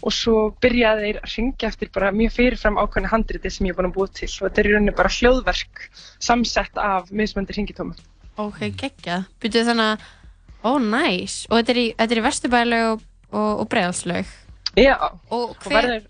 [0.05, 3.79] og svo byrjaði þeir að ringja eftir bara mjög fyrirfram ákveðna handriti sem ég er
[3.79, 5.87] búin að búa til og þetta er í rauninni bara hljóðverk
[6.21, 7.97] samsett af mismöndi ringitómum.
[8.37, 9.25] Ok, geggjað.
[9.41, 10.05] Byrjuðu þannig að,
[10.61, 11.39] ó, næs.
[11.49, 14.35] Og þetta er í, þetta er í Vesturbælaug og, og, og Breiðhalslaug.
[14.77, 14.93] Já,
[15.33, 16.05] og, og verður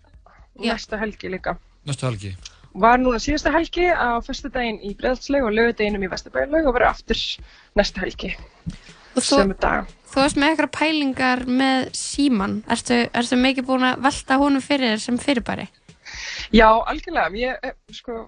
[0.60, 1.56] næsta helgi líka.
[1.88, 2.34] Næstu helgi
[2.78, 7.22] Var núna síðasta helgi á föstudaginn í Breiðhaldsleik og lögudeginum í Vesturbælaug og verður aftur
[7.80, 8.36] næsta helgi.
[9.18, 9.40] Og þú,
[10.12, 12.60] þú varst með eitthvað pælingar með síman.
[12.70, 15.66] Ertu, ertu mikið búin að velta honum fyrir þér sem fyrirbæri?
[16.54, 17.34] Já, algjörlega.
[17.42, 18.28] Ég er sko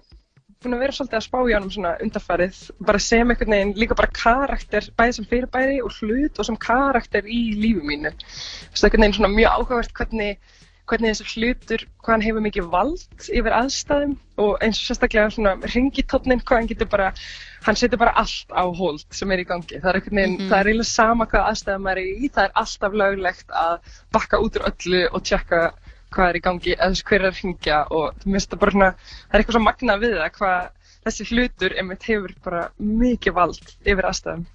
[0.60, 3.96] búin að vera svolítið að spá í honum svona undarfærið, bara sem einhvern veginn líka
[3.96, 8.12] bara karakter, bæði sem fyrirbæri og hlut og sem karakter í lífi mínu.
[8.12, 10.50] Að einhvern veginn svona mjög áhugavert hvernig,
[10.90, 15.52] hvernig þessi hlutur, hvað hann hefur mikið vald yfir aðstæðum og eins og sérstaklega svona
[15.74, 17.12] ringitótnin, hvað hann getur bara,
[17.66, 19.78] hann setur bara allt á hold sem er í gangi.
[19.78, 20.48] Það er einhvern veginn, Mhm.
[20.50, 23.78] það er eiginlega sama hvað aðstæðum er í, það er alltaf löglegt að
[24.12, 25.62] bakka út úr öllu og tjekka
[26.10, 28.90] hvað er í gangi, eða þess hver er að hringja og það bara svona,
[29.30, 30.68] það er eitthvað svo magnað við það hvað
[31.06, 34.46] þessi hlutur einmitt hefur bara mikið vald yfir aðstæðum.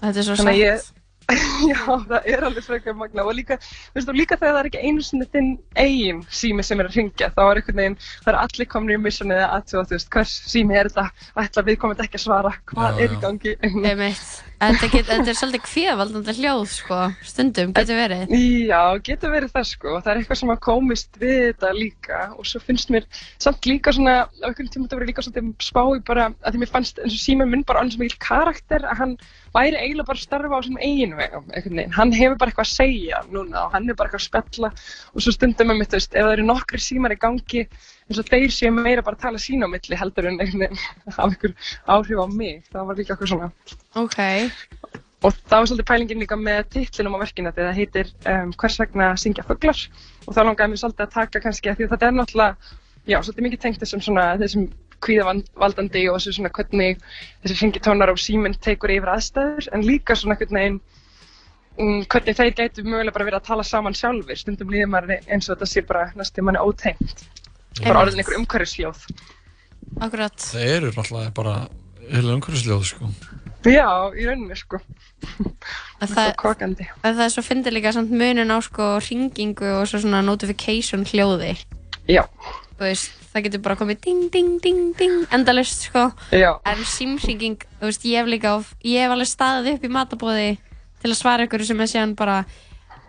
[0.00, 0.90] Þetta er svo ég,
[1.70, 3.30] já, það er alveg frekar magnað.
[3.30, 6.66] Og líka, þú veist, og líka þegar það er ekki einu sinni þinn eigin sími
[6.66, 9.66] sem er að hringja, þá er einhvern veginn, það er allir komin í missionið að
[9.72, 13.16] þú veist, hvers sími er þetta, ætla við komum ekki að svara, hvað Já, er
[13.18, 13.58] í gangi?
[13.60, 16.98] Þetta, get, þetta er svolítið kvíðavaldandi hljóð, sko.
[17.24, 18.34] Stundum getur verið.
[18.68, 19.94] Já, getur verið það sko.
[19.96, 23.06] Það er eitthvað sem að komist við þetta líka og svo finnst mér
[23.40, 26.62] samt líka svona, á einhvern tíma þetta verið líka svolítið spá í bara, að því
[26.64, 29.14] mér fannst eins og símur minn bara annars mikil karakter að hann
[29.54, 31.96] væri eiginlega bara að starfa á sínum eigin vegum, einhvern veginn.
[31.96, 34.72] Hann hefur bara eitthvað að segja núna og hann er bara eitthvað að spjalla
[35.14, 37.64] og svo stundum með mitt, veist, ef það eru nokkri símar í gangi
[38.10, 40.80] eins og þeir séu meira bara að tala sín á milli heldur en einhvern veginn
[41.06, 41.54] hafa einhver
[41.94, 42.64] áhrif á mig.
[42.72, 43.48] Það var líka eitthvað svona.
[44.02, 44.18] Ok.
[45.20, 48.78] Og það var svolítið pælingin líka með titlinum á verkinu því það heitir um, Hvers
[48.80, 49.82] vegna syngja fuglar
[50.26, 52.70] og þá langaði mér svolítið að taka kannski að því að þetta er náttúrulega,
[53.04, 54.64] já, svolítið mikið tengt þessum svona, þessum
[55.04, 57.04] kvíðavaldandi og þessu svona hvernig
[57.44, 60.80] þessi syngitónar og síminn tekur yfir aðstæður en líka svona einhvern veginn
[61.76, 65.48] um, hvernig þeir gætu mögulega bara verið að tala saman sjálfur, stundum líður maður eins
[65.48, 67.28] og þetta sé bara næstu manni ótengt
[67.84, 69.04] bara orðin einhver umhverfisljóð
[70.00, 70.36] Akkurat.
[70.38, 71.54] Það eru náttúrulega bara
[72.10, 73.08] heila umhverfisljóð sko.
[73.66, 73.86] Já,
[74.16, 74.78] í rauninni sko
[76.00, 76.86] Að það, kokandi.
[77.04, 81.02] að það er svo fyndið líka samt munin á sko ringingu og svo svona notification
[81.10, 81.56] hljóði.
[82.08, 82.22] Já.
[82.78, 86.06] Þú veist, það getur bara komið ding, ding, ding, ding, endalust sko.
[86.32, 86.54] Já.
[86.64, 90.48] En símringing, þú veist, ég hef líka, of- ég hef alveg staðið upp í matabóði
[91.02, 92.38] til að svara ykkur sem er síðan bara,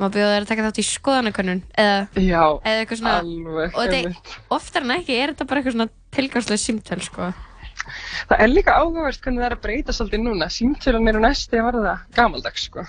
[0.02, 3.16] maður bjóða þér að taka þátt í skoðanakönnun eða, Já, eða eitthvað svona.
[3.22, 7.30] alveg, Og þetta, oftar en ekki er þetta bara eitthvað svona tilgangslega símtöl sko.
[8.30, 10.48] Það er líka áhugavert hvernig það er að breyta svolítið núna.
[10.54, 12.84] Símtölun eru næstu að verða gamaldags, sko.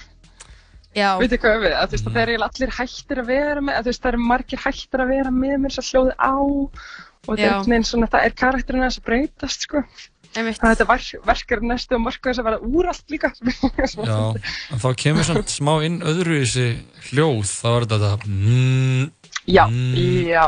[0.93, 1.15] Já.
[1.17, 1.73] Veitir hvað við?
[1.79, 4.13] Að, þú veist, að þeir eru allir hættir að vera með, að, þú veist, það
[4.13, 6.35] eru margir hættir að vera með mér svo hljóði á
[7.23, 9.83] og þetta er svona, það er karakterinn að þess að breytast, sko.
[10.33, 10.61] Einmitt.
[10.63, 13.33] Að þetta verk, verk er næstu og marka þess að verða úr allt líka.
[14.09, 14.21] Já,
[14.73, 16.69] en þá kemur svona smá inn öðru í þessi
[17.11, 19.11] hljóð, þá er þetta mm,
[19.51, 20.47] Já, mm, já.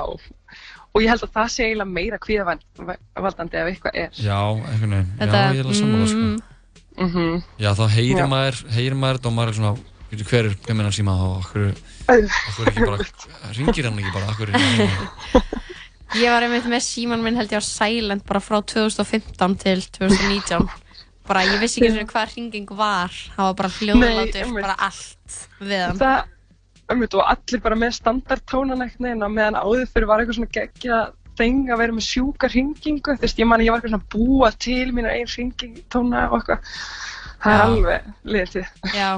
[0.94, 4.10] Og ég held að það sé eiginlega meira kvíðavaldandi ef eitthvað er.
[4.14, 6.52] Já, einhvern veginn, Þetta, já, ég er alveg sammála sko.
[6.94, 7.42] Mhm.
[7.58, 8.28] Já, þá heyrir Já.
[8.30, 9.72] maður, heyrir maður þetta og maður er svona,
[10.12, 11.72] veitu hver er pimmin hans síma og okkur,
[12.14, 13.08] okkur ekki bara,
[13.58, 15.73] ringir hann ekki bara, okkur er
[16.14, 20.68] Ég var einmitt með síman minn held ég á silent bara frá 2015 til 2019
[21.28, 23.16] bara ég vissi ekki svona hvað hringing var.
[23.34, 26.00] Það var bara hljóðlátur, bara allt við hann.
[26.00, 26.30] Það,
[26.92, 30.54] einmitt, og allir bara með standardtónan ekkert neginn og meðan áður fyrir var eitthvað svona
[30.58, 31.02] geggja
[31.38, 33.16] þeng að vera með sjúka hringingu.
[33.16, 36.72] Þú veist, ég man ég var eitthvað svona búa til mínar einn hringingtóna og eitthvað.
[37.44, 39.10] Það er alveg liðið til Já,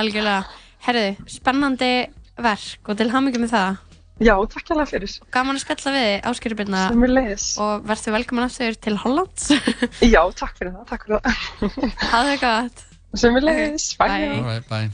[0.00, 0.58] algjörlega.
[0.80, 1.94] Herðu, spennandi
[2.40, 3.86] verk og til hamingjum með það
[4.20, 5.12] Já, takk alveg fyrir.
[5.32, 6.80] Gaman að spjalla við þig, Ásgeir Birna.
[6.92, 7.44] Sömuleiðis.
[7.64, 9.46] og verður velkomin aftur til Hollands.
[10.14, 11.94] Já, takk fyrir það, takk fyrir það.
[12.10, 12.82] Hafðu það gott.
[13.22, 14.26] Sömuleiðis, bye.
[14.36, 14.90] Alright, bye.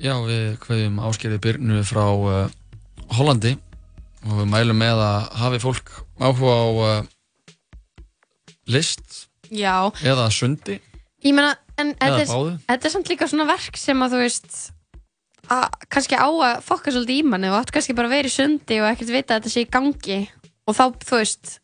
[0.00, 2.40] Já, við kveðjum áskerið Byrnu frá uh,
[3.18, 3.52] Hollandi.
[4.24, 7.12] Og við mælum með að hafi fólk áhuga á uh,
[8.72, 10.80] list Já, eða sundi.
[11.22, 14.58] Ég meina en er, þetta er samt líka svona verk sem að þú veist
[15.52, 18.34] að kannski á að fokka svolítið í manni og átt kannski bara að vera í
[18.34, 20.18] sundi og ekkert vita að þetta sé í gangi.
[20.66, 21.54] Og þá, þú veist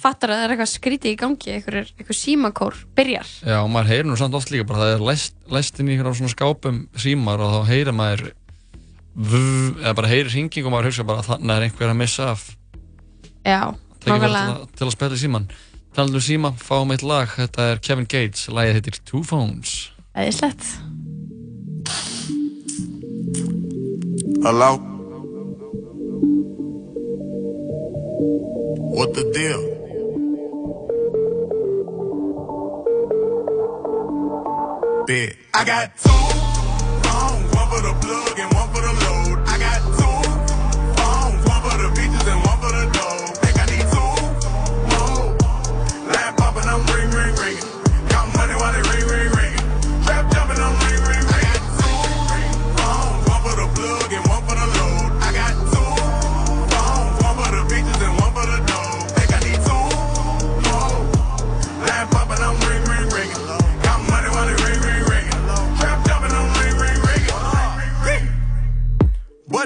[0.00, 3.30] fattar að það er eitthvað skrítið í gangi eitthvað, eitthvað símakór, byrjar.
[3.48, 5.96] Já, og maður heyrir nú samt oft líka bara það er læst, læst inn í
[6.00, 8.26] svona skápum símar og þá heyrir maður
[9.16, 9.40] vv,
[9.80, 12.44] eða bara heyrir hringing og maður hugsa bara að þannig er einhver að missa af.
[13.46, 13.60] Já,
[14.04, 14.58] nákvæmlega.
[14.76, 15.48] til, að- spila síman
[15.96, 17.30] Talandi um síma, fáum eitt lag.
[17.32, 19.90] Þetta er Kevin Gates, lagið heitir Two Phones.
[20.12, 20.66] Æðislegt
[24.42, 24.76] Hello?
[28.92, 29.62] What the deal?
[35.06, 35.36] Big.
[35.54, 38.85] I got two phones, one for the plug and one for the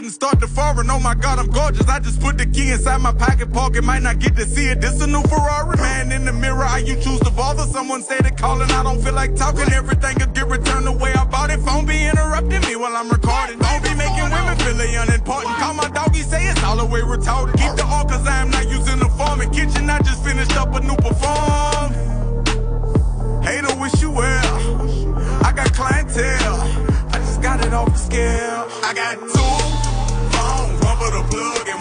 [0.00, 1.86] Button start to foreign, oh my god, I'm gorgeous.
[1.86, 4.80] I just put the key inside my pocket, pocket, might not get to see it.
[4.80, 6.10] This a new Ferrari, man.
[6.10, 7.64] In the mirror, I you choose to bother.
[7.64, 9.70] Someone say they calling, I don't feel like talking.
[9.70, 11.60] Everything could get returned the way I bought it.
[11.60, 13.58] Phone be interrupting me while I'm recording.
[13.58, 15.54] Don't be making women feel they unimportant.
[15.56, 17.58] Call my doggy, say it's all the way retarded.
[17.60, 19.42] Keep the all cause I am not using the form.
[19.42, 21.92] In kitchen, I just finished up a new perform.
[23.44, 25.44] Hater wish you well.
[25.44, 26.56] I got clientele.
[27.12, 28.66] I just got it off the scale.
[28.82, 29.79] I got two
[31.00, 31.79] for the plug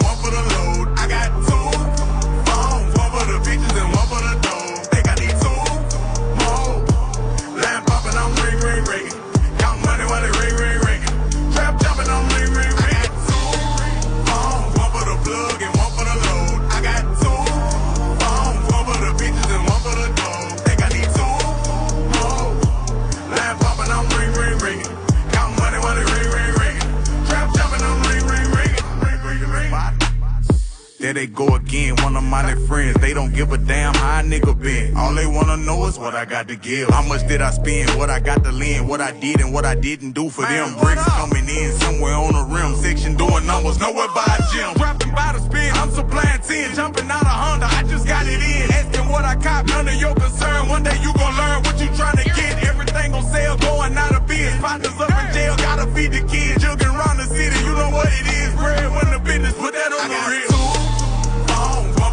[31.10, 32.94] There they go again, one of my friends.
[33.00, 34.96] They don't give a damn how a nigga been.
[34.96, 36.88] All they wanna know is what I got to give.
[36.88, 37.90] How much did I spend?
[37.98, 38.88] What I got to lend?
[38.88, 40.78] What I did and what I didn't do for them.
[40.78, 42.76] Bricks coming in somewhere on the rim.
[42.76, 44.70] Section doing numbers, nowhere by a gym.
[44.80, 46.76] Rapping by the spin, I'm supplying 10.
[46.76, 48.70] Jumping out of Honda, I just got it in.
[48.70, 50.68] Asking what I cop, none of your concern.
[50.68, 52.62] One day you gon' learn what you tryna get.
[52.70, 54.54] Everything on sale, going out of biz.
[54.62, 56.62] Partners up in jail, gotta feed the kids.
[56.62, 58.54] Jugging around the city, you know what it is.
[58.54, 60.59] Bread when the business, put that on the real.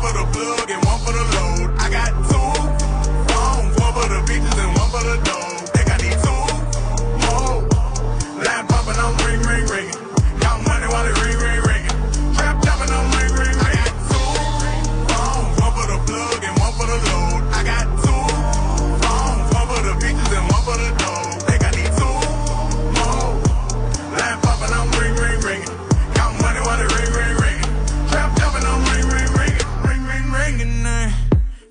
[0.08, 0.87] For the plug and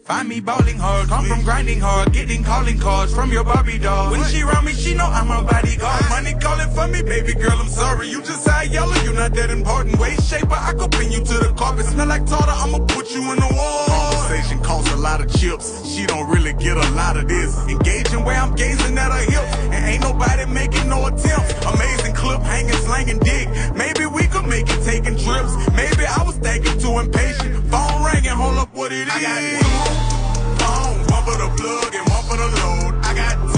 [0.07, 4.13] Find me bowling hard, come from grinding hard, getting calling cards from your Barbie doll.
[4.13, 6.09] When she around me, she know I'm a bodyguard.
[6.09, 8.09] Money calling for me, baby girl, I'm sorry.
[8.09, 9.99] You just high yellow, you not that important.
[9.99, 11.87] Waist shaper, I could pin you to the carpet.
[11.87, 13.87] Smell like tartar, I'ma put you in the wall.
[13.87, 15.67] Conversation costs a lot of chips.
[15.89, 17.57] She don't really get a lot of this.
[17.69, 19.57] Engaging where I'm gazing at her hips.
[19.75, 21.53] And ain't nobody making no attempts.
[21.67, 23.49] Amazing clip, hanging, slanging dick.
[23.75, 25.53] Maybe we could make it taking trips.
[25.73, 27.67] Maybe I was thinking too impatient.
[27.71, 29.15] Phone ringing, hold up what it is.
[29.15, 29.67] I got two
[30.63, 32.95] phones, one for the plug and one for the load.
[33.03, 33.56] I got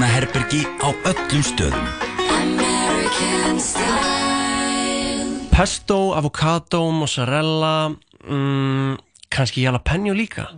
[0.00, 1.86] herbergi á öllum stöðum.
[2.30, 5.48] American style.
[5.50, 7.92] Pesto, avocado, mozzarella,
[8.28, 8.96] mm,
[9.28, 10.48] kannski jalapeno líka.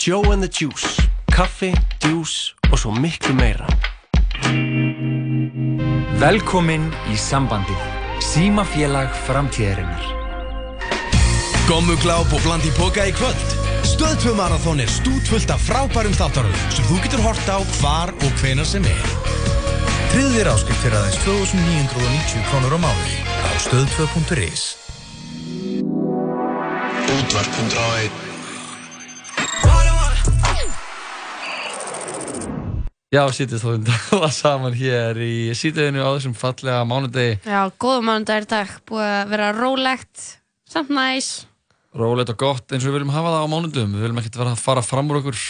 [0.00, 3.66] Joe and the Juice, kaffi, djús og svo miklu meira.
[6.20, 7.82] Velkomin í sambandið.
[8.24, 10.04] Símafélag framtíðarinnar.
[11.68, 13.69] Gommugláp og bland í póka í kvöld.
[13.84, 18.32] Stöð 2 marathón er stútfullt af frábærum þáttaröð sem þú getur hort á hvar og
[18.40, 19.12] hvenar sem er.
[20.10, 24.64] Tryggðir áskipt fyrir aðeins 2990 krónur á mánuði á stöð2.is.
[27.10, 28.30] Útvarp.1
[33.10, 37.40] Já, sítist þá tala saman hér í sítiðinu á þessum fallega mánudegi.
[37.42, 40.26] Já, góða mánudagur í dag, búið að vera rólegt,
[40.70, 41.49] samt næs.
[41.90, 43.94] Rólegt og gott eins og við viljum hafa það á mánudum.
[43.96, 45.40] Við viljum ekkert vera að fara fram úr okkur.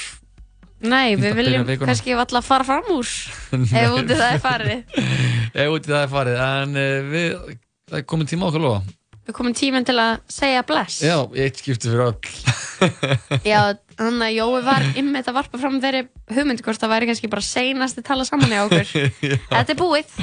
[0.80, 3.10] Nei, við að viljum kannski alltaf fara fram úr,
[3.82, 5.02] ef úti það er farið.
[5.60, 7.58] Ef úti það er farið, en uh, við,
[7.90, 8.96] það er komin tíma okkur lofa.
[9.28, 11.02] Við komum tíminn til að segja bless.
[11.04, 12.30] Já, í eitt skipti fyrir öll.
[13.52, 17.30] Já, þannig að Jói var ymmið að varpa fram þeirri hugmynd hvort það væri kannski
[17.30, 18.94] bara seinasti tala saman í okkur.
[19.20, 20.16] Þetta er búið.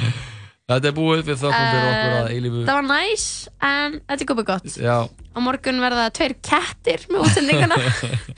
[0.68, 2.62] Þetta er búið, við þakkum fyrir okkur að eilífu.
[2.68, 3.22] Það var næs,
[3.64, 4.74] en þetta er komið gott.
[4.84, 7.76] Já, Á morgun verða tveir kettir með útsendinguna.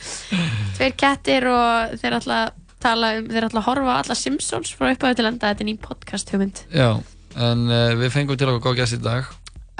[0.77, 4.93] tveir kettir og þeir ætla að tala um, þeir ætla að horfa alla Simpsons frá
[4.95, 5.51] upphæðu til enda.
[5.51, 6.63] Þetta er ný podcast hugmynd.
[6.71, 6.89] já,
[7.49, 9.27] en uh, við fengum til okkur góð gæst í dag.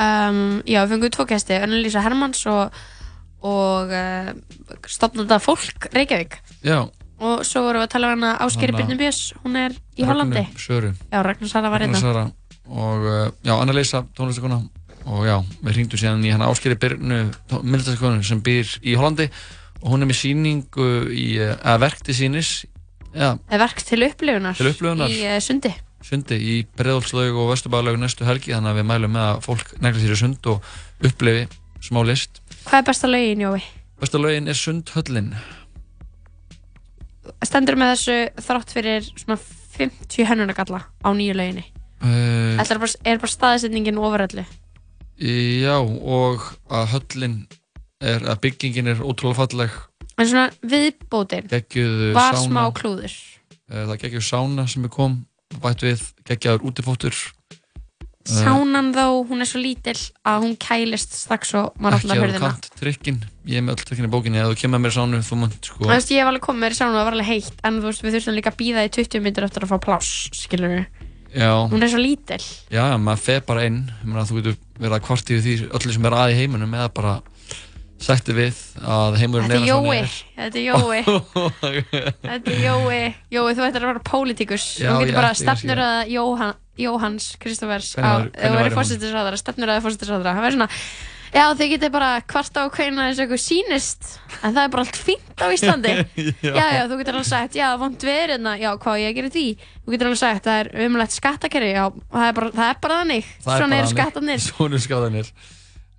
[0.01, 2.81] Um, já, við fengum tvo gæsti, Önnu-Lísa Hermanns og,
[3.47, 4.33] og uh,
[4.91, 6.41] stopnanda fólk Reykjavík.
[6.67, 6.83] Já,
[7.21, 10.07] Og svo vorum við að tala um hana Áskeri Hana- Byrnum Björns, hún er í
[10.09, 10.41] Hollandi.
[10.41, 10.93] Ragnu Söru.
[11.13, 12.23] Já, Ragnar Sara var Ragnar hérna.
[12.71, 14.61] Og uh, já, Anna-Lisa tónlistakona
[15.11, 17.23] og já, við hringdum síðan í hann Áskeri Byrnu
[17.65, 19.31] myndlistakonu sem býr í Hollandi
[19.81, 22.53] og hún er með síningu í, uh, að verk til sínis
[23.11, 24.55] Eða verk til upplifunar.
[24.55, 25.11] Til upplifunar.
[25.11, 25.73] Í uh, Sundi.
[26.07, 30.05] sundi í Breiðolfslaug og Vesturbæðlaug næstu helgi þannig að við mælum með að fólk negla
[30.05, 30.69] sér í sund og
[31.05, 31.49] upplifi
[31.85, 33.65] smá list Hvað er besta lögin, Jói?
[34.01, 35.35] Besta lögin er Sundhöllin
[37.45, 38.17] Stendur með þessu
[38.47, 39.39] þrátt fyrir svona
[39.77, 41.65] 50 hennunagalla á nýju löginni.
[42.01, 44.45] Þetta er bara, er bara staðsetningin ofuröllu.
[45.21, 47.35] Já, og að höllin
[48.01, 49.75] er, að byggingin er ótrúlega falleg
[50.21, 53.13] En svona viðbótin geggjuð var sána smá klúður.
[53.71, 55.19] Eh, það geggjuð sána sem er kom
[55.61, 57.21] bætt við, geggjaður útifóttur
[58.29, 59.97] Eh, Sánan þó, hún er svo lítill
[60.29, 62.51] að hún kælist strax og maður ekki opnar að þú hurðina.
[62.51, 63.17] kant trikkin
[63.49, 65.81] ég er með öll trikkin í bókinni, ef þú kemur mér sánu þú munt sko
[65.81, 67.79] Þú veist, ég hef alveg komið mér í sánu og það var alveg heitt en
[67.81, 70.75] þú veist, við þurftum líka að býða í 20 minnir eftir að fá pláss, skilur
[70.75, 70.85] við.
[71.35, 72.47] Já, Hún er svo lítill.
[72.73, 73.83] já, maður fer bara inn
[74.31, 77.15] þú getur verið að kvart yfir því öllu sem er að í heiminum eða bara
[78.01, 79.99] sætti við að heimurinn er er Jói,
[80.39, 81.01] þetta er Jói,
[82.25, 83.01] þetta er Jói,
[83.37, 84.67] Jói, þú ættir að vera pólitíkus.
[84.81, 88.79] Þú getur bara stefnur að Jóhann, Jóhanns Kristófers þú hún?
[88.79, 90.39] fórsetisræðara, stefnur að.
[90.39, 90.71] Það verður svona,
[91.35, 94.09] já, þið getur bara hvart á hvernig þessu eitthvað sýnist,
[94.43, 95.95] en það er bara allt fínt á Íslandi.
[96.47, 96.53] Já.
[96.57, 99.45] já, já, þú getur alveg sagt, já, vond verið hérna, já, hvað ég í því?
[99.85, 102.99] Þú getur alveg sagt, það er umlætt skattakerri, já, það er bara, það er bara
[103.03, 103.31] þannig.
[103.45, 103.97] Það Svona eru þannig.
[103.97, 104.45] skattarnir.
[104.51, 105.33] Svona eru skattarnir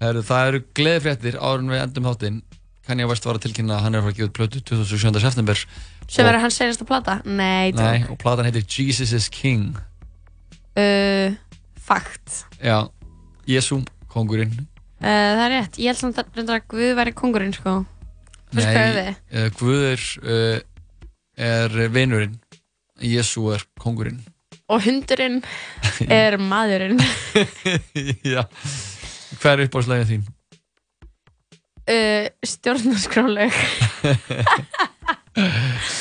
[0.01, 2.39] Heru, Það eru gleðifréttir áður en við endum þáttinn
[2.87, 5.19] Kanye West var að tilkynna að hann er að fara að gefa út plötu 27.
[5.21, 7.19] september Sem Og- verður hans senasta plata?
[7.25, 8.09] Nei, Nei, tók.
[8.15, 9.77] og platan heitir Jesus is King
[10.71, 11.33] Uh,
[11.75, 12.45] fakt.
[12.63, 12.87] Já,
[13.45, 14.53] Jésu, kongurinn
[15.01, 17.77] Uh, það er rétt, ég held samt að, að Guð væri kongurinn sko.
[18.51, 19.15] Veist hvað er við?
[19.33, 20.59] uh, Guður uh,
[21.51, 22.35] er vinurinn.
[23.01, 24.19] Jésu er kongurinn
[24.69, 25.39] Og hundurinn
[26.21, 26.99] er maðurinn.
[28.33, 28.43] Já.
[29.41, 30.27] Hvað er uppáðslegin þín?
[31.89, 33.55] uh, Stjórnarskráleg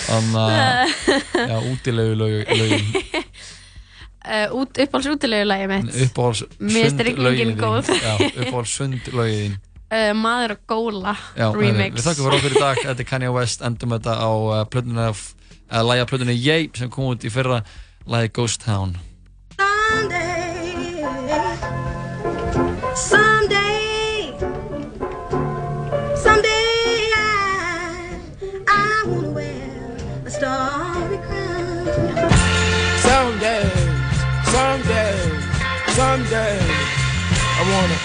[0.04, 0.92] Þannig að
[1.48, 2.92] Já, útilegu lögin
[4.26, 5.90] uh, út, Uppáhalds útilegulagi mitt.
[6.06, 7.90] Uppáhalds Mér finnst rigningin góð.
[8.00, 9.58] Já, uppáhalds sundlögin þín.
[9.90, 11.98] Uh, Maður og góla Já, Remix.
[11.98, 12.82] Við þakkum fyrir okkur í dag.
[12.86, 13.62] Þetta er Kanye West.
[13.66, 15.12] Endum þetta á uh, plötunni
[15.70, 17.62] lagi af plötunni Yay sem kom út í fyrra.
[18.10, 18.96] Lagi Ghost Town.
[19.90, 20.49] Someday,
[36.10, 36.58] someday,
[37.58, 37.98] I wanna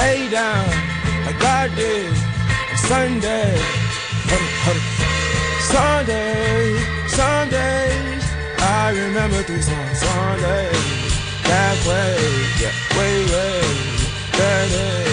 [0.00, 0.64] lay down
[1.26, 2.12] like I did
[2.70, 3.52] on Sunday.
[4.64, 4.82] Hurry.
[5.74, 6.60] Sunday,
[7.18, 8.24] Sundays,
[8.80, 11.12] I remember these on Sundays.
[11.50, 12.16] That way,
[12.60, 13.60] yeah, way, way,
[14.38, 15.04] that way.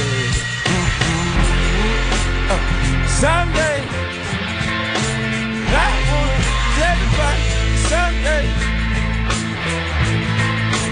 [2.54, 2.60] Uh,
[3.24, 3.80] Someday,
[5.84, 6.38] I wanna
[6.80, 7.02] take
[8.62, 8.65] a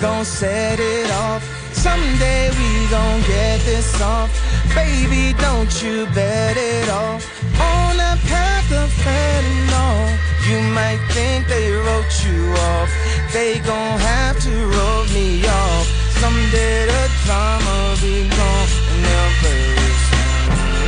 [0.00, 1.42] gon' set it off.
[1.72, 4.30] Someday we gon' get this off.
[4.74, 7.22] Baby, don't you bet it off.
[7.60, 10.16] On a path of fentanyl.
[10.48, 12.90] You might think they wrote you off.
[13.32, 15.86] They gon' have to roll me off.
[16.20, 19.30] Someday the drama be gone and they'll.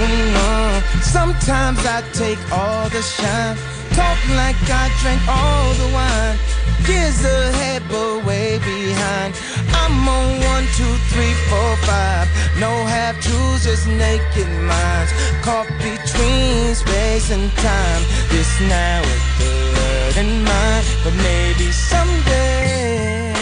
[0.03, 0.35] Mm-hmm.
[0.35, 1.01] No.
[1.03, 3.57] Sometimes I take all the shine.
[3.95, 6.62] Talk like I drank all the wine.
[6.89, 9.35] Years ahead, but way behind.
[9.73, 12.27] I'm on one, two, three, four, five.
[12.59, 15.13] No half truths, just naked minds.
[15.43, 18.03] Caught between space and time.
[18.31, 23.33] This now with the word in mind, but maybe someday.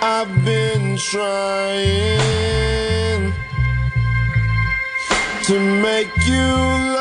[0.00, 2.12] I've been trying
[5.42, 6.52] to make you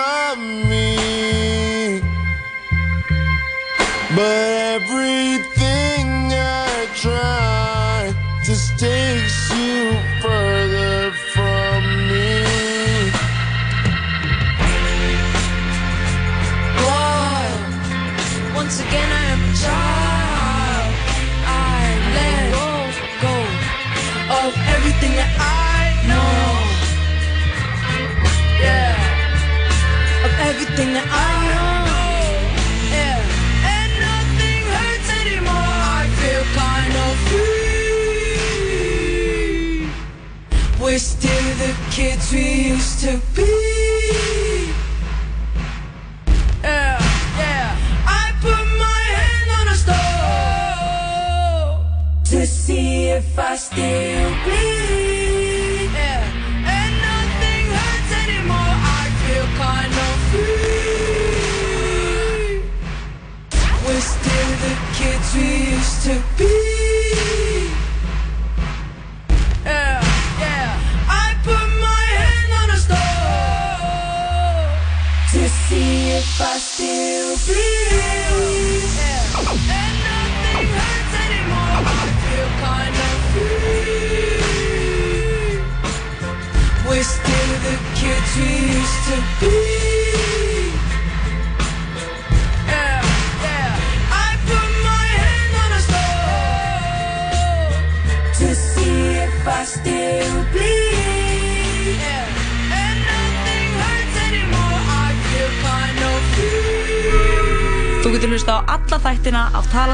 [0.01, 2.01] love me,
[4.15, 5.56] but everything
[8.77, 9.91] takes you
[10.21, 10.56] further
[41.97, 43.51] kids we used to be.
[46.61, 47.01] Yeah,
[47.41, 47.75] yeah.
[48.05, 50.05] I put my hand on a stove
[52.25, 54.16] to see if I still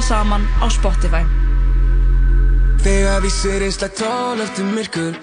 [0.04, 1.24] Saman á Spotify.
[2.84, 5.16] Þegar vísir einslega tól eftir myrkur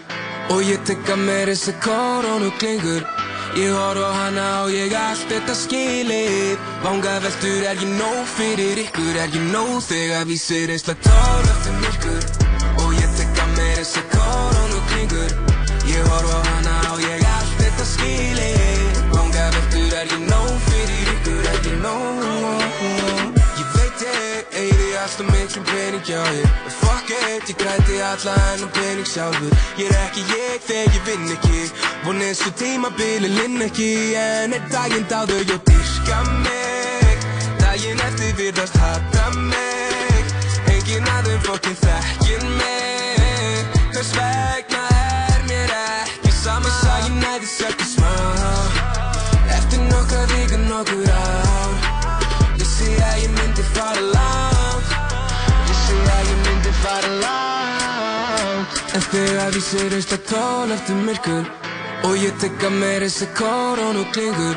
[0.51, 3.05] Og ég tekka mér þessi koronu klingur.
[3.55, 6.59] Ég horf á hana og ég allt þetta skilið.
[6.83, 9.15] Vanga veldur er ég nóg fyrir ykkur?
[9.15, 12.25] Er ég nóg þegar vísir einslega tól eftir myrkur
[12.83, 15.37] Og ég tekka mér þessi koronu klingur?
[15.87, 19.05] Ég horf á hana og ég allt þetta skilið.
[19.15, 21.47] Vanga veldur er ég nóg fyrir ykkur?
[21.53, 22.70] Er ég nóg
[25.03, 29.89] alltaf miklum pening hjá þér En fuck it, ég græti alla hennan pening sjálfur Ég
[29.89, 31.63] er ekki ég þegar ég vinn ekki
[32.05, 33.91] Von eins og tímabili linn ekki
[34.21, 37.27] En er daginn dáðu og dyrka mig
[37.63, 40.35] Daginn eftir virðast hata mig
[40.75, 47.80] Engin aðeim fokkin þekkir mig Hvers vegna er mér ekki sama Sæði næðis ekki
[59.21, 61.45] þegar ég sé reist að tól eftir myrkur
[62.03, 64.57] Og ég tekka mér þessi korón og klingur.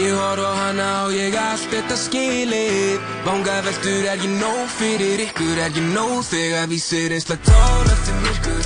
[0.00, 3.02] Ég horf á hana og ég allt þetta skilið.
[3.26, 5.58] Vanga veldur er ég nóg fyrir ykkur?
[5.60, 8.64] Er ég nóg þegar ég sé reist að tól eftir myrkur?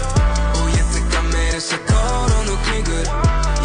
[0.61, 3.11] Og ég tekka mér þessi korón og klingur.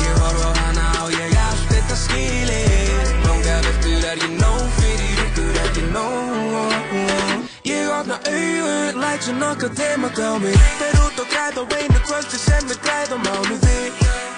[0.02, 3.16] Ég horf á hana og ég allt þetta skilið.
[3.28, 5.52] Vanga veldur er ég nóg fyrir ykkur?
[5.66, 7.52] Er ég nóg?
[7.68, 12.64] Ég opna augun, læt svo nokkuð tíma á mig Út og á einu kvöldi sem
[12.70, 13.80] við græð á mánuði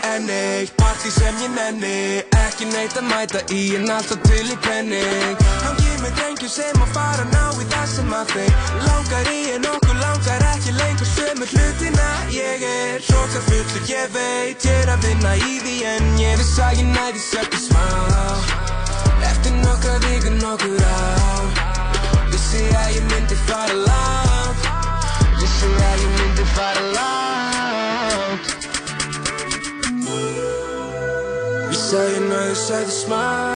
[0.09, 4.57] enn eitt Partí sem ég nenni Ekki neitt að mæta í en alltaf til í
[4.63, 9.41] penning Hangi með drengjum sem að fara ná í það sem að þeim Langar í
[9.57, 14.95] en okkur langar ekki lengur sömu hlutina Ég er hrókar fullur, ég veit Ég er
[14.95, 17.87] að vinna í því en ég viss að ég næði sjöfn smá
[19.29, 21.63] Eftir nokkra vikur nokkur ár
[22.31, 24.38] Vissi að ég myndi fara
[25.59, 28.49] langt Vissi að ég myndi fara langt
[31.69, 33.39] Vissi að ég næði sjöfn smá